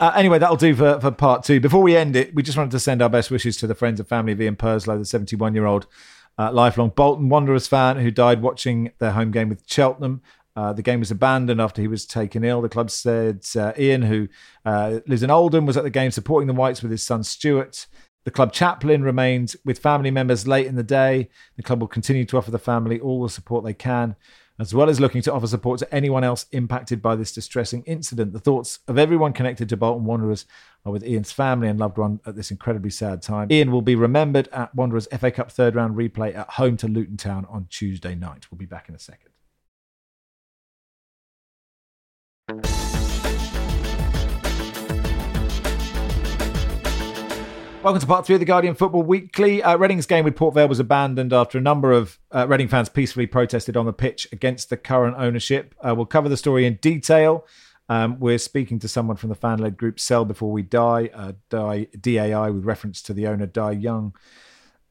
uh, 0.00 0.12
anyway, 0.16 0.38
that'll 0.38 0.56
do 0.56 0.74
for, 0.74 1.00
for 1.00 1.10
part 1.10 1.44
two. 1.44 1.60
Before 1.60 1.82
we 1.82 1.96
end 1.96 2.16
it, 2.16 2.34
we 2.34 2.42
just 2.42 2.56
wanted 2.56 2.70
to 2.72 2.80
send 2.80 3.02
our 3.02 3.08
best 3.08 3.30
wishes 3.30 3.56
to 3.58 3.66
the 3.66 3.74
friends 3.74 4.00
and 4.00 4.08
family 4.08 4.32
of 4.32 4.40
Ian 4.40 4.56
Perslow, 4.56 4.98
the 4.98 5.04
71 5.04 5.54
year 5.54 5.66
old 5.66 5.86
uh, 6.38 6.52
lifelong 6.52 6.90
Bolton 6.94 7.28
Wanderers 7.28 7.66
fan 7.66 7.98
who 7.98 8.10
died 8.10 8.42
watching 8.42 8.92
their 8.98 9.12
home 9.12 9.30
game 9.30 9.48
with 9.48 9.62
Cheltenham. 9.66 10.22
Uh, 10.56 10.72
the 10.72 10.82
game 10.82 11.00
was 11.00 11.10
abandoned 11.10 11.60
after 11.60 11.82
he 11.82 11.88
was 11.88 12.06
taken 12.06 12.44
ill. 12.44 12.62
The 12.62 12.68
club 12.68 12.90
said 12.90 13.44
uh, 13.56 13.72
Ian, 13.76 14.02
who 14.02 14.28
uh, 14.64 15.00
lives 15.06 15.22
in 15.22 15.30
Oldham, 15.30 15.66
was 15.66 15.76
at 15.76 15.82
the 15.82 15.90
game 15.90 16.10
supporting 16.10 16.46
the 16.46 16.54
Whites 16.54 16.82
with 16.82 16.92
his 16.92 17.02
son 17.02 17.24
Stuart. 17.24 17.86
The 18.24 18.30
club 18.30 18.52
chaplain 18.52 19.02
remained 19.02 19.54
with 19.64 19.80
family 19.80 20.10
members 20.10 20.46
late 20.46 20.66
in 20.66 20.76
the 20.76 20.82
day. 20.82 21.28
The 21.56 21.62
club 21.62 21.80
will 21.80 21.88
continue 21.88 22.24
to 22.26 22.38
offer 22.38 22.50
the 22.50 22.58
family 22.58 23.00
all 23.00 23.22
the 23.22 23.28
support 23.28 23.64
they 23.64 23.74
can 23.74 24.16
as 24.58 24.74
well 24.74 24.88
as 24.88 25.00
looking 25.00 25.22
to 25.22 25.32
offer 25.32 25.46
support 25.46 25.80
to 25.80 25.94
anyone 25.94 26.22
else 26.22 26.46
impacted 26.52 27.02
by 27.02 27.16
this 27.16 27.32
distressing 27.32 27.82
incident. 27.84 28.32
The 28.32 28.38
thoughts 28.38 28.78
of 28.86 28.98
everyone 28.98 29.32
connected 29.32 29.68
to 29.68 29.76
Bolton 29.76 30.04
Wanderers 30.04 30.46
are 30.84 30.92
with 30.92 31.04
Ian's 31.04 31.32
family 31.32 31.68
and 31.68 31.78
loved 31.78 31.98
one 31.98 32.20
at 32.24 32.36
this 32.36 32.50
incredibly 32.50 32.90
sad 32.90 33.22
time. 33.22 33.50
Ian 33.50 33.72
will 33.72 33.82
be 33.82 33.96
remembered 33.96 34.48
at 34.48 34.74
Wanderers 34.74 35.08
FA 35.18 35.30
Cup 35.30 35.50
third 35.50 35.74
round 35.74 35.96
replay 35.96 36.36
at 36.36 36.50
home 36.50 36.76
to 36.78 36.88
Luton 36.88 37.16
Town 37.16 37.46
on 37.48 37.66
Tuesday 37.68 38.14
night. 38.14 38.46
We'll 38.50 38.58
be 38.58 38.66
back 38.66 38.88
in 38.88 38.94
a 38.94 38.98
second. 38.98 39.30
Welcome 47.84 48.00
to 48.00 48.06
part 48.06 48.24
three 48.24 48.36
of 48.36 48.40
the 48.40 48.46
Guardian 48.46 48.74
Football 48.74 49.02
Weekly. 49.02 49.62
Uh, 49.62 49.76
Reading's 49.76 50.06
game 50.06 50.24
with 50.24 50.36
Port 50.36 50.54
Vale 50.54 50.68
was 50.68 50.80
abandoned 50.80 51.34
after 51.34 51.58
a 51.58 51.60
number 51.60 51.92
of 51.92 52.18
uh, 52.34 52.46
Reading 52.48 52.66
fans 52.66 52.88
peacefully 52.88 53.26
protested 53.26 53.76
on 53.76 53.84
the 53.84 53.92
pitch 53.92 54.26
against 54.32 54.70
the 54.70 54.78
current 54.78 55.16
ownership. 55.18 55.74
Uh, 55.86 55.94
we'll 55.94 56.06
cover 56.06 56.30
the 56.30 56.38
story 56.38 56.64
in 56.64 56.76
detail. 56.76 57.46
Um, 57.90 58.18
we're 58.18 58.38
speaking 58.38 58.78
to 58.78 58.88
someone 58.88 59.18
from 59.18 59.28
the 59.28 59.34
fan 59.34 59.58
led 59.58 59.76
group 59.76 60.00
Sell 60.00 60.24
Before 60.24 60.50
We 60.50 60.62
Die, 60.62 61.10
uh, 61.12 61.32
DAI, 61.50 62.48
with 62.48 62.64
reference 62.64 63.02
to 63.02 63.12
the 63.12 63.26
owner, 63.26 63.44
Dai 63.44 63.72
Yong. 63.72 64.14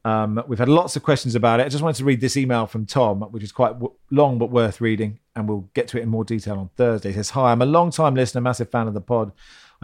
Um, 0.04 0.44
we've 0.46 0.60
had 0.60 0.68
lots 0.68 0.94
of 0.94 1.02
questions 1.02 1.34
about 1.34 1.58
it. 1.58 1.66
I 1.66 1.70
just 1.70 1.82
wanted 1.82 1.96
to 1.96 2.04
read 2.04 2.20
this 2.20 2.36
email 2.36 2.68
from 2.68 2.86
Tom, 2.86 3.22
which 3.22 3.42
is 3.42 3.50
quite 3.50 3.72
w- 3.72 3.94
long 4.12 4.38
but 4.38 4.52
worth 4.52 4.80
reading, 4.80 5.18
and 5.34 5.48
we'll 5.48 5.68
get 5.74 5.88
to 5.88 5.98
it 5.98 6.02
in 6.02 6.10
more 6.10 6.24
detail 6.24 6.60
on 6.60 6.70
Thursday. 6.76 7.08
He 7.08 7.16
says, 7.16 7.30
Hi, 7.30 7.50
I'm 7.50 7.60
a 7.62 7.66
long 7.66 7.90
time 7.90 8.14
listener, 8.14 8.40
massive 8.40 8.70
fan 8.70 8.86
of 8.86 8.94
the 8.94 9.00
pod. 9.00 9.32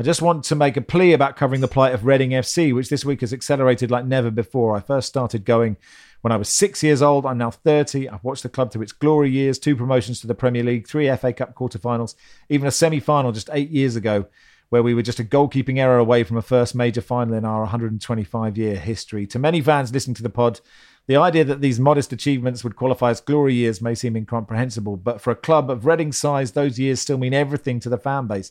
I 0.00 0.02
just 0.02 0.22
want 0.22 0.44
to 0.44 0.54
make 0.54 0.78
a 0.78 0.80
plea 0.80 1.12
about 1.12 1.36
covering 1.36 1.60
the 1.60 1.68
plight 1.68 1.92
of 1.92 2.06
Reading 2.06 2.30
FC, 2.30 2.74
which 2.74 2.88
this 2.88 3.04
week 3.04 3.20
has 3.20 3.34
accelerated 3.34 3.90
like 3.90 4.06
never 4.06 4.30
before. 4.30 4.74
I 4.74 4.80
first 4.80 5.08
started 5.08 5.44
going 5.44 5.76
when 6.22 6.32
I 6.32 6.38
was 6.38 6.48
six 6.48 6.82
years 6.82 7.02
old. 7.02 7.26
I'm 7.26 7.36
now 7.36 7.50
30. 7.50 8.08
I've 8.08 8.24
watched 8.24 8.42
the 8.42 8.48
club 8.48 8.72
through 8.72 8.80
its 8.80 8.92
glory 8.92 9.28
years, 9.28 9.58
two 9.58 9.76
promotions 9.76 10.18
to 10.22 10.26
the 10.26 10.34
Premier 10.34 10.62
League, 10.62 10.88
three 10.88 11.14
FA 11.16 11.34
Cup 11.34 11.54
quarterfinals, 11.54 12.14
even 12.48 12.66
a 12.66 12.70
semi 12.70 12.98
final 12.98 13.30
just 13.30 13.50
eight 13.52 13.68
years 13.68 13.94
ago, 13.94 14.24
where 14.70 14.82
we 14.82 14.94
were 14.94 15.02
just 15.02 15.20
a 15.20 15.22
goalkeeping 15.22 15.78
error 15.78 15.98
away 15.98 16.24
from 16.24 16.38
a 16.38 16.42
first 16.42 16.74
major 16.74 17.02
final 17.02 17.34
in 17.34 17.44
our 17.44 17.60
125 17.60 18.56
year 18.56 18.76
history. 18.76 19.26
To 19.26 19.38
many 19.38 19.60
fans 19.60 19.92
listening 19.92 20.14
to 20.14 20.22
the 20.22 20.30
pod, 20.30 20.60
the 21.08 21.16
idea 21.16 21.44
that 21.44 21.60
these 21.60 21.78
modest 21.78 22.10
achievements 22.10 22.64
would 22.64 22.74
qualify 22.74 23.10
as 23.10 23.20
glory 23.20 23.52
years 23.52 23.82
may 23.82 23.94
seem 23.94 24.16
incomprehensible, 24.16 24.96
but 24.96 25.20
for 25.20 25.30
a 25.30 25.36
club 25.36 25.70
of 25.70 25.84
Reading's 25.84 26.16
size, 26.16 26.52
those 26.52 26.78
years 26.78 27.02
still 27.02 27.18
mean 27.18 27.34
everything 27.34 27.80
to 27.80 27.90
the 27.90 27.98
fan 27.98 28.26
base. 28.26 28.50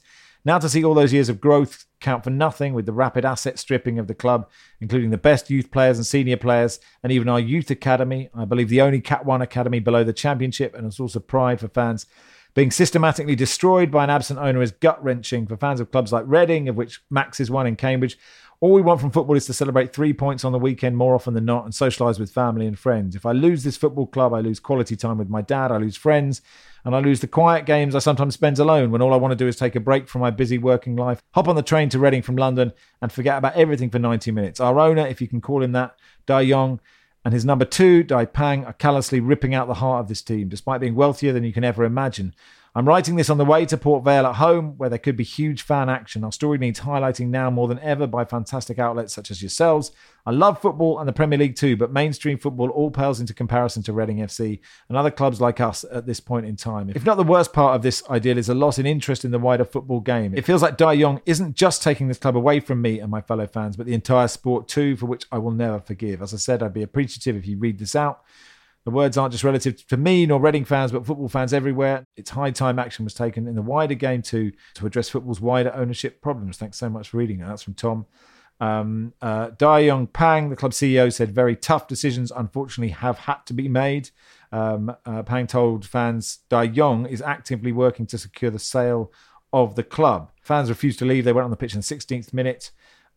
Now 0.50 0.58
to 0.58 0.68
see 0.68 0.84
all 0.84 0.96
those 0.96 1.14
years 1.14 1.30
of 1.30 1.40
growth 1.40 1.86
count 2.02 2.24
for 2.24 2.32
nothing 2.32 2.74
with 2.74 2.88
the 2.88 2.92
rapid 2.92 3.24
asset 3.24 3.60
stripping 3.60 4.00
of 4.00 4.08
the 4.08 4.16
club, 4.16 4.50
including 4.82 5.12
the 5.12 5.18
best 5.20 5.52
youth 5.52 5.70
players 5.70 6.00
and 6.00 6.08
senior 6.08 6.38
players, 6.38 6.80
and 7.04 7.12
even 7.12 7.30
our 7.30 7.40
youth 7.40 7.70
academy. 7.70 8.32
I 8.34 8.46
believe 8.46 8.68
the 8.68 8.82
only 8.82 9.00
Cat 9.00 9.28
1 9.28 9.44
academy 9.44 9.78
below 9.78 10.04
the 10.04 10.12
championship, 10.12 10.74
and 10.74 10.88
a 10.88 10.92
source 10.92 11.16
of 11.16 11.28
pride 11.28 11.60
for 11.60 11.68
fans. 11.68 12.08
Being 12.56 12.72
systematically 12.72 13.36
destroyed 13.36 13.92
by 13.92 14.04
an 14.04 14.10
absent 14.10 14.40
owner 14.40 14.64
is 14.64 14.72
gut 14.72 15.04
wrenching 15.04 15.46
for 15.46 15.56
fans 15.56 15.80
of 15.80 15.92
clubs 15.92 16.12
like 16.12 16.26
Reading, 16.26 16.68
of 16.68 16.76
which 16.76 17.00
Max 17.12 17.40
is 17.40 17.52
one 17.52 17.68
in 17.68 17.76
Cambridge. 17.76 18.18
All 18.62 18.74
we 18.74 18.82
want 18.82 19.00
from 19.00 19.12
football 19.12 19.38
is 19.38 19.46
to 19.46 19.54
celebrate 19.54 19.94
three 19.94 20.12
points 20.12 20.44
on 20.44 20.52
the 20.52 20.60
weekend 20.60 20.98
more 20.98 21.16
often 21.16 21.34
than 21.34 21.46
not 21.46 21.64
and 21.64 21.74
socialise 21.74 22.20
with 22.20 22.30
family 22.30 22.68
and 22.68 22.78
friends. 22.78 23.16
If 23.16 23.26
I 23.26 23.32
lose 23.32 23.64
this 23.64 23.78
football 23.78 24.06
club, 24.06 24.34
I 24.34 24.42
lose 24.42 24.60
quality 24.60 24.98
time 24.98 25.18
with 25.18 25.30
my 25.30 25.42
dad, 25.42 25.72
I 25.72 25.78
lose 25.78 25.96
friends, 25.96 26.42
and 26.84 26.94
I 26.94 27.00
lose 27.00 27.22
the 27.22 27.28
quiet 27.28 27.66
games 27.66 27.96
I 27.96 28.00
sometimes 28.00 28.34
spend 28.34 28.60
alone 28.60 28.92
when 28.92 29.02
all 29.02 29.14
I 29.14 29.18
want 29.18 29.32
to 29.32 29.38
do 29.38 29.48
is 29.48 29.56
take 29.56 29.78
a 29.78 29.80
break 29.80 30.10
from 30.10 30.20
my 30.20 30.30
busy 30.30 30.58
working 30.58 30.98
life, 30.98 31.22
hop 31.32 31.48
on 31.48 31.56
the 31.56 31.62
train 31.62 31.88
to 31.88 32.00
Reading 32.00 32.22
from 32.22 32.36
London, 32.36 32.74
and 33.02 33.14
forget 33.14 33.38
about 33.38 33.56
everything 33.56 33.90
for 33.90 33.98
90 34.00 34.32
minutes. 34.32 34.60
Our 34.60 34.78
owner, 34.78 35.08
if 35.08 35.22
you 35.22 35.30
can 35.30 35.40
call 35.40 35.64
him 35.64 35.72
that, 35.72 35.96
Dai 36.26 36.42
Yong, 36.42 36.82
and 37.24 37.34
his 37.34 37.46
number 37.46 37.64
two, 37.64 38.04
Dai 38.04 38.26
Pang, 38.26 38.66
are 38.66 38.74
callously 38.74 39.22
ripping 39.22 39.56
out 39.56 39.70
the 39.70 39.76
heart 39.76 40.02
of 40.02 40.10
this 40.10 40.22
team, 40.22 40.50
despite 40.50 40.82
being 40.82 40.96
wealthier 40.96 41.32
than 41.32 41.46
you 41.46 41.54
can 41.54 41.64
ever 41.64 41.86
imagine. 41.86 42.36
I'm 42.80 42.88
writing 42.88 43.18
this 43.18 43.30
on 43.30 43.38
the 43.38 43.44
way 43.44 43.66
to 43.66 43.78
Port 43.78 44.06
Vale 44.06 44.26
at 44.26 44.36
home, 44.36 44.78
where 44.78 44.88
there 44.88 44.98
could 44.98 45.18
be 45.18 45.26
huge 45.26 45.64
fan 45.64 45.90
action. 45.90 46.24
Our 46.24 46.32
story 46.32 46.58
needs 46.58 46.80
highlighting 46.80 47.28
now 47.28 47.50
more 47.50 47.68
than 47.68 47.78
ever 47.80 48.08
by 48.08 48.24
fantastic 48.24 48.80
outlets 48.80 49.14
such 49.14 49.32
as 49.32 49.42
yourselves. 49.42 49.92
I 50.26 50.32
love 50.32 50.62
football 50.62 50.98
and 50.98 51.06
the 51.06 51.12
Premier 51.12 51.38
League 51.38 51.58
too, 51.58 51.76
but 51.76 51.92
mainstream 51.92 52.38
football 52.38 52.70
all 52.70 52.90
pales 52.90 53.20
into 53.20 53.34
comparison 53.34 53.84
to 53.84 53.92
Reading 53.92 54.20
FC 54.20 54.62
and 54.88 54.98
other 54.98 55.12
clubs 55.12 55.42
like 55.42 55.60
us 55.60 55.84
at 55.92 56.06
this 56.06 56.22
point 56.22 56.46
in 56.46 56.56
time. 56.56 56.90
If 56.96 57.04
not 57.04 57.16
the 57.16 57.24
worst 57.26 57.52
part 57.52 57.76
of 57.76 57.82
this 57.82 58.02
ideal 58.10 58.38
is 58.38 58.48
a 58.48 58.54
loss 58.54 58.80
in 58.80 58.86
interest 58.86 59.26
in 59.26 59.32
the 59.32 59.40
wider 59.40 59.66
football 59.66 60.00
game. 60.00 60.34
It 60.34 60.46
feels 60.46 60.62
like 60.62 60.78
Dai 60.78 60.94
Yong 60.94 61.22
isn't 61.26 61.58
just 61.58 61.84
taking 61.84 62.08
this 62.08 62.18
club 62.18 62.38
away 62.38 62.62
from 62.62 62.82
me 62.82 63.02
and 63.02 63.12
my 63.12 63.20
fellow 63.20 63.46
fans, 63.46 63.76
but 63.76 63.88
the 63.88 63.94
entire 63.94 64.30
sport 64.30 64.70
too, 64.70 64.96
for 64.96 65.06
which 65.06 65.26
I 65.34 65.38
will 65.38 65.52
never 65.52 65.82
forgive. 65.82 66.22
As 66.22 66.34
I 66.34 66.38
said, 66.38 66.64
I'd 66.64 66.74
be 66.74 66.84
appreciative 66.84 67.36
if 67.36 67.46
you 67.46 67.58
read 67.58 67.78
this 67.78 67.94
out. 67.94 68.24
The 68.86 68.92
words 68.92 69.18
aren't 69.18 69.34
just 69.34 69.44
relative 69.44 69.86
to 69.88 69.98
me 69.98 70.26
nor 70.26 70.40
Reading 70.40 70.66
fans, 70.66 70.92
but 70.92 71.06
football 71.06 71.30
fans 71.30 71.54
everywhere. 71.54 72.06
It's 72.16 72.32
high 72.32 72.52
time 72.52 72.80
action 72.80 73.04
was 73.04 73.14
taken 73.14 73.48
in 73.48 73.56
the 73.56 73.62
wider 73.62 73.94
game 73.94 74.22
too 74.22 74.52
to 74.76 74.86
address 74.86 75.10
football's 75.10 75.42
wider 75.42 75.74
ownership 75.74 76.22
problems. 76.22 76.58
Thanks 76.58 76.78
so 76.78 76.90
much 76.90 77.10
for 77.10 77.18
reading 77.18 77.40
that. 77.40 77.50
That's 77.50 77.64
from 77.64 77.74
Tom. 77.74 78.06
Um, 78.62 79.14
uh, 79.22 79.52
Dayong 79.52 80.12
Pang, 80.12 80.50
the 80.50 80.56
club 80.56 80.72
CEO, 80.72 81.12
said 81.12 81.32
very 81.32 81.56
tough 81.56 81.88
decisions 81.88 82.32
unfortunately 82.36 82.92
have 82.94 83.20
had 83.20 83.46
to 83.46 83.54
be 83.54 83.68
made. 83.68 84.10
Um, 84.52 84.96
uh, 85.06 85.24
Pang 85.24 85.48
told 85.48 85.86
fans 85.86 86.40
Dai 86.50 86.64
Yong 86.64 87.06
is 87.06 87.22
actively 87.22 87.72
working 87.72 88.06
to 88.08 88.18
secure 88.18 88.52
the 88.52 88.60
sale 88.60 89.12
of 89.54 89.76
the 89.76 89.84
club. 89.84 90.32
Fans 90.42 90.70
refused 90.70 91.00
to 91.00 91.06
leave. 91.06 91.26
They 91.26 91.34
went 91.34 91.46
on 91.46 91.52
the 91.52 91.58
pitch 91.58 91.74
in 91.74 91.80
the 91.80 91.84
16th 91.84 92.34
minute. 92.34 92.72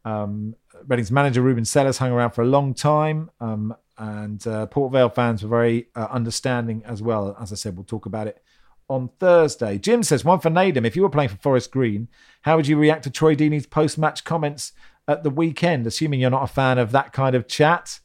Um, 0.04 0.56
Reading's 0.86 1.12
manager 1.12 1.42
Ruben 1.42 1.64
Sellés 1.64 1.98
hung 1.98 2.12
around 2.12 2.30
for 2.32 2.42
a 2.42 2.46
long 2.46 2.74
time. 2.74 3.30
Um, 3.40 3.74
and 4.02 4.44
uh, 4.48 4.66
Port 4.66 4.92
Vale 4.92 5.08
fans 5.08 5.44
were 5.44 5.48
very 5.48 5.86
uh, 5.94 6.08
understanding 6.10 6.82
as 6.84 7.00
well. 7.00 7.36
As 7.40 7.52
I 7.52 7.54
said, 7.54 7.76
we'll 7.76 7.84
talk 7.84 8.04
about 8.04 8.26
it 8.26 8.42
on 8.88 9.10
Thursday. 9.20 9.78
Jim 9.78 10.02
says, 10.02 10.24
one 10.24 10.40
for 10.40 10.50
Nedum. 10.50 10.84
If 10.84 10.96
you 10.96 11.02
were 11.02 11.08
playing 11.08 11.28
for 11.28 11.36
Forest 11.36 11.70
Green, 11.70 12.08
how 12.40 12.56
would 12.56 12.66
you 12.66 12.76
react 12.76 13.04
to 13.04 13.10
Troy 13.10 13.36
Deeney's 13.36 13.64
post 13.64 13.98
match 13.98 14.24
comments 14.24 14.72
at 15.06 15.22
the 15.22 15.30
weekend, 15.30 15.86
assuming 15.86 16.18
you're 16.18 16.30
not 16.30 16.42
a 16.42 16.52
fan 16.52 16.78
of 16.78 16.90
that 16.90 17.12
kind 17.12 17.36
of 17.36 17.46
chat? 17.46 18.00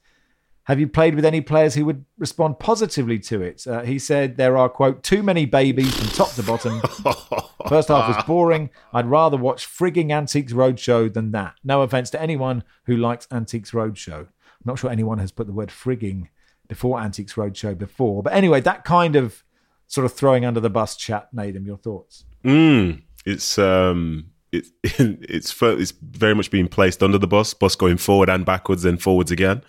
Have 0.65 0.79
you 0.79 0.87
played 0.87 1.15
with 1.15 1.25
any 1.25 1.41
players 1.41 1.73
who 1.73 1.85
would 1.85 2.05
respond 2.19 2.59
positively 2.59 3.17
to 3.19 3.41
it? 3.41 3.65
Uh, 3.65 3.81
he 3.81 3.97
said 3.97 4.37
there 4.37 4.55
are, 4.55 4.69
quote, 4.69 5.01
too 5.01 5.23
many 5.23 5.47
babies 5.47 5.97
from 5.97 6.09
top 6.09 6.31
to 6.33 6.43
bottom. 6.43 6.79
First 7.69 7.87
half 7.87 8.15
was 8.15 8.23
boring. 8.25 8.69
I'd 8.93 9.07
rather 9.07 9.37
watch 9.37 9.67
frigging 9.67 10.11
Antiques 10.11 10.53
Roadshow 10.53 11.11
than 11.11 11.31
that. 11.31 11.55
No 11.63 11.81
offense 11.81 12.11
to 12.11 12.21
anyone 12.21 12.63
who 12.85 12.97
likes 12.97 13.27
Antiques 13.31 13.71
Roadshow. 13.71 14.27
Not 14.67 14.77
sure 14.77 14.91
anyone 14.91 15.17
has 15.17 15.31
put 15.31 15.47
the 15.47 15.53
word 15.53 15.69
frigging 15.69 16.27
before 16.67 16.99
Antiques 16.99 17.33
Roadshow 17.33 17.77
before. 17.77 18.21
But 18.21 18.33
anyway, 18.33 18.61
that 18.61 18.83
kind 18.83 19.15
of 19.15 19.43
sort 19.87 20.05
of 20.05 20.13
throwing 20.13 20.45
under 20.45 20.59
the 20.59 20.69
bus 20.69 20.95
chat, 20.95 21.33
Nedum, 21.33 21.65
your 21.65 21.77
thoughts? 21.77 22.25
Mm, 22.43 23.01
it's 23.25 23.57
um, 23.57 24.31
it, 24.51 24.67
it's 24.83 25.55
it's 25.61 25.91
very 25.91 26.35
much 26.35 26.51
being 26.51 26.67
placed 26.67 27.01
under 27.01 27.17
the 27.17 27.27
bus, 27.27 27.53
bus 27.53 27.75
going 27.75 27.97
forward 27.97 28.29
and 28.29 28.45
backwards, 28.45 28.85
and 28.85 29.01
forwards 29.01 29.31
again. 29.31 29.63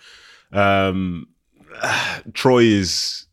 Um, 0.51 1.27
Troy 2.33 2.63
is 2.63 3.25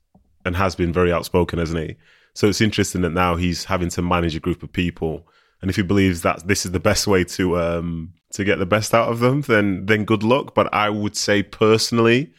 and 0.44 0.56
has 0.56 0.76
been 0.76 0.92
very 0.92 1.12
outspoken, 1.12 1.58
hasn't 1.58 1.80
he? 1.80 1.96
So 2.34 2.48
it's 2.48 2.60
interesting 2.60 3.00
that 3.00 3.10
now 3.10 3.36
he's 3.36 3.64
having 3.64 3.88
to 3.90 4.02
manage 4.02 4.36
a 4.36 4.40
group 4.40 4.62
of 4.62 4.72
people, 4.72 5.26
and 5.60 5.70
if 5.70 5.76
he 5.76 5.82
believes 5.82 6.22
that 6.22 6.46
this 6.46 6.64
is 6.64 6.72
the 6.72 6.80
best 6.80 7.06
way 7.06 7.24
to 7.24 7.58
um 7.58 8.12
to 8.36 8.44
get 8.44 8.58
the 8.58 8.66
best 8.66 8.94
out 8.94 9.10
of 9.10 9.20
them, 9.20 9.42
then 9.42 9.86
then 9.86 10.04
good 10.04 10.22
luck. 10.22 10.54
But 10.54 10.72
I 10.72 10.90
would 10.90 11.16
say 11.16 11.42
personally, 11.42 12.32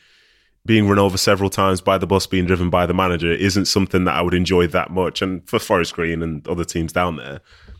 being 0.67 0.87
run 0.87 0.99
over 0.99 1.17
several 1.17 1.49
times 1.49 1.81
by 1.81 1.97
the 1.97 2.05
bus 2.05 2.27
being 2.27 2.45
driven 2.45 2.69
by 2.69 2.85
the 2.85 2.93
manager 2.93 3.31
isn't 3.31 3.65
something 3.65 4.03
that 4.03 4.15
I 4.15 4.21
would 4.21 4.33
enjoy 4.33 4.67
that 4.67 4.91
much. 4.91 5.21
And 5.21 5.47
for 5.49 5.59
Forest 5.59 5.93
Green 5.93 6.21
and 6.21 6.47
other 6.47 6.65
teams 6.65 6.91
down 6.91 7.15
there, 7.15 7.39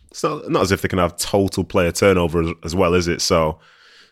it's 0.10 0.24
not, 0.24 0.50
not 0.50 0.62
as 0.64 0.72
if 0.72 0.82
they 0.82 0.88
can 0.88 0.98
have 0.98 1.18
total 1.18 1.64
player 1.64 1.92
turnover 1.92 2.42
as, 2.42 2.54
as, 2.64 2.76
well, 2.76 2.94
is 2.94 3.10
it? 3.10 3.22
So, 3.22 3.60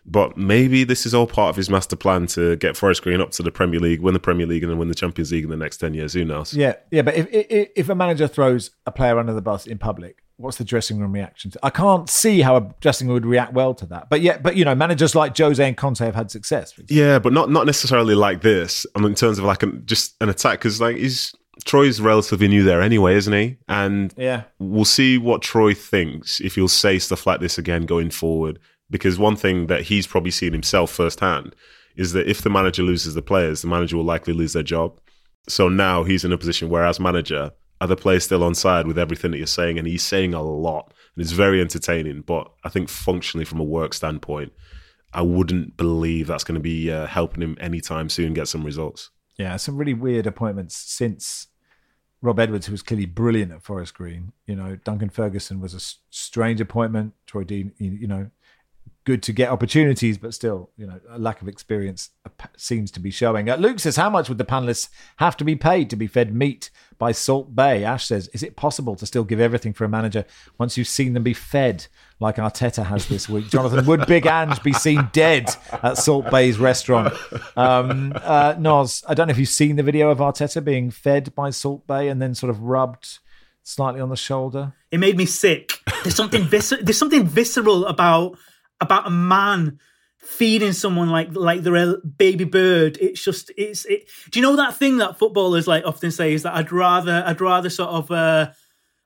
but 0.06 0.38
maybe 0.38 0.84
this 0.84 1.06
is 1.06 1.16
all 1.16 1.26
part 1.26 1.50
of 1.50 1.56
his 1.56 1.70
master 1.70 1.96
plan 1.96 2.28
to 2.28 2.58
get 2.58 2.76
Forest 2.76 3.02
Green 3.02 3.22
up 3.22 3.32
to 3.32 3.44
the 3.44 3.52
Premier 3.52 3.80
League, 3.80 4.02
win 4.02 4.14
the 4.14 4.20
Premier 4.20 4.46
League, 4.46 4.62
and 4.62 4.70
then 4.70 4.78
win 4.78 4.90
the 4.90 4.96
Champions 4.96 5.32
League 5.32 5.46
in 5.46 5.50
the 5.50 5.58
next 5.58 5.78
10 5.78 5.94
years. 5.94 6.14
Who 6.14 6.26
knows? 6.26 6.54
Yeah, 6.54 6.76
yeah. 6.92 7.02
But 7.02 7.16
if, 7.16 7.28
if, 7.32 7.70
if 7.76 7.90
a 7.90 7.96
manager 7.96 8.28
throws 8.28 8.72
a 8.86 8.92
player 8.92 9.18
under 9.18 9.34
the 9.34 9.42
bus 9.42 9.66
in 9.66 9.78
public, 9.78 10.22
what's 10.38 10.58
the 10.58 10.64
dressing 10.64 11.00
room 11.00 11.14
reaction 11.14 11.52
to? 11.52 11.60
I 11.64 11.70
can't 11.70 12.10
see 12.10 12.42
how 12.42 12.58
a 12.58 12.74
dressing 12.82 13.08
room 13.08 13.16
would 13.16 13.26
react 13.26 13.54
well 13.54 13.74
to 13.76 13.86
that. 13.88 14.10
But 14.10 14.22
yeah, 14.22 14.38
but 14.38 14.56
you 14.56 14.66
know, 14.66 14.76
managers 14.76 15.16
like 15.16 15.38
Jose 15.38 15.66
and 15.66 15.78
Conte 15.78 16.00
have 16.00 16.16
had 16.16 16.32
success. 16.32 16.74
Yeah, 16.88 17.20
but 17.20 17.34
not 17.34 17.50
not 17.50 17.66
necessarily 17.66 18.16
like 18.16 18.42
this. 18.42 18.86
I 18.96 19.00
mean, 19.00 19.10
in 19.10 19.16
terms 19.16 19.40
of 19.40 19.46
like 19.46 19.64
an, 19.64 19.84
just 19.86 20.16
an 20.22 20.30
attack, 20.30 20.60
because 20.60 20.82
like 20.82 20.98
he's 20.98 21.34
Troy's 21.64 22.02
relatively 22.02 22.48
new 22.48 22.64
there 22.64 22.82
anyway, 22.82 23.16
isn't 23.16 23.34
he? 23.34 23.58
And 23.68 24.14
yeah, 24.18 24.44
we'll 24.60 24.86
see 24.86 25.18
what 25.18 25.42
Troy 25.42 25.74
thinks 25.74 26.42
if 26.42 26.56
he'll 26.56 26.68
say 26.68 27.00
stuff 27.00 27.26
like 27.26 27.40
this 27.40 27.58
again 27.58 27.86
going 27.86 28.10
forward. 28.10 28.60
Because 28.90 29.18
one 29.18 29.36
thing 29.36 29.66
that 29.68 29.82
he's 29.84 30.06
probably 30.06 30.30
seen 30.30 30.54
himself 30.54 30.92
firsthand 30.92 31.56
is 31.96 32.12
that 32.14 32.30
if 32.30 32.42
the 32.42 32.52
manager 32.52 32.84
loses 32.84 33.16
the 33.16 33.22
players, 33.22 33.62
the 33.62 33.68
manager 33.68 33.98
will 33.98 34.04
likely 34.04 34.34
lose 34.34 34.54
their 34.54 34.64
job. 34.64 35.00
So 35.48 35.70
now 35.70 36.04
he's 36.04 36.24
in 36.26 36.32
a 36.32 36.38
position 36.38 36.70
where, 36.70 36.86
as 36.86 37.00
manager, 37.00 37.52
the 37.82 37.96
players 37.96 38.24
still 38.24 38.44
on 38.44 38.56
side 38.56 38.88
with 38.88 38.98
everything 38.98 39.32
that 39.32 39.38
you're 39.38 39.48
saying? 39.48 39.78
And 39.78 39.88
he's 39.88 40.04
saying 40.04 40.34
a 40.34 40.42
lot, 40.42 40.94
and 41.16 41.24
it's 41.24 41.32
very 41.32 41.62
entertaining. 41.62 42.22
But 42.22 42.52
I 42.64 42.70
think 42.70 42.90
functionally, 42.90 43.46
from 43.46 43.60
a 43.60 43.64
work 43.64 43.94
standpoint, 43.94 44.54
I 45.14 45.22
wouldn't 45.22 45.78
believe 45.78 46.28
that's 46.28 46.44
going 46.44 46.56
to 46.56 46.62
be 46.62 46.92
uh, 46.92 47.08
helping 47.08 47.42
him 47.42 47.58
anytime 47.60 48.10
soon 48.10 48.34
get 48.34 48.48
some 48.48 48.64
results. 48.64 49.12
Yeah, 49.38 49.56
some 49.58 49.78
really 49.78 49.94
weird 49.94 50.28
appointments 50.28 50.76
since 50.76 51.48
Rob 52.22 52.40
Edwards, 52.40 52.66
who 52.66 52.72
was 52.72 52.82
clearly 52.82 53.06
brilliant 53.06 53.52
at 53.52 53.64
Forest 53.64 53.94
Green. 53.94 54.32
You 54.46 54.56
know, 54.56 54.78
Duncan 54.84 55.10
Ferguson 55.10 55.60
was 55.60 55.74
a 55.74 55.80
strange 56.10 56.60
appointment. 56.62 57.14
Troy 57.26 57.44
Deeney, 57.44 57.74
you 57.78 58.08
know, 58.08 58.30
good 59.06 59.22
to 59.22 59.32
get 59.32 59.50
opportunities, 59.50 60.18
but 60.18 60.34
still, 60.34 60.72
you 60.76 60.86
know, 60.86 61.00
a 61.10 61.20
lack 61.20 61.42
of 61.42 61.48
experience 61.48 62.10
seems 62.58 62.90
to 62.92 63.00
be 63.00 63.12
showing. 63.12 63.48
Uh, 63.50 63.56
Luke 63.56 63.80
says, 63.80 63.96
How 63.96 64.10
much 64.10 64.28
would 64.28 64.40
the 64.40 64.46
panelists 64.46 64.90
have 65.18 65.38
to 65.38 65.44
be 65.44 65.56
paid 65.56 65.90
to 65.92 65.96
be 65.96 66.08
fed 66.08 66.34
meat 66.34 66.72
by 66.98 67.12
Salt 67.12 67.56
Bae? 67.56 67.84
Ash 67.84 68.08
says, 68.08 68.28
Is 68.30 68.42
it 68.42 68.56
possible 68.56 68.96
to 68.96 69.06
still 69.06 69.24
give 69.24 69.40
everything 69.40 69.74
for 69.74 69.86
a 69.86 69.90
manager 69.90 70.26
once 70.58 70.76
you've 70.76 70.88
seen 70.88 71.14
them 71.14 71.24
be 71.24 71.34
fed 71.34 71.86
like 72.20 72.38
Arteta 72.38 72.86
has 72.88 73.08
this 73.08 73.30
week? 73.30 73.48
Jonathan, 73.50 73.86
would 73.86 74.08
Big 74.08 74.26
Ange 74.26 74.62
be 74.64 74.74
seen 74.74 75.08
dead 75.14 75.56
at 75.84 75.98
Salt 75.98 76.30
Bae's 76.32 76.58
restaurant? 76.58 77.14
Um, 77.56 78.12
uh, 78.16 78.56
Noz, 78.56 79.04
I 79.08 79.14
don't 79.14 79.28
know 79.28 79.32
if 79.32 79.38
you've 79.38 79.48
seen 79.48 79.76
the 79.76 79.84
video 79.84 80.10
of 80.10 80.18
Arteta 80.18 80.64
being 80.64 80.90
fed 80.90 81.34
by 81.36 81.52
Salt 81.52 81.86
Bae 81.86 82.04
and 82.04 82.22
then 82.22 82.34
sort 82.34 82.50
of 82.50 82.64
rubbed 82.64 83.20
slightly 83.62 84.02
on 84.02 84.10
the 84.10 84.18
shoulder. 84.18 84.74
It 84.92 85.00
made 85.00 85.16
me 85.16 85.26
sick. 85.26 85.80
There's 86.04 86.16
something 86.16 86.44
vis- 86.44 86.74
there's 86.82 86.98
something 86.98 87.26
visceral 87.26 87.86
about 87.86 88.38
about 88.82 89.08
a 89.08 89.12
man 89.12 89.80
feeding 90.26 90.74
someone 90.74 91.10
like 91.10 91.30
like 91.34 91.62
they're 91.62 91.76
a 91.76 91.98
baby 91.98 92.44
bird. 92.44 92.98
It's 93.00 93.24
just 93.24 93.52
it's 93.58 93.86
it. 93.86 94.10
Do 94.32 94.40
you 94.40 94.46
know 94.46 94.56
that 94.56 94.76
thing 94.76 94.98
that 94.98 95.20
footballers 95.20 95.68
like 95.68 95.86
often 95.86 96.12
say 96.12 96.34
is 96.34 96.44
that 96.44 96.56
I'd 96.56 96.72
rather 96.72 97.24
I'd 97.26 97.42
rather 97.42 97.70
sort 97.70 97.90
of 97.90 98.12
uh, 98.12 98.52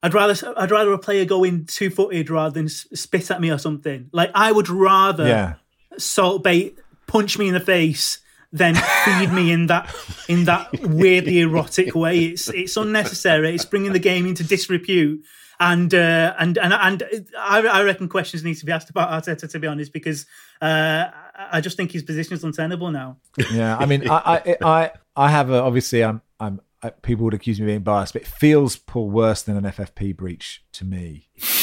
I'd 0.01 0.13
rather 0.13 0.53
I'd 0.57 0.71
rather 0.71 0.93
a 0.93 0.97
player 0.97 1.25
go 1.25 1.43
in 1.43 1.65
two 1.65 1.89
footed 1.89 2.29
rather 2.29 2.53
than 2.53 2.69
spit 2.69 3.31
at 3.31 3.41
me 3.41 3.51
or 3.51 3.57
something. 3.57 4.09
Like 4.13 4.31
I 4.33 4.51
would 4.51 4.69
rather 4.69 5.27
yeah. 5.27 5.53
Salt 5.97 6.43
Bae 6.43 6.71
punch 7.07 7.37
me 7.37 7.47
in 7.49 7.53
the 7.53 7.59
face 7.59 8.19
than 8.51 8.75
feed 8.75 9.31
me 9.31 9.51
in 9.51 9.67
that 9.67 9.93
in 10.27 10.45
that 10.45 10.69
weirdly 10.81 11.39
erotic 11.39 11.95
way. 11.95 12.25
It's 12.25 12.49
it's 12.49 12.77
unnecessary. 12.77 13.53
It's 13.53 13.65
bringing 13.65 13.93
the 13.93 13.99
game 13.99 14.25
into 14.25 14.43
disrepute 14.43 15.23
and 15.59 15.93
uh, 15.93 16.33
and 16.39 16.57
and 16.57 16.73
and 16.73 17.27
I, 17.37 17.59
I, 17.59 17.83
reckon 17.83 18.07
questions 18.07 18.43
need 18.43 18.55
to 18.55 18.65
be 18.65 18.71
asked 18.71 18.89
about 18.89 19.09
Arteta 19.09 19.49
to 19.51 19.59
be 19.59 19.67
honest, 19.67 19.91
because 19.91 20.25
uh, 20.61 21.05
I 21.37 21.59
just 21.61 21.75
think 21.75 21.91
his 21.91 22.03
position 22.03 22.33
is 22.33 22.43
untenable 22.43 22.91
now. 22.91 23.17
Yeah, 23.51 23.77
I 23.77 23.85
mean, 23.85 24.09
I 24.09 24.15
I 24.15 24.57
I, 24.63 24.91
I 25.15 25.29
have 25.29 25.49
a, 25.49 25.61
obviously 25.61 26.03
I'm 26.03 26.21
I'm 26.39 26.61
I, 26.81 26.91
people 26.91 27.25
would 27.25 27.33
accuse 27.33 27.59
me 27.59 27.65
of 27.65 27.67
being 27.67 27.81
biased, 27.81 28.13
but 28.13 28.21
it 28.21 28.27
feels 28.27 28.77
Paul 28.77 29.09
worse 29.09 29.41
than 29.41 29.57
an 29.57 29.65
FFP 29.65 30.15
breach 30.15 30.63
to 30.73 30.85
me. 30.85 31.27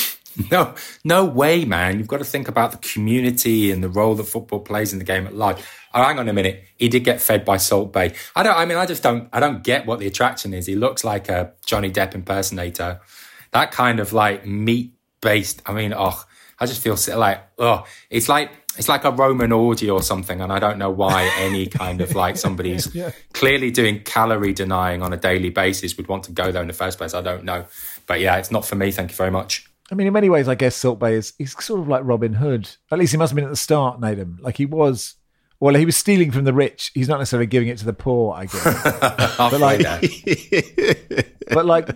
No, 0.51 0.75
no 1.03 1.25
way, 1.25 1.65
man. 1.65 1.99
You've 1.99 2.09
got 2.09 2.19
to 2.19 2.25
think 2.25 2.47
about 2.47 2.71
the 2.71 2.77
community 2.77 3.73
and 3.73 3.83
the 3.83 3.89
role 3.89 4.15
that 4.17 4.25
football 4.25 4.61
plays 4.61 4.93
in 4.93 4.99
the 4.99 5.05
game 5.05 5.27
at 5.27 5.35
large. 5.35 5.57
Oh, 5.95 6.03
hang 6.03 6.19
on 6.19 6.29
a 6.29 6.33
minute. 6.35 6.63
He 6.77 6.91
did 6.91 7.05
get 7.05 7.23
fed 7.23 7.43
by 7.43 7.57
Salt 7.57 7.91
Bae. 7.91 8.13
I 8.35 8.43
don't. 8.43 8.55
I 8.55 8.67
mean, 8.67 8.77
I 8.77 8.85
just 8.85 9.03
don't. 9.03 9.31
I 9.33 9.41
don't 9.41 9.65
get 9.65 9.87
what 9.87 9.99
the 9.99 10.07
attraction 10.07 10.53
is. 10.53 10.67
He 10.67 10.77
looks 10.77 11.05
like 11.05 11.31
a 11.31 11.55
Johnny 11.65 11.91
Depp 11.91 12.15
impersonator 12.15 13.01
that 13.53 13.73
kind 13.73 14.01
of 14.01 14.13
like 14.13 14.47
meat 14.47 14.93
based. 15.21 15.63
I 15.67 15.73
mean, 15.73 15.95
oh, 15.97 16.25
I 16.59 16.67
just 16.67 16.83
feel 16.83 16.97
like 17.19 17.41
oh, 17.59 17.85
it's 18.11 18.29
like 18.29 18.51
it's 18.79 18.89
like 18.89 19.05
a 19.05 19.11
Roman 19.11 19.53
orgy 19.53 19.89
or 19.91 20.03
something, 20.03 20.41
and 20.41 20.53
I 20.53 20.59
don't 20.59 20.79
know 20.79 20.91
why 20.91 21.31
any 21.39 21.67
kind 21.67 22.01
of 22.01 22.15
like 22.15 22.37
somebody's 22.37 22.95
yeah. 22.95 23.11
clearly 23.33 23.71
doing 23.71 24.01
calorie 24.03 24.53
denying 24.53 25.03
on 25.03 25.13
a 25.13 25.17
daily 25.17 25.51
basis 25.51 25.97
would 25.97 26.09
want 26.09 26.25
to 26.25 26.33
go 26.33 26.53
there 26.53 26.63
in 26.63 26.69
the 26.69 26.75
first 26.75 26.99
place. 26.99 27.15
I 27.15 27.23
don't 27.23 27.45
know, 27.45 27.67
but 28.07 28.21
yeah, 28.21 28.37
it's 28.37 28.51
not 28.51 28.65
for 28.65 28.75
me. 28.75 28.91
Thank 28.91 29.11
you 29.11 29.17
very 29.17 29.31
much. 29.31 29.69
I 29.91 29.95
mean, 29.95 30.07
in 30.07 30.13
many 30.13 30.29
ways, 30.29 30.49
I 30.49 30.57
guess 30.57 30.75
Salt 30.75 30.99
Bae 30.99 31.11
is 31.11 31.33
he's 31.39 31.53
sort 31.65 31.81
of 31.81 31.89
like 31.89 32.03
Robin 32.05 32.35
Hood. 32.35 32.69
At 32.91 32.99
least 32.99 33.13
he 33.13 33.19
must 33.19 33.31
have 33.31 33.37
been 33.37 33.45
at 33.45 33.51
the 33.51 33.57
start, 33.57 34.01
Nedum. 34.01 34.41
Like 34.41 34.57
he 34.57 34.67
was. 34.67 35.15
Well, 35.59 35.75
he 35.75 35.87
was 35.87 35.97
stealing 35.97 36.33
from 36.33 36.45
the 36.45 36.53
rich. 36.53 36.91
He's 36.93 37.09
not 37.09 37.19
necessarily 37.19 37.47
giving 37.47 37.69
it 37.69 37.79
to 37.79 37.87
the 37.87 37.95
poor, 37.95 38.35
I 38.35 38.45
guess. 38.45 38.63
but 39.39 39.59
like, 39.59 39.81
but 41.51 41.65
like, 41.65 41.89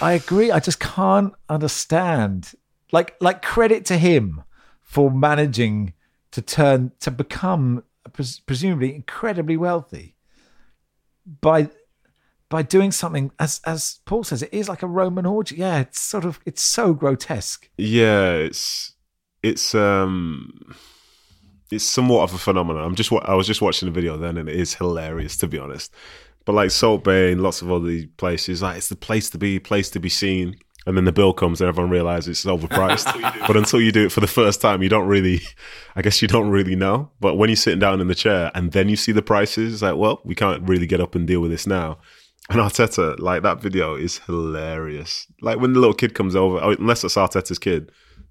I 0.00 0.12
agree. 0.12 0.50
I 0.50 0.60
just 0.60 0.80
can't 0.80 1.32
understand. 1.48 2.52
Like, 2.92 3.16
like 3.20 3.42
credit 3.42 3.84
to 3.86 3.98
him 3.98 4.42
for 4.82 5.10
managing 5.10 5.92
to 6.32 6.42
turn 6.42 6.92
to 7.00 7.10
become 7.10 7.82
pres- 8.12 8.40
presumably 8.40 8.94
incredibly 8.94 9.56
wealthy 9.56 10.16
by 11.40 11.70
by 12.48 12.62
doing 12.62 12.92
something 12.92 13.32
as 13.38 13.60
as 13.64 14.00
Paul 14.04 14.24
says. 14.24 14.42
It 14.42 14.52
is 14.52 14.68
like 14.68 14.82
a 14.82 14.86
Roman 14.86 15.26
orgy. 15.26 15.56
Yeah, 15.56 15.80
it's 15.80 16.00
sort 16.00 16.24
of 16.24 16.40
it's 16.46 16.62
so 16.62 16.94
grotesque. 16.94 17.68
Yeah, 17.76 18.32
it's 18.32 18.94
it's 19.42 19.74
um 19.74 20.74
it's 21.70 21.84
somewhat 21.84 22.22
of 22.22 22.34
a 22.34 22.38
phenomenon. 22.38 22.84
I'm 22.84 22.94
just 22.94 23.12
I 23.12 23.34
was 23.34 23.46
just 23.46 23.62
watching 23.62 23.86
the 23.86 23.92
video 23.92 24.16
then, 24.16 24.36
and 24.36 24.48
it 24.48 24.56
is 24.56 24.74
hilarious 24.74 25.36
to 25.38 25.48
be 25.48 25.58
honest. 25.58 25.92
But 26.46 26.54
like 26.54 26.70
Salt 26.70 27.04
Bae 27.04 27.28
and 27.28 27.42
lots 27.42 27.60
of 27.60 27.70
other 27.70 28.04
places, 28.16 28.62
like 28.62 28.78
it's 28.78 28.88
the 28.88 28.96
place 28.96 29.28
to 29.30 29.38
be, 29.38 29.58
place 29.58 29.90
to 29.90 30.00
be 30.00 30.08
seen. 30.08 30.56
And 30.86 30.96
then 30.96 31.04
the 31.04 31.12
bill 31.12 31.32
comes 31.32 31.60
and 31.60 31.66
everyone 31.66 31.90
realizes 31.90 32.28
it's 32.28 32.46
overpriced. 32.46 33.12
but 33.48 33.56
until 33.56 33.80
you 33.80 33.90
do 33.90 34.06
it 34.06 34.12
for 34.12 34.20
the 34.20 34.28
first 34.28 34.60
time, 34.60 34.82
you 34.82 34.88
don't 34.88 35.08
really, 35.08 35.40
I 35.96 36.02
guess 36.02 36.22
you 36.22 36.28
don't 36.28 36.48
really 36.48 36.76
know. 36.76 37.10
But 37.18 37.34
when 37.34 37.50
you're 37.50 37.56
sitting 37.56 37.80
down 37.80 38.00
in 38.00 38.06
the 38.06 38.14
chair 38.14 38.52
and 38.54 38.70
then 38.70 38.88
you 38.88 38.94
see 38.94 39.10
the 39.10 39.20
prices, 39.20 39.74
it's 39.74 39.82
like, 39.82 39.96
well, 39.96 40.22
we 40.24 40.36
can't 40.36 40.66
really 40.66 40.86
get 40.86 41.00
up 41.00 41.16
and 41.16 41.26
deal 41.26 41.40
with 41.40 41.50
this 41.50 41.66
now. 41.66 41.98
And 42.48 42.60
Arteta, 42.60 43.18
like 43.18 43.42
that 43.42 43.60
video 43.60 43.96
is 43.96 44.18
hilarious. 44.18 45.26
Like 45.42 45.58
when 45.58 45.72
the 45.72 45.80
little 45.80 45.94
kid 45.94 46.14
comes 46.14 46.36
over, 46.36 46.58
oh, 46.62 46.76
unless 46.78 47.02
it's 47.02 47.16
Arteta's 47.16 47.58
kid, 47.58 47.90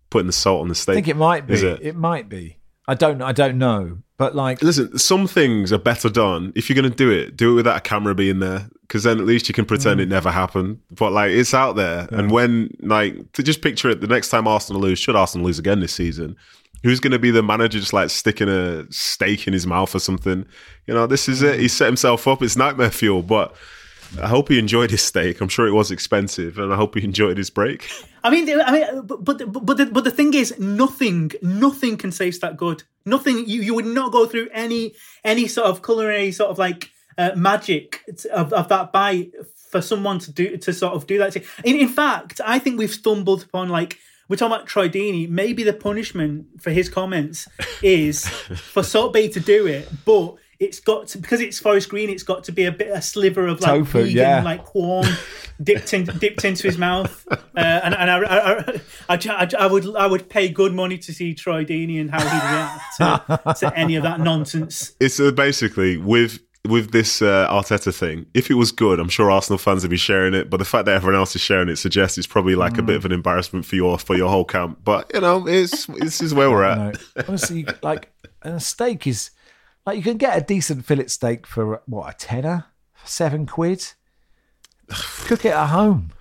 putting 0.10 0.28
the 0.28 0.34
salt 0.34 0.62
on 0.62 0.70
the 0.70 0.76
steak. 0.76 0.94
I 0.94 0.96
think 0.96 1.10
it 1.10 1.18
might 1.18 1.46
be. 1.46 1.56
It? 1.56 1.82
it? 1.82 1.96
might 1.96 2.30
be. 2.30 2.58
I 2.88 2.96
don't. 2.96 3.22
I 3.22 3.32
don't 3.32 3.58
know. 3.58 3.98
But 4.18 4.36
like, 4.36 4.62
listen, 4.62 4.98
some 4.98 5.28
things 5.28 5.74
are 5.74 5.78
better 5.78 6.10
done. 6.10 6.54
If 6.56 6.70
you're 6.70 6.76
going 6.76 6.90
to 6.90 6.96
do 6.96 7.12
it, 7.12 7.36
do 7.36 7.52
it 7.52 7.56
without 7.56 7.78
a 7.78 7.82
camera 7.82 8.16
being 8.16 8.40
there, 8.40 8.70
because 8.82 9.04
then 9.04 9.20
at 9.20 9.26
least 9.26 9.50
you 9.50 9.54
can 9.54 9.66
pretend 9.66 10.00
mm. 10.00 10.04
it 10.04 10.10
never 10.10 10.32
happened. 10.32 10.80
But 10.92 11.12
like, 11.12 11.32
it's 11.32 11.54
out 11.54 11.76
there, 11.76 12.08
yeah. 12.10 12.20
and 12.20 12.32
when 12.32 12.76
like 12.80 13.32
to 13.34 13.44
just 13.44 13.62
picture 13.62 13.90
it, 13.90 14.00
the 14.00 14.08
next 14.08 14.30
time 14.30 14.48
Arsenal 14.48 14.82
lose, 14.82 15.00
should 15.00 15.16
Arsenal 15.16 15.46
lose 15.48 15.60
again 15.60 15.82
this 15.82 15.94
season, 15.94 16.38
who's 16.84 17.02
going 17.02 17.12
to 17.12 17.20
be 17.20 17.32
the 17.32 17.44
manager 17.44 17.80
just 17.80 17.94
like 17.94 18.10
sticking 18.10 18.48
a 18.48 18.90
stake 18.90 19.48
in 19.48 19.54
his 19.54 19.68
mouth 19.68 19.94
or 19.94 20.00
something? 20.00 20.46
You 20.86 20.94
know, 20.94 21.08
this 21.08 21.28
is 21.28 21.42
it. 21.42 21.60
He 21.60 21.68
set 21.68 21.88
himself 21.88 22.28
up. 22.28 22.42
It's 22.42 22.56
nightmare 22.56 22.92
fuel, 22.92 23.22
but 23.22 23.54
I 24.22 24.28
hope 24.28 24.50
he 24.50 24.60
enjoyed 24.60 24.92
his 24.92 25.02
steak. 25.02 25.42
I'm 25.42 25.50
sure 25.50 25.68
it 25.68 25.74
was 25.74 25.92
expensive, 25.92 26.58
and 26.58 26.74
I 26.74 26.76
hope 26.76 26.96
he 26.96 27.04
enjoyed 27.04 27.38
his 27.38 27.50
break. 27.50 27.90
I 28.24 28.30
mean, 28.30 28.50
I 28.60 28.72
mean, 28.72 29.02
but 29.06 29.24
but 29.24 29.52
but 29.52 29.78
the, 29.78 29.86
but 29.86 30.04
the 30.04 30.12
thing 30.12 30.34
is, 30.34 30.58
nothing, 30.60 31.32
nothing 31.42 31.98
can 31.98 32.12
taste 32.12 32.42
that 32.42 32.58
good. 32.58 32.84
Nothing. 33.06 33.48
You, 33.48 33.62
you 33.62 33.74
would 33.76 33.86
not 33.86 34.12
go 34.12 34.26
through 34.26 34.50
any 34.52 34.94
any 35.24 35.48
sort 35.48 35.68
of 35.68 35.84
culinary 35.84 36.32
sort 36.32 36.50
of 36.50 36.58
like 36.58 36.90
uh, 37.18 37.32
magic 37.36 38.02
of, 38.32 38.52
of 38.54 38.70
that 38.70 38.92
bite 38.92 39.32
for 39.70 39.82
someone 39.82 40.20
to 40.20 40.32
do 40.32 40.58
to 40.58 40.74
sort 40.74 40.94
of 40.94 41.08
do 41.08 41.18
that. 41.20 41.36
In, 41.64 41.76
in 41.76 41.90
fact, 41.90 42.42
I 42.46 42.60
think 42.60 42.80
we've 42.80 42.90
stumbled 42.90 43.44
upon 43.44 43.70
like 43.70 44.00
we're 44.28 44.38
talking 44.38 44.56
about 44.56 44.68
Deeney. 44.92 45.30
Maybe 45.30 45.64
the 45.64 45.74
punishment 45.74 46.62
for 46.62 46.72
his 46.72 46.90
comments 46.90 47.48
is 47.84 48.28
for 48.28 48.84
Salt 48.84 49.14
Bae 49.14 49.28
to 49.28 49.40
do 49.40 49.68
it, 49.68 49.88
but 50.04 50.36
it's 50.60 50.80
got 50.80 51.08
to 51.10 51.18
because 51.18 51.42
it's 51.42 51.60
forest 51.60 51.90
green. 51.90 52.10
It's 52.10 52.24
got 52.24 52.44
to 52.46 52.52
be 52.52 52.66
a 52.66 52.72
bit 52.72 52.90
a 52.90 53.02
sliver 53.02 53.48
of 53.48 53.62
like 53.62 53.80
Tofu, 53.80 54.04
vegan, 54.04 54.16
yeah. 54.16 54.44
like 54.44 54.64
corn 54.64 55.08
dipped 55.62 55.94
in, 55.94 56.04
dipped 56.20 56.46
into 56.46 56.64
his 56.64 56.78
mouth. 56.78 57.26
Uh, 57.32 57.36
and 57.56 57.94
and 57.94 58.12
I 58.12 58.18
I, 58.18 58.80
I, 59.10 59.18
I, 59.30 59.50
I, 59.60 59.68
would 59.68 59.96
I 59.96 60.08
would 60.08 60.30
pay 60.30 60.50
good 60.50 60.74
money 60.74 60.98
to 61.00 61.14
see 61.14 61.34
Troy 61.34 61.66
Deeney 61.66 62.00
and 62.00 62.10
how 62.10 62.20
he'd 62.20 63.08
react 63.08 63.48
to, 63.48 63.54
to 63.70 63.78
any 63.78 63.96
of 63.96 64.04
that 64.04 64.20
nonsense. 64.20 64.94
It's 65.00 65.20
uh, 65.20 65.32
basically 65.32 65.98
with 65.98 66.40
with 66.68 66.92
this 66.92 67.22
uh, 67.22 67.48
Arteta 67.50 67.94
thing, 67.94 68.26
if 68.34 68.50
it 68.50 68.56
was 68.56 68.72
good, 68.72 69.00
I'm 69.00 69.10
sure 69.10 69.32
Arsenal 69.32 69.58
fans 69.58 69.84
would 69.84 69.92
be 69.92 69.98
sharing 69.98 70.34
it. 70.34 70.50
But 70.50 70.58
the 70.58 70.66
fact 70.66 70.86
that 70.86 70.96
everyone 70.96 71.20
else 71.20 71.36
is 71.36 71.42
sharing 71.42 71.70
it 71.70 71.78
suggests 71.78 72.18
it's 72.18 72.28
probably 72.28 72.56
like 72.56 72.74
mm. 72.74 72.80
a 72.80 72.84
bit 72.84 72.96
of 72.96 73.06
an 73.06 73.12
embarrassment 73.12 73.66
for 73.66 73.76
your 73.76 73.98
for 73.98 74.16
your 74.16 74.30
whole 74.30 74.46
camp. 74.46 74.80
But 74.84 75.12
you 75.14 75.22
know, 75.22 75.48
it's 75.48 75.86
this 75.86 76.22
is 76.22 76.34
where 76.34 76.50
we're 76.50 76.64
at. 76.64 76.98
Honestly, 77.28 77.66
like 77.82 78.12
a 78.42 78.60
steak 78.60 79.08
is 79.08 79.32
like 79.86 79.98
you 79.98 80.04
can 80.04 80.18
get 80.18 80.38
a 80.38 80.42
decent 80.42 80.86
fillet 80.86 81.08
steak 81.08 81.46
for 81.46 81.82
what 81.86 82.14
a 82.14 82.18
tenner, 82.18 82.66
seven 83.04 83.46
quid. 83.46 83.94
Cook 84.90 85.46
it 85.46 85.54
at 85.54 85.68
home. 85.68 86.12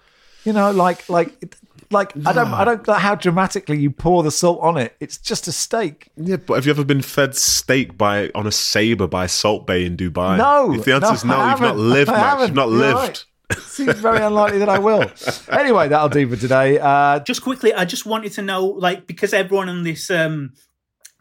You 0.44 0.52
know, 0.52 0.70
like 0.70 1.08
like 1.08 1.56
like 1.90 2.14
no. 2.14 2.30
I 2.30 2.32
don't 2.32 2.48
I 2.48 2.64
don't 2.64 2.86
know 2.86 2.94
how 2.94 3.14
dramatically 3.14 3.78
you 3.78 3.90
pour 3.90 4.22
the 4.22 4.30
salt 4.30 4.60
on 4.60 4.76
it. 4.76 4.94
It's 5.00 5.16
just 5.16 5.48
a 5.48 5.52
steak. 5.52 6.10
Yeah, 6.16 6.36
but 6.36 6.54
have 6.54 6.66
you 6.66 6.70
ever 6.70 6.84
been 6.84 7.02
fed 7.02 7.34
steak 7.34 7.96
by 7.96 8.30
on 8.34 8.46
a 8.46 8.52
saber 8.52 9.06
by 9.06 9.26
Salt 9.26 9.66
Bae 9.66 9.76
in 9.76 9.96
Dubai? 9.96 10.36
No. 10.36 10.74
If 10.74 10.84
the 10.84 10.94
answer 10.94 11.08
no, 11.08 11.12
is 11.14 11.24
no, 11.24 11.50
you've 11.50 11.60
not 11.60 11.76
lived 11.76 12.10
much. 12.10 12.40
You've 12.40 12.54
not 12.54 12.68
You're 12.68 12.78
lived. 12.78 12.96
Right. 12.96 13.24
Seems 13.58 13.98
very 13.98 14.20
unlikely 14.22 14.58
that 14.58 14.68
I 14.68 14.78
will. 14.78 15.10
Anyway, 15.50 15.88
that'll 15.88 16.08
do 16.08 16.28
for 16.28 16.36
today. 16.36 16.78
Uh, 16.78 17.20
just 17.20 17.42
quickly, 17.42 17.72
I 17.72 17.84
just 17.84 18.06
wanted 18.06 18.32
to 18.32 18.42
know, 18.42 18.64
like, 18.64 19.06
because 19.06 19.32
everyone 19.32 19.68
on 19.68 19.84
this 19.84 20.10
um, 20.10 20.52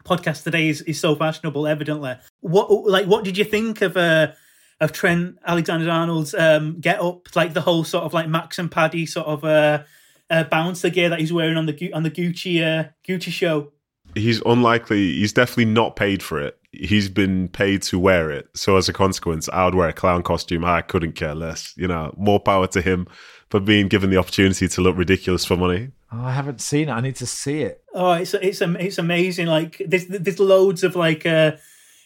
podcast 0.04 0.44
today 0.44 0.68
is, 0.68 0.82
is 0.82 1.00
so 1.00 1.14
fashionable, 1.14 1.66
evidently. 1.66 2.14
What 2.40 2.70
like 2.86 3.06
what 3.06 3.24
did 3.24 3.36
you 3.36 3.44
think 3.44 3.82
of 3.82 3.96
uh 3.96 4.32
of 4.80 4.92
Trent 4.92 5.38
Alexander 5.46 5.90
Arnold's 5.90 6.34
um 6.34 6.80
get 6.80 7.00
up, 7.00 7.34
like 7.34 7.54
the 7.54 7.60
whole 7.60 7.84
sort 7.84 8.04
of 8.04 8.12
like 8.12 8.28
Max 8.28 8.58
and 8.58 8.70
Paddy 8.70 9.06
sort 9.06 9.26
of 9.26 9.44
uh, 9.44 9.82
uh 10.30 10.44
bouncer 10.44 10.90
gear 10.90 11.08
that 11.08 11.20
he's 11.20 11.32
wearing 11.32 11.56
on 11.56 11.66
the 11.66 11.92
on 11.92 12.02
the 12.02 12.10
Gucci 12.10 12.62
uh 12.62 12.88
Gucci 13.06 13.32
show? 13.32 13.72
He's 14.14 14.40
unlikely 14.42 15.14
he's 15.14 15.32
definitely 15.32 15.66
not 15.66 15.96
paid 15.96 16.22
for 16.22 16.40
it. 16.40 16.58
He's 16.72 17.08
been 17.08 17.48
paid 17.48 17.82
to 17.84 17.98
wear 17.98 18.30
it. 18.30 18.48
So 18.54 18.76
as 18.76 18.88
a 18.88 18.92
consequence, 18.92 19.48
I 19.48 19.64
would 19.64 19.76
wear 19.76 19.88
a 19.88 19.92
clown 19.92 20.22
costume. 20.22 20.64
I 20.64 20.82
couldn't 20.82 21.12
care 21.12 21.34
less. 21.34 21.72
You 21.76 21.86
know, 21.86 22.12
more 22.16 22.40
power 22.40 22.66
to 22.68 22.82
him 22.82 23.06
for 23.50 23.60
being 23.60 23.86
given 23.86 24.10
the 24.10 24.16
opportunity 24.16 24.66
to 24.66 24.80
look 24.80 24.96
ridiculous 24.96 25.44
for 25.44 25.56
money. 25.56 25.90
Oh, 26.16 26.24
I 26.24 26.32
haven't 26.32 26.60
seen 26.60 26.88
it. 26.88 26.92
I 26.92 27.00
need 27.00 27.16
to 27.16 27.26
see 27.26 27.62
it. 27.62 27.82
Oh, 27.92 28.12
it's 28.12 28.34
it's 28.34 28.60
it's 28.60 28.98
amazing. 28.98 29.46
Like 29.46 29.82
there's 29.84 30.06
there's 30.06 30.38
loads 30.38 30.84
of 30.84 30.96
like 30.96 31.26
uh, 31.26 31.52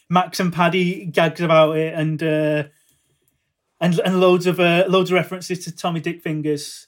Max 0.09 0.39
and 0.39 0.53
Paddy 0.53 1.05
gags 1.05 1.41
about 1.41 1.77
it, 1.77 1.93
and 1.93 2.21
uh, 2.23 2.63
and 3.79 3.99
and 3.99 4.19
loads 4.19 4.47
of 4.47 4.59
uh, 4.59 4.85
loads 4.87 5.11
of 5.11 5.15
references 5.15 5.63
to 5.65 5.75
Tommy 5.75 5.99
Dick 5.99 6.21
Fingers. 6.21 6.87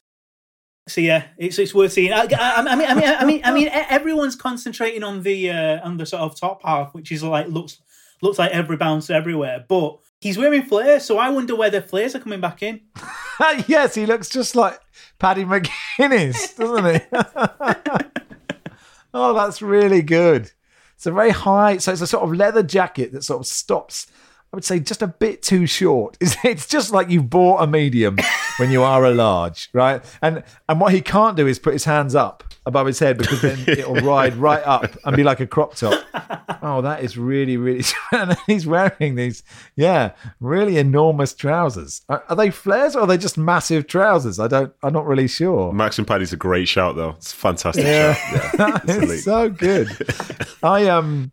So 0.87 1.01
yeah, 1.01 1.25
it's 1.37 1.59
it's 1.59 1.75
worth 1.75 1.93
seeing. 1.93 2.11
I, 2.11 2.27
I, 2.31 2.65
I, 2.67 2.75
mean, 2.75 2.87
I 2.87 2.95
mean, 2.95 3.03
I 3.03 3.25
mean, 3.25 3.41
I 3.43 3.51
mean, 3.51 3.69
everyone's 3.71 4.35
concentrating 4.35 5.03
on 5.03 5.21
the 5.21 5.51
uh, 5.51 5.85
on 5.85 5.97
the 5.97 6.05
sort 6.05 6.23
of 6.23 6.39
top 6.39 6.63
half, 6.63 6.93
which 6.93 7.11
is 7.11 7.23
like 7.23 7.47
looks 7.47 7.81
looks 8.21 8.39
like 8.39 8.51
every 8.51 8.77
bouncer 8.77 9.13
everywhere. 9.13 9.63
But 9.67 9.99
he's 10.21 10.37
wearing 10.37 10.63
flares, 10.63 11.03
so 11.03 11.17
I 11.17 11.29
wonder 11.29 11.55
whether 11.55 11.81
flares 11.81 12.15
are 12.15 12.19
coming 12.19 12.39
back 12.39 12.63
in. 12.63 12.81
yes, 13.67 13.95
he 13.95 14.05
looks 14.05 14.29
just 14.29 14.55
like 14.55 14.79
Paddy 15.19 15.43
McGuinness, 15.43 16.55
doesn't 16.57 16.95
he? 16.95 18.71
oh, 19.13 19.33
that's 19.33 19.61
really 19.61 20.01
good. 20.01 20.51
It's 20.95 21.07
a 21.07 21.11
very 21.11 21.31
high, 21.31 21.77
so 21.77 21.91
it's 21.91 22.01
a 22.01 22.07
sort 22.07 22.23
of 22.23 22.33
leather 22.33 22.63
jacket 22.63 23.11
that 23.11 23.23
sort 23.23 23.41
of 23.41 23.47
stops. 23.47 24.07
I 24.53 24.57
would 24.57 24.65
say 24.65 24.79
just 24.79 25.01
a 25.01 25.07
bit 25.07 25.41
too 25.41 25.65
short. 25.65 26.17
It's, 26.43 26.67
just 26.67 26.91
like 26.91 27.09
you've 27.09 27.29
bought 27.29 27.63
a 27.63 27.67
medium 27.67 28.17
when 28.57 28.71
you 28.71 28.83
are 28.83 29.05
a 29.05 29.11
large, 29.11 29.69
right? 29.73 30.03
And 30.21 30.43
and 30.67 30.81
what 30.81 30.93
he 30.93 31.01
can't 31.01 31.37
do 31.37 31.47
is 31.47 31.59
put 31.59 31.73
his 31.73 31.85
hands 31.85 32.15
up 32.15 32.43
above 32.65 32.87
his 32.87 32.99
head 32.99 33.17
because 33.17 33.41
then 33.41 33.59
it'll 33.67 33.95
ride 33.95 34.35
right 34.35 34.63
up 34.63 34.97
and 35.05 35.15
be 35.15 35.23
like 35.23 35.39
a 35.39 35.47
crop 35.47 35.75
top. 35.75 36.03
Oh, 36.61 36.81
that 36.81 37.03
is 37.03 37.17
really, 37.17 37.57
really. 37.57 37.83
And 38.11 38.37
he's 38.47 38.67
wearing 38.67 39.15
these, 39.15 39.43
yeah, 39.75 40.11
really 40.39 40.77
enormous 40.77 41.33
trousers. 41.33 42.01
Are, 42.09 42.23
are, 42.29 42.35
they 42.35 42.51
flares 42.51 42.95
or 42.95 43.01
are 43.01 43.07
they 43.07 43.17
just 43.17 43.37
massive 43.37 43.87
trousers? 43.87 44.39
I 44.39 44.47
don't. 44.47 44.73
I'm 44.83 44.93
not 44.93 45.07
really 45.07 45.27
sure. 45.27 45.71
Max 45.73 45.97
and 45.97 46.07
Paddy's 46.07 46.33
a 46.33 46.37
great 46.37 46.67
shout 46.67 46.95
though. 46.95 47.11
It's 47.11 47.31
fantastic 47.31 47.85
yeah. 47.85 48.13
shout. 48.13 48.81
Yeah, 48.87 49.01
it's 49.03 49.23
so 49.23 49.49
good. 49.49 49.87
I 50.61 50.87
um 50.87 51.31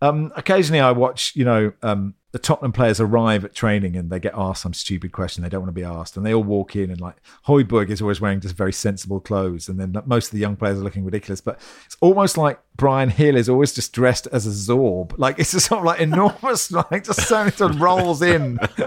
um 0.00 0.32
occasionally 0.36 0.80
I 0.80 0.92
watch 0.92 1.32
you 1.36 1.44
know 1.44 1.72
um 1.82 2.14
the 2.36 2.42
Tottenham 2.42 2.72
players 2.72 3.00
arrive 3.00 3.46
at 3.46 3.54
training 3.54 3.96
and 3.96 4.10
they 4.10 4.20
get 4.20 4.34
asked 4.36 4.60
some 4.60 4.74
stupid 4.74 5.10
question 5.10 5.42
they 5.42 5.48
don't 5.48 5.62
want 5.62 5.74
to 5.74 5.80
be 5.80 5.82
asked, 5.82 6.18
and 6.18 6.26
they 6.26 6.34
all 6.34 6.44
walk 6.44 6.76
in 6.76 6.90
and 6.90 7.00
like 7.00 7.16
Højbjerg 7.46 7.88
is 7.88 8.02
always 8.02 8.20
wearing 8.20 8.40
just 8.40 8.54
very 8.54 8.74
sensible 8.74 9.20
clothes, 9.20 9.70
and 9.70 9.80
then 9.80 9.96
most 10.04 10.26
of 10.26 10.32
the 10.32 10.38
young 10.38 10.54
players 10.54 10.78
are 10.78 10.82
looking 10.82 11.02
ridiculous. 11.02 11.40
But 11.40 11.58
it's 11.86 11.96
almost 12.02 12.36
like 12.36 12.60
Bryan 12.76 13.08
Gil 13.16 13.36
is 13.36 13.48
always 13.48 13.72
just 13.72 13.94
dressed 13.94 14.28
as 14.32 14.46
a 14.46 14.50
Zorb, 14.50 15.14
like 15.16 15.38
it's 15.38 15.52
just 15.52 15.64
sort 15.64 15.78
of 15.78 15.86
like 15.86 15.98
enormous, 15.98 16.70
like 16.90 17.04
just 17.04 17.26
so 17.26 17.46
it 17.46 17.58
rolls 17.78 18.20
in, 18.20 18.58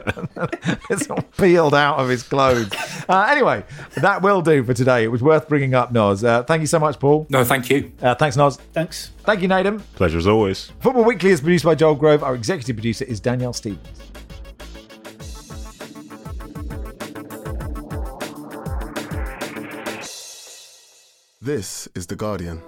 it's 0.91 1.09
all 1.09 1.23
peeled 1.39 1.73
out 1.73 1.97
of 1.97 2.07
his 2.07 2.21
clothes. 2.21 2.69
Uh, 3.09 3.25
anyway, 3.31 3.63
that 3.97 4.21
will 4.21 4.43
do 4.43 4.63
for 4.63 4.75
today. 4.75 5.03
It 5.03 5.07
was 5.07 5.23
worth 5.23 5.49
bringing 5.49 5.73
up, 5.73 5.91
Nos. 5.91 6.23
Uh, 6.23 6.43
thank 6.43 6.61
you 6.61 6.67
so 6.67 6.77
much, 6.77 6.99
Paul. 6.99 7.25
No, 7.31 7.43
thank 7.43 7.71
you. 7.71 7.93
Uh, 7.99 8.13
thanks, 8.13 8.37
Nos. 8.37 8.57
Thanks. 8.73 9.09
Thank 9.29 9.43
you, 9.43 9.47
Nedum. 9.47 9.79
Pleasure 9.93 10.17
as 10.17 10.25
always. 10.25 10.71
Football 10.79 11.03
Weekly 11.03 11.29
is 11.29 11.39
produced 11.39 11.63
by 11.63 11.75
Joel 11.75 11.93
Grove. 11.93 12.23
Our 12.23 12.33
executive 12.33 12.75
producer 12.75 13.05
is 13.05 13.19
Danielle 13.19 13.53
Stevens. 13.53 13.87
This 21.39 21.87
is 21.93 22.07
The 22.07 22.15
Guardian. 22.15 22.63